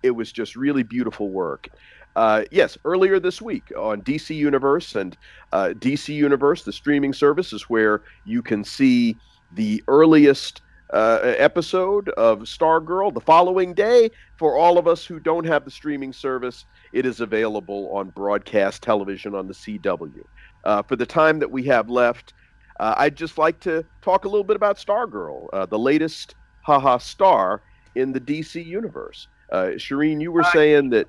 It 0.03 0.11
was 0.11 0.31
just 0.31 0.55
really 0.55 0.83
beautiful 0.83 1.29
work. 1.29 1.69
Uh, 2.15 2.43
yes, 2.51 2.77
earlier 2.85 3.19
this 3.19 3.41
week 3.41 3.71
on 3.75 4.01
DC 4.01 4.35
Universe 4.35 4.95
and 4.95 5.17
uh, 5.51 5.73
DC 5.77 6.13
Universe, 6.13 6.63
the 6.63 6.71
streaming 6.71 7.11
service 7.11 7.51
is 7.51 7.63
where 7.63 8.01
you 8.23 8.41
can 8.41 8.63
see 8.63 9.17
the 9.53 9.83
earliest 9.87 10.61
uh, 10.93 11.19
episode 11.37 12.09
of 12.09 12.39
Stargirl 12.41 13.13
the 13.13 13.19
following 13.19 13.73
day. 13.73 14.11
For 14.37 14.57
all 14.57 14.77
of 14.77 14.87
us 14.87 15.05
who 15.05 15.19
don't 15.19 15.45
have 15.45 15.65
the 15.65 15.71
streaming 15.71 16.13
service, 16.13 16.65
it 16.93 17.05
is 17.05 17.19
available 17.19 17.89
on 17.91 18.09
broadcast 18.09 18.81
television 18.81 19.35
on 19.35 19.47
the 19.47 19.53
CW. 19.53 20.23
Uh, 20.63 20.81
for 20.83 20.95
the 20.95 21.05
time 21.05 21.39
that 21.39 21.51
we 21.51 21.63
have 21.63 21.89
left, 21.89 22.33
uh, 22.79 22.95
I'd 22.97 23.15
just 23.15 23.37
like 23.37 23.59
to 23.61 23.85
talk 24.01 24.25
a 24.25 24.27
little 24.27 24.43
bit 24.43 24.55
about 24.55 24.77
Stargirl, 24.77 25.49
uh, 25.53 25.65
the 25.65 25.79
latest 25.79 26.35
haha 26.61 26.97
star 26.97 27.61
in 27.95 28.11
the 28.11 28.19
DC 28.19 28.63
universe. 28.65 29.27
Uh, 29.51 29.71
Sherin, 29.75 30.21
you 30.21 30.31
were 30.31 30.43
saying 30.43 30.89
that 30.89 31.07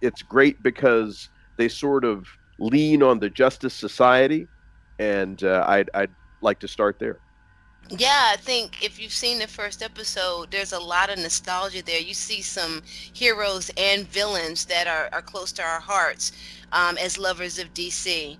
it's 0.00 0.22
great 0.22 0.62
because 0.62 1.28
they 1.56 1.68
sort 1.68 2.04
of 2.04 2.26
lean 2.58 3.02
on 3.02 3.18
the 3.18 3.30
Justice 3.30 3.74
Society, 3.74 4.48
and 4.98 5.42
uh, 5.44 5.64
I'd, 5.68 5.90
I'd 5.94 6.10
like 6.40 6.58
to 6.60 6.68
start 6.68 6.98
there. 6.98 7.20
Yeah, 7.90 8.30
I 8.32 8.36
think 8.36 8.82
if 8.82 8.98
you've 8.98 9.12
seen 9.12 9.38
the 9.38 9.46
first 9.46 9.82
episode, 9.82 10.50
there's 10.50 10.72
a 10.72 10.80
lot 10.80 11.10
of 11.10 11.18
nostalgia 11.18 11.84
there. 11.84 12.00
You 12.00 12.14
see 12.14 12.40
some 12.40 12.82
heroes 12.86 13.70
and 13.76 14.08
villains 14.08 14.64
that 14.66 14.86
are, 14.86 15.10
are 15.12 15.20
close 15.20 15.52
to 15.52 15.62
our 15.62 15.80
hearts 15.80 16.32
um, 16.72 16.96
as 16.96 17.18
lovers 17.18 17.58
of 17.58 17.74
DC. 17.74 18.38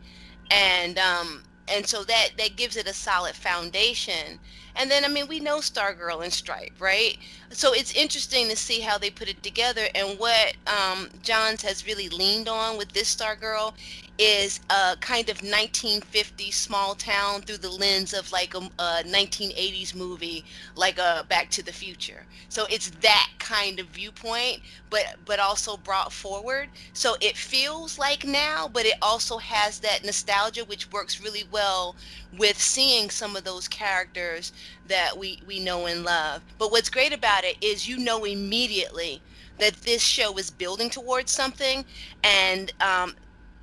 And 0.51 0.99
um, 0.99 1.43
and 1.69 1.87
so 1.87 2.05
that 2.05 2.31
that 2.39 2.57
gives 2.57 2.77
it 2.77 2.89
a 2.89 2.93
solid 2.93 3.35
foundation. 3.35 4.39
And 4.77 4.91
then 4.91 5.05
i 5.05 5.09
mean 5.09 5.29
we 5.29 5.41
know 5.41 5.59
stargirl 5.59 6.23
and 6.25 6.33
stripe 6.33 6.73
right? 6.79 7.19
So 7.51 7.73
it's 7.73 7.95
interesting 7.95 8.49
to 8.49 8.57
see 8.57 8.81
how 8.81 8.99
they 8.99 9.11
put 9.11 9.29
it 9.29 9.43
together 9.43 9.87
and 9.95 10.19
what 10.19 10.55
um, 10.67 11.09
johns 11.23 11.63
has 11.63 11.87
really 11.87 12.09
leaned 12.09 12.49
on 12.49 12.77
with 12.77 12.93
this 12.93 13.15
stargirl 13.15 13.75
is 14.19 14.61
a 14.71 14.97
kind 15.01 15.29
of 15.29 15.39
1950s 15.43 16.55
small 16.55 16.95
town 16.95 17.43
through 17.43 17.59
the 17.59 17.71
lens 17.71 18.13
of 18.15 18.31
like 18.33 18.55
a, 18.55 18.59
a 18.79 19.03
1980s 19.05 19.95
movie 19.95 20.45
like 20.77 20.99
a 20.99 21.27
back 21.29 21.51
to 21.51 21.63
the 21.63 21.73
future. 21.73 22.27
So 22.49 22.67
it's 22.71 22.91
that 23.03 23.31
kind 23.39 23.81
of 23.81 23.89
viewpoint 23.89 24.61
but 24.91 25.17
but 25.25 25.41
also 25.41 25.77
brought 25.77 26.13
forward. 26.13 26.71
So 26.93 27.17
it 27.21 27.37
feels 27.37 27.99
like 27.99 28.25
now 28.25 28.69
but 28.73 28.87
it 28.87 28.95
also 29.03 29.39
has 29.39 29.81
that 29.81 30.05
nostalgia 30.05 30.65
which 30.65 30.91
works 30.93 31.21
really 31.21 31.45
well 31.51 31.97
with 32.37 32.61
seeing 32.61 33.11
some 33.11 33.37
of 33.37 33.45
those 33.45 33.69
characters 33.69 34.53
that 34.87 35.19
we 35.19 35.41
we 35.47 35.59
know 35.59 35.87
and 35.87 36.05
love. 36.05 36.43
But 36.59 36.71
what's 36.71 36.91
great 36.91 37.13
about 37.13 37.45
it 37.45 37.57
is 37.61 37.89
you 37.89 37.99
know 37.99 38.25
immediately 38.25 39.23
that 39.59 39.75
this 39.83 40.03
show 40.03 40.37
is 40.37 40.51
building 40.51 40.91
towards 40.91 41.31
something 41.31 41.85
and 42.25 42.73
um, 42.81 43.15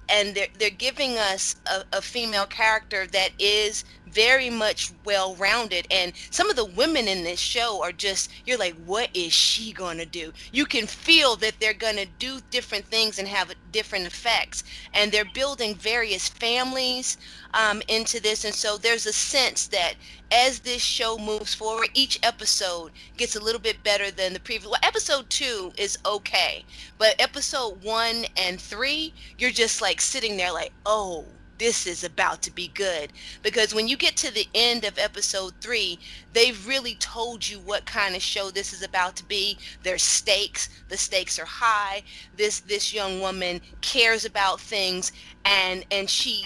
and 0.10 0.36
they're, 0.36 0.47
they're 0.60 0.70
giving 0.70 1.18
us 1.18 1.56
a, 1.68 1.84
a 1.97 2.02
female 2.02 2.45
character 2.45 3.08
that 3.08 3.30
is 3.39 3.86
very 4.08 4.49
much 4.49 4.91
well 5.06 5.36
rounded 5.36 5.88
and 5.89 6.12
some 6.32 6.49
of 6.49 6.56
the 6.58 6.66
women 6.66 7.08
in 7.08 7.24
this 7.24 7.39
show 7.39 7.82
are 7.82 7.93
just 7.93 8.30
you're 8.45 8.58
like 8.58 8.76
what 8.86 9.10
is 9.14 9.32
she 9.32 9.72
to 9.97 10.06
do? 10.06 10.34
You 10.52 10.66
can 10.66 10.86
feel 10.86 11.36
that 11.38 11.54
they're 11.60 11.74
to 11.95 12.08
do 12.20 12.39
different 12.49 12.86
things 12.86 13.20
and 13.20 13.28
have 13.28 13.54
different 13.72 14.06
effects 14.06 14.64
and 14.94 15.12
they're 15.12 15.26
building 15.34 15.76
various 15.76 16.28
families 16.30 17.18
um, 17.54 17.82
into 17.88 18.22
this 18.22 18.46
and 18.46 18.54
so 18.54 18.78
there's 18.78 19.06
a 19.06 19.14
sense 19.14 19.68
that 19.68 19.94
as 20.32 20.60
this 20.60 20.82
show 20.82 21.18
moves 21.18 21.54
forward 21.54 21.90
each 21.94 22.20
episode 22.24 22.92
gets 23.18 23.36
a 23.36 23.44
little 23.44 23.62
bit 23.62 23.84
better 23.84 24.12
than 24.12 24.34
the 24.34 24.40
previous 24.40 24.70
well 24.70 24.80
episode 24.84 25.30
two 25.30 25.72
is 25.78 25.98
okay 26.06 26.64
but 26.98 27.16
episode 27.20 27.82
one 27.84 28.26
and 28.38 28.60
three 28.60 29.14
you're 29.38 29.52
just 29.52 29.82
like 29.82 30.00
sitting 30.00 30.38
there 30.38 30.52
like 30.52 30.72
oh 30.86 31.26
this 31.62 31.86
is 31.86 32.03
about 32.03 32.41
to 32.41 32.51
be 32.51 32.70
good. 32.70 33.14
Because 33.43 33.76
when 33.76 33.88
you 33.88 33.95
get 33.95 34.18
to 34.18 34.34
the 34.34 34.47
end 34.55 34.84
of 34.84 34.97
episode 34.97 35.53
three 35.62 35.99
they've 36.34 36.68
really 36.68 36.95
told 36.95 37.47
you 37.47 37.59
what 37.59 37.86
kind 37.86 38.16
of 38.16 38.22
show 38.24 38.49
this 38.49 38.74
is 38.74 38.82
about 38.82 39.16
to 39.18 39.26
be. 39.26 39.59
There's 39.84 40.01
stakes. 40.01 40.70
The 40.89 40.97
stakes 40.97 41.38
are 41.38 41.45
high. 41.45 42.01
This 42.36 42.62
this 42.62 42.91
young 42.91 43.22
woman 43.22 43.62
cares 43.82 44.26
about 44.26 44.59
things 44.59 45.12
and 45.45 45.86
and 45.91 46.09
she 46.09 46.45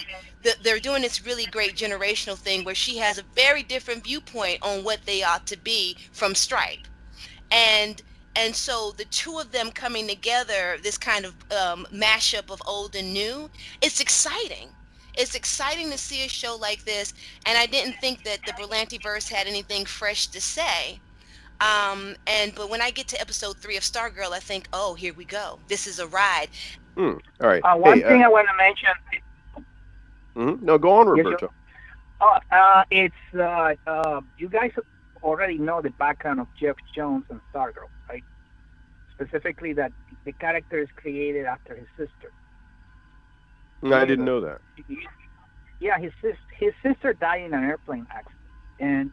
they're 0.62 0.78
doing 0.78 1.00
this 1.00 1.24
really 1.24 1.46
great 1.46 1.74
generational 1.74 2.36
thing 2.36 2.62
where 2.62 2.74
she 2.74 2.98
has 2.98 3.16
a 3.16 3.24
very 3.34 3.62
different 3.62 4.04
viewpoint 4.04 4.58
on 4.60 4.84
what 4.84 5.06
they 5.06 5.22
ought 5.22 5.46
to 5.46 5.56
be 5.56 5.96
from 6.12 6.34
stripe. 6.34 6.86
And 7.50 8.02
and 8.36 8.54
so 8.54 8.92
the 8.98 9.06
two 9.06 9.38
of 9.38 9.50
them 9.50 9.70
coming 9.70 10.06
together 10.06 10.76
this 10.82 10.98
kind 10.98 11.24
of 11.24 11.34
um, 11.50 11.86
mashup 11.90 12.50
of 12.50 12.60
old 12.66 12.94
and 12.94 13.14
new 13.14 13.48
it's 13.80 13.98
exciting 13.98 14.68
it's 15.16 15.34
exciting 15.34 15.90
to 15.90 15.98
see 15.98 16.24
a 16.24 16.28
show 16.28 16.56
like 16.56 16.84
this, 16.84 17.14
and 17.46 17.56
I 17.56 17.66
didn't 17.66 17.94
think 18.00 18.24
that 18.24 18.38
the 18.44 18.52
Berlanti 18.52 19.02
verse 19.02 19.28
had 19.28 19.46
anything 19.46 19.84
fresh 19.84 20.26
to 20.28 20.40
say. 20.40 21.00
Um, 21.60 22.16
and 22.26 22.54
but 22.54 22.68
when 22.68 22.82
I 22.82 22.90
get 22.90 23.08
to 23.08 23.20
episode 23.20 23.56
three 23.56 23.76
of 23.76 23.82
Stargirl, 23.82 24.32
I 24.32 24.40
think, 24.40 24.68
oh, 24.72 24.94
here 24.94 25.14
we 25.14 25.24
go. 25.24 25.58
This 25.68 25.86
is 25.86 25.98
a 25.98 26.06
ride. 26.06 26.48
Mm, 26.96 27.20
all 27.40 27.48
right. 27.48 27.62
Uh, 27.62 27.76
one 27.76 27.98
hey, 28.00 28.08
thing 28.08 28.22
uh, 28.22 28.26
I 28.26 28.28
want 28.28 28.48
to 28.48 28.56
mention. 28.56 28.90
Mm-hmm. 30.36 30.64
No, 30.64 30.78
go 30.78 30.92
on, 30.92 31.16
Yes, 31.16 31.24
Roberto. 31.24 31.52
Oh, 32.20 32.38
uh, 32.50 32.84
it's 32.90 33.14
uh, 33.34 33.74
uh, 33.86 34.20
you 34.38 34.48
guys 34.48 34.72
already 35.22 35.58
know 35.58 35.80
the 35.82 35.90
background 35.90 36.40
of 36.40 36.46
Geoff 36.58 36.76
Johns 36.94 37.24
and 37.30 37.40
Stargirl, 37.52 37.88
right? 38.08 38.24
Specifically, 39.14 39.72
that 39.74 39.92
the 40.24 40.32
character 40.32 40.78
is 40.78 40.88
created 40.96 41.46
after 41.46 41.74
his 41.74 41.86
sister. 41.96 42.32
I 43.92 44.04
didn't 44.04 44.24
know 44.24 44.40
that. 44.40 44.60
Yeah, 45.80 45.98
his 45.98 46.12
sis- 46.22 46.36
his 46.58 46.72
sister 46.82 47.12
died 47.12 47.42
in 47.42 47.54
an 47.54 47.64
airplane 47.64 48.06
accident, 48.10 48.40
and 48.80 49.10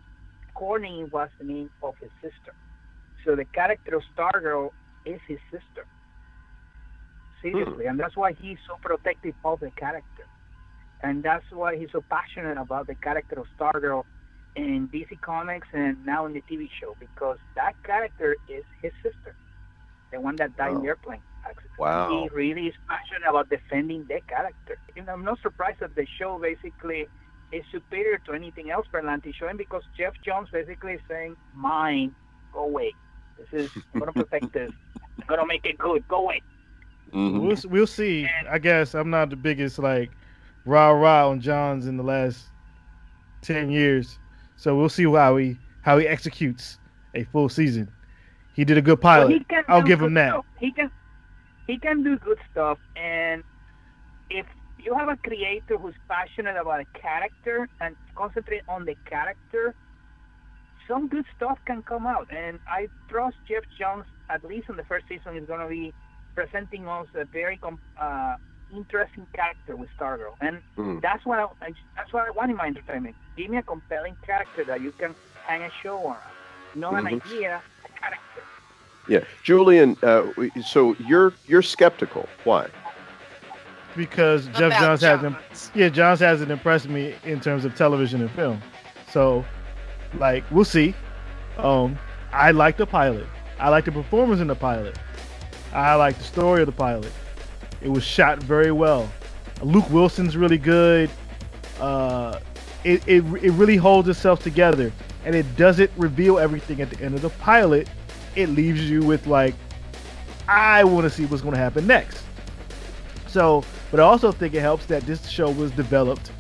Courtney 0.53 1.03
was 1.05 1.30
the 1.39 1.45
name 1.45 1.69
of 1.82 1.95
his 1.99 2.11
sister. 2.21 2.53
So 3.26 3.36
the 3.36 3.45
character 3.45 3.95
of 3.95 4.03
Stargirl 4.15 4.71
is 5.05 5.19
his 5.28 5.39
sister. 5.51 5.86
Seriously, 7.41 7.84
hmm. 7.84 7.89
and 7.89 7.99
that's 7.99 8.15
why 8.15 8.34
he's 8.34 8.57
so 8.67 8.78
protective 8.82 9.36
of 9.43 9.59
the 9.59 9.71
character, 9.71 10.26
and 11.01 11.21
that's 11.21 11.45
why 11.51 11.76
he's 11.76 11.91
so 11.91 12.03
passionate 12.09 12.57
about 12.57 12.88
the 12.88 12.95
character 12.95 13.39
of 13.39 13.47
Stargirl 13.59 14.05
in 14.55 14.88
DC 14.88 15.19
Comics 15.21 15.67
and 15.74 16.05
now 16.05 16.26
in 16.26 16.34
the 16.34 16.43
TV 16.49 16.69
show 16.80 16.95
because 16.99 17.38
that 17.55 17.74
character 17.84 18.36
is 18.47 18.63
his 18.82 18.91
sister, 19.01 19.36
the 20.11 20.21
one 20.21 20.36
that 20.38 20.55
died 20.55 20.71
in 20.71 20.76
the 20.76 20.82
oh. 20.82 20.88
airplane 20.88 21.19
accident. 21.19 21.32
Wow. 21.77 22.09
He 22.23 22.29
really 22.35 22.67
is 22.67 22.75
passionate 22.87 23.27
about 23.27 23.49
defending 23.49 24.05
the 24.07 24.21
character. 24.27 24.77
And 24.95 25.09
I'm 25.09 25.23
not 25.23 25.39
surprised 25.41 25.79
that 25.79 25.95
the 25.95 26.05
show 26.17 26.37
basically 26.39 27.07
is 27.51 27.63
superior 27.71 28.19
to 28.25 28.33
anything 28.33 28.69
else 28.71 28.87
Berlanti 28.93 29.33
showing 29.33 29.57
because 29.57 29.83
Geoff 29.97 30.13
Johns 30.23 30.49
basically 30.51 30.93
is 30.93 31.01
saying, 31.07 31.35
mine, 31.55 32.15
go 32.53 32.65
away. 32.65 32.93
This 33.37 33.65
is, 33.65 33.71
I'm 33.93 33.99
going 33.99 34.13
to 34.13 34.23
protect 34.23 34.53
this. 34.53 34.71
I'm 35.19 35.27
going 35.27 35.39
to 35.39 35.45
make 35.45 35.65
it 35.65 35.77
good. 35.77 36.07
Go 36.07 36.17
away. 36.23 36.41
Mm-hmm. 37.13 37.45
We'll 37.45 37.57
we'll 37.69 37.87
see. 37.87 38.27
I 38.49 38.57
guess 38.57 38.95
I'm 38.95 39.09
not 39.11 39.29
the 39.29 39.35
biggest 39.35 39.77
like 39.77 40.09
rah 40.65 40.89
rah 40.89 41.29
on 41.29 41.41
Johns 41.41 41.85
in 41.85 41.95
the 41.95 42.03
last 42.03 42.45
ten 43.41 43.69
years, 43.69 44.17
so 44.55 44.75
we'll 44.75 44.89
see 44.89 45.03
how 45.05 45.37
he 45.37 45.55
how 45.81 45.99
he 45.99 46.07
executes 46.07 46.79
a 47.13 47.23
full 47.25 47.49
season. 47.49 47.91
He 48.55 48.65
did 48.65 48.77
a 48.79 48.81
good 48.81 48.97
Well, 49.03 49.27
pilot. 49.27 49.31
he 49.31 49.43
can 49.43 49.63
I'll 49.67 49.83
give 49.83 50.01
him 50.01 50.15
that. 50.15 50.31
stuff. 50.31 50.45
He 50.59 50.71
can 50.71 50.89
he 51.68 51.80
can 51.80 52.03
do 52.03 52.18
good 52.20 52.39
stuff, 52.51 52.80
and 52.95 53.43
if 54.30 54.45
you 54.78 54.95
have 54.97 55.09
a 55.09 55.18
creator 55.18 55.78
who's 55.78 55.95
passionate 56.09 56.57
about 56.57 56.82
a 56.82 56.86
character 56.99 57.70
and 57.80 57.95
concentrate 58.16 58.64
on 58.68 58.86
the 58.86 58.97
character, 59.07 59.74
some 60.88 61.07
good 61.07 61.26
stuff 61.36 61.57
can 61.66 61.82
come 61.84 62.05
out. 62.05 62.28
And 62.36 62.59
I 62.68 62.89
trust 63.09 63.38
Geoff 63.47 63.64
Johns, 63.80 64.05
at 64.30 64.43
least 64.43 64.70
in 64.70 64.76
the 64.76 64.84
first 64.86 65.05
season, 65.07 65.38
is 65.38 65.45
going 65.47 65.61
to 65.61 65.68
be 65.68 65.93
presenting 66.36 66.88
us 66.88 67.07
a 67.14 67.26
very 67.26 67.57
com- 67.57 67.80
uh, 67.99 68.36
interesting 68.70 69.28
character 69.36 69.76
with 69.76 69.89
Stargirl, 69.99 70.36
and 70.41 70.61
Mm. 70.78 71.01
that's 71.01 71.26
what 71.26 71.39
I, 71.39 71.74
that's 71.95 72.11
what 72.11 72.24
I 72.28 72.32
want 72.32 72.49
in 72.51 72.57
my 72.57 72.66
entertainment. 72.68 73.16
Give 73.38 73.49
me 73.49 73.57
a 73.57 73.64
compelling 73.64 74.18
character 74.26 74.66
that 74.66 74.82
you 74.82 74.91
can 74.99 75.16
hang 75.36 75.64
a 75.64 75.70
show 75.84 76.05
on, 76.07 76.20
not 76.74 76.95
an 76.95 77.05
Mhm. 77.05 77.14
idea. 77.18 77.64
Yeah, 79.07 79.23
Julian. 79.43 79.97
Uh, 80.01 80.27
so 80.65 80.95
you're 81.07 81.33
you're 81.47 81.61
skeptical. 81.61 82.27
Why? 82.43 82.69
because 83.95 84.47
Geoff 84.47 84.57
About 84.73 84.81
Johns 84.81 85.01
hasn't. 85.01 85.71
Yeah, 85.75 85.89
Johns 85.89 86.19
hasn't 86.19 86.51
impressed 86.51 86.89
me 86.89 87.15
in 87.23 87.39
terms 87.39 87.65
of 87.65 87.75
television 87.75 88.21
and 88.21 88.31
film. 88.31 88.61
So, 89.11 89.45
like, 90.15 90.43
we'll 90.51 90.65
see. 90.65 90.95
Um, 91.57 91.97
I 92.31 92.51
like 92.51 92.77
the 92.77 92.85
pilot. 92.85 93.27
I 93.59 93.69
like 93.69 93.85
the 93.85 93.91
performance 93.91 94.41
in 94.41 94.47
the 94.47 94.55
pilot. 94.55 94.97
I 95.71 95.95
like 95.95 96.17
the 96.17 96.23
story 96.23 96.61
of 96.61 96.65
the 96.65 96.71
pilot. 96.71 97.11
It 97.81 97.89
was 97.89 98.03
shot 98.03 98.41
very 98.41 98.71
well. 98.71 99.11
Luke 99.61 99.89
Wilson's 99.89 100.35
really 100.35 100.57
good. 100.57 101.09
Uh, 101.79 102.39
it, 102.83 103.07
it, 103.07 103.23
it 103.43 103.51
really 103.51 103.77
holds 103.77 104.07
itself 104.09 104.41
together, 104.41 104.91
and 105.25 105.35
it 105.35 105.55
doesn't 105.55 105.91
reveal 105.97 106.39
everything 106.39 106.81
at 106.81 106.89
the 106.89 107.03
end 107.03 107.15
of 107.15 107.21
the 107.21 107.29
pilot. 107.29 107.87
It 108.36 108.49
leaves 108.49 108.89
you 108.89 109.01
with 109.01 109.27
like, 109.27 109.55
I 110.47 110.84
want 110.84 111.03
to 111.05 111.09
see 111.09 111.25
what's 111.25 111.41
going 111.41 111.53
to 111.53 111.59
happen 111.59 111.88
next. 111.88 112.23
So, 113.27 113.63
but 113.91 113.99
I 113.99 114.03
also 114.03 114.31
think 114.31 114.53
it 114.53 114.61
helps 114.61 114.86
that 114.88 115.03
this 115.03 115.27
show 115.29 115.49
was 115.51 115.71
developed 115.71 116.31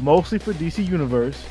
mostly 0.00 0.38
for 0.38 0.52
DC 0.54 0.86
Universe, 0.88 1.44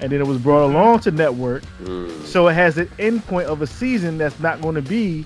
and 0.00 0.10
then 0.10 0.20
it 0.20 0.26
was 0.26 0.38
brought 0.38 0.64
along 0.64 1.00
to 1.00 1.10
network. 1.10 1.62
Mm. 1.82 2.24
So 2.24 2.48
it 2.48 2.54
has 2.54 2.78
an 2.78 2.86
endpoint 2.98 3.44
of 3.44 3.62
a 3.62 3.66
season 3.66 4.18
that's 4.18 4.38
not 4.40 4.60
going 4.60 4.74
to 4.74 4.82
be 4.82 5.24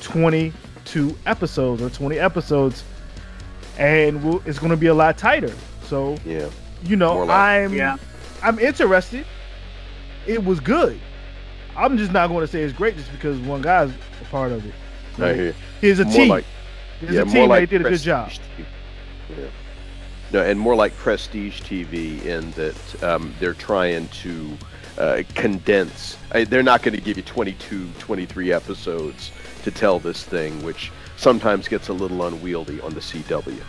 22 0.00 1.16
episodes 1.26 1.82
or 1.82 1.90
20 1.90 2.18
episodes, 2.18 2.82
and 3.78 4.22
we'll, 4.24 4.42
it's 4.46 4.58
going 4.58 4.70
to 4.70 4.76
be 4.76 4.86
a 4.86 4.94
lot 4.94 5.18
tighter. 5.18 5.52
So 5.84 6.16
Yeah. 6.24 6.48
you 6.84 6.96
know, 6.96 7.18
like- 7.18 7.30
I'm 7.36 7.74
Yeah. 7.74 7.96
I'm 8.42 8.58
interested. 8.58 9.26
It 10.26 10.44
was 10.44 10.60
good. 10.60 11.00
I'm 11.78 11.96
just 11.96 12.12
not 12.12 12.28
going 12.28 12.40
to 12.40 12.46
say 12.50 12.62
it's 12.62 12.76
great 12.76 12.96
just 12.96 13.10
because 13.12 13.38
one 13.40 13.62
guy's 13.62 13.90
a 13.90 14.24
part 14.30 14.52
of 14.52 14.64
it. 14.66 14.74
Hear 15.16 15.34
you. 15.46 15.54
Here's 15.80 15.98
a 16.00 16.04
More 16.04 16.14
team. 16.14 16.28
like- 16.28 16.44
Here's 17.00 17.14
yeah, 17.14 17.20
a 17.22 17.24
more 17.26 17.34
team 17.34 17.48
like 17.48 17.70
did 17.70 17.86
a 17.86 17.90
good 17.90 18.00
job. 18.00 18.28
TV. 18.30 18.64
Yeah. 19.38 19.44
No, 20.32 20.42
and 20.42 20.58
more 20.58 20.74
like 20.74 20.94
Prestige 20.96 21.60
TV 21.62 22.24
in 22.24 22.50
that 22.52 23.02
um, 23.04 23.32
they're 23.38 23.54
trying 23.54 24.08
to 24.08 24.58
uh, 24.98 25.22
condense. 25.36 26.16
I, 26.32 26.42
they're 26.44 26.62
not 26.64 26.82
going 26.82 26.94
to 26.96 27.00
give 27.00 27.16
you 27.16 27.22
22, 27.22 27.88
23 28.00 28.52
episodes 28.52 29.30
to 29.62 29.70
tell 29.70 30.00
this 30.00 30.24
thing, 30.24 30.60
which 30.64 30.90
sometimes 31.16 31.68
gets 31.68 31.86
a 31.88 31.92
little 31.92 32.26
unwieldy 32.26 32.80
on 32.80 32.94
the 32.94 33.00
CW. 33.00 33.60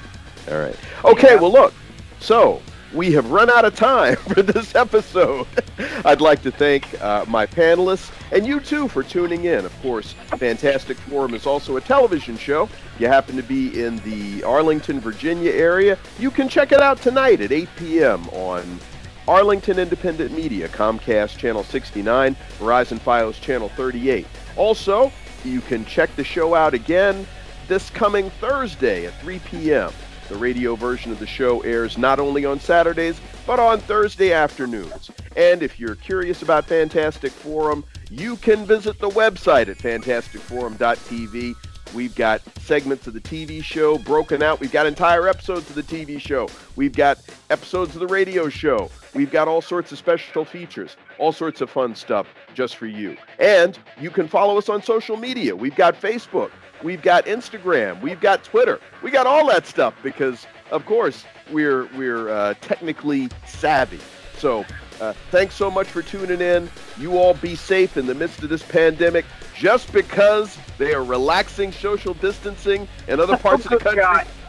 All 0.51 0.57
right. 0.59 0.75
Okay. 1.05 1.35
Yeah. 1.35 1.39
Well, 1.39 1.51
look. 1.51 1.73
So 2.19 2.61
we 2.93 3.11
have 3.13 3.31
run 3.31 3.49
out 3.49 3.65
of 3.65 3.75
time 3.75 4.15
for 4.33 4.41
this 4.41 4.75
episode. 4.75 5.47
I'd 6.05 6.21
like 6.21 6.41
to 6.43 6.51
thank 6.51 7.01
uh, 7.01 7.25
my 7.27 7.45
panelists 7.45 8.11
and 8.31 8.45
you 8.45 8.59
too 8.59 8.87
for 8.87 9.03
tuning 9.03 9.45
in. 9.45 9.65
Of 9.65 9.81
course, 9.81 10.13
Fantastic 10.37 10.97
Forum 10.97 11.33
is 11.33 11.45
also 11.45 11.77
a 11.77 11.81
television 11.81 12.37
show. 12.37 12.63
If 12.63 13.01
you 13.01 13.07
happen 13.07 13.35
to 13.35 13.43
be 13.43 13.83
in 13.83 13.97
the 13.99 14.43
Arlington, 14.43 14.99
Virginia 14.99 15.51
area, 15.51 15.97
you 16.17 16.31
can 16.31 16.49
check 16.49 16.71
it 16.71 16.81
out 16.81 17.01
tonight 17.01 17.41
at 17.41 17.51
8 17.51 17.69
p.m. 17.77 18.27
on 18.29 18.79
Arlington 19.27 19.77
Independent 19.77 20.31
Media, 20.31 20.67
Comcast 20.69 21.37
Channel 21.37 21.63
69, 21.63 22.35
Verizon 22.57 22.99
Fios 22.99 23.39
Channel 23.39 23.69
38. 23.69 24.25
Also, 24.57 25.11
you 25.45 25.61
can 25.61 25.85
check 25.85 26.13
the 26.15 26.23
show 26.23 26.55
out 26.55 26.73
again 26.73 27.25
this 27.67 27.89
coming 27.91 28.31
Thursday 28.31 29.05
at 29.05 29.13
3 29.21 29.39
p.m. 29.39 29.91
The 30.29 30.37
radio 30.37 30.75
version 30.75 31.11
of 31.11 31.19
the 31.19 31.27
show 31.27 31.61
airs 31.61 31.97
not 31.97 32.19
only 32.19 32.45
on 32.45 32.59
Saturdays, 32.59 33.19
but 33.47 33.59
on 33.59 33.79
Thursday 33.79 34.31
afternoons. 34.31 35.09
And 35.35 35.63
if 35.63 35.79
you're 35.79 35.95
curious 35.95 36.43
about 36.43 36.65
Fantastic 36.65 37.31
Forum, 37.31 37.83
you 38.11 38.35
can 38.37 38.65
visit 38.65 38.99
the 38.99 39.09
website 39.09 39.67
at 39.69 39.77
fantasticforum.tv. 39.77 41.55
We've 41.95 42.13
got 42.13 42.41
segments 42.59 43.07
of 43.07 43.13
the 43.13 43.19
TV 43.19 43.63
show 43.63 43.97
broken 43.97 44.43
out. 44.43 44.59
We've 44.59 44.71
got 44.71 44.85
entire 44.85 45.27
episodes 45.27 45.67
of 45.69 45.75
the 45.75 45.83
TV 45.83 46.19
show. 46.19 46.47
We've 46.75 46.93
got 46.93 47.17
episodes 47.49 47.95
of 47.95 47.99
the 47.99 48.07
radio 48.07 48.49
show. 48.49 48.91
We've 49.15 49.31
got 49.31 49.47
all 49.47 49.61
sorts 49.61 49.91
of 49.91 49.97
special 49.97 50.45
features, 50.45 50.95
all 51.17 51.31
sorts 51.31 51.61
of 51.61 51.71
fun 51.71 51.95
stuff 51.95 52.27
just 52.53 52.75
for 52.75 52.85
you. 52.85 53.17
And 53.39 53.79
you 53.99 54.11
can 54.11 54.27
follow 54.27 54.57
us 54.59 54.69
on 54.69 54.83
social 54.83 55.17
media. 55.17 55.55
We've 55.55 55.75
got 55.75 55.99
Facebook. 55.99 56.51
We've 56.83 57.01
got 57.01 57.25
Instagram. 57.25 58.01
We've 58.01 58.19
got 58.19 58.43
Twitter. 58.43 58.79
We 59.03 59.11
got 59.11 59.27
all 59.27 59.47
that 59.47 59.65
stuff 59.65 59.93
because, 60.01 60.47
of 60.71 60.85
course, 60.85 61.25
we're 61.51 61.85
we're 61.97 62.29
uh, 62.29 62.53
technically 62.61 63.29
savvy. 63.45 63.99
So, 64.37 64.65
uh, 65.01 65.13
thanks 65.31 65.55
so 65.55 65.69
much 65.69 65.87
for 65.87 66.01
tuning 66.01 66.41
in. 66.41 66.69
You 66.97 67.17
all 67.17 67.33
be 67.33 67.55
safe 67.55 67.97
in 67.97 68.05
the 68.05 68.15
midst 68.15 68.41
of 68.43 68.49
this 68.49 68.63
pandemic. 68.63 69.25
Just 69.55 69.91
because 69.91 70.57
they 70.77 70.93
are 70.93 71.03
relaxing 71.03 71.73
social 71.73 72.13
distancing 72.13 72.87
in 73.09 73.19
other 73.19 73.37
parts 73.45 73.65
of 73.65 73.71
the 73.71 73.77
country 73.77 74.03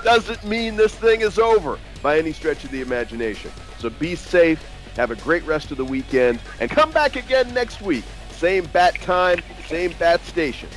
doesn't 0.05 0.45
mean 0.45 0.77
this 0.77 0.95
thing 0.95 1.21
is 1.23 1.39
over 1.39 1.79
by 2.03 2.19
any 2.19 2.33
stretch 2.33 2.63
of 2.65 2.71
the 2.71 2.81
imagination. 2.81 3.51
So 3.79 3.91
be 3.91 4.15
safe. 4.15 4.65
Have 4.97 5.11
a 5.11 5.17
great 5.17 5.45
rest 5.45 5.71
of 5.71 5.77
the 5.77 5.85
weekend, 5.85 6.41
and 6.61 6.71
come 6.71 6.91
back 6.91 7.17
again 7.17 7.53
next 7.55 7.81
week. 7.81 8.05
Same 8.31 8.67
bat 8.67 8.95
time, 8.97 9.41
same 9.67 9.93
bat 9.99 10.25
station. 10.25 10.69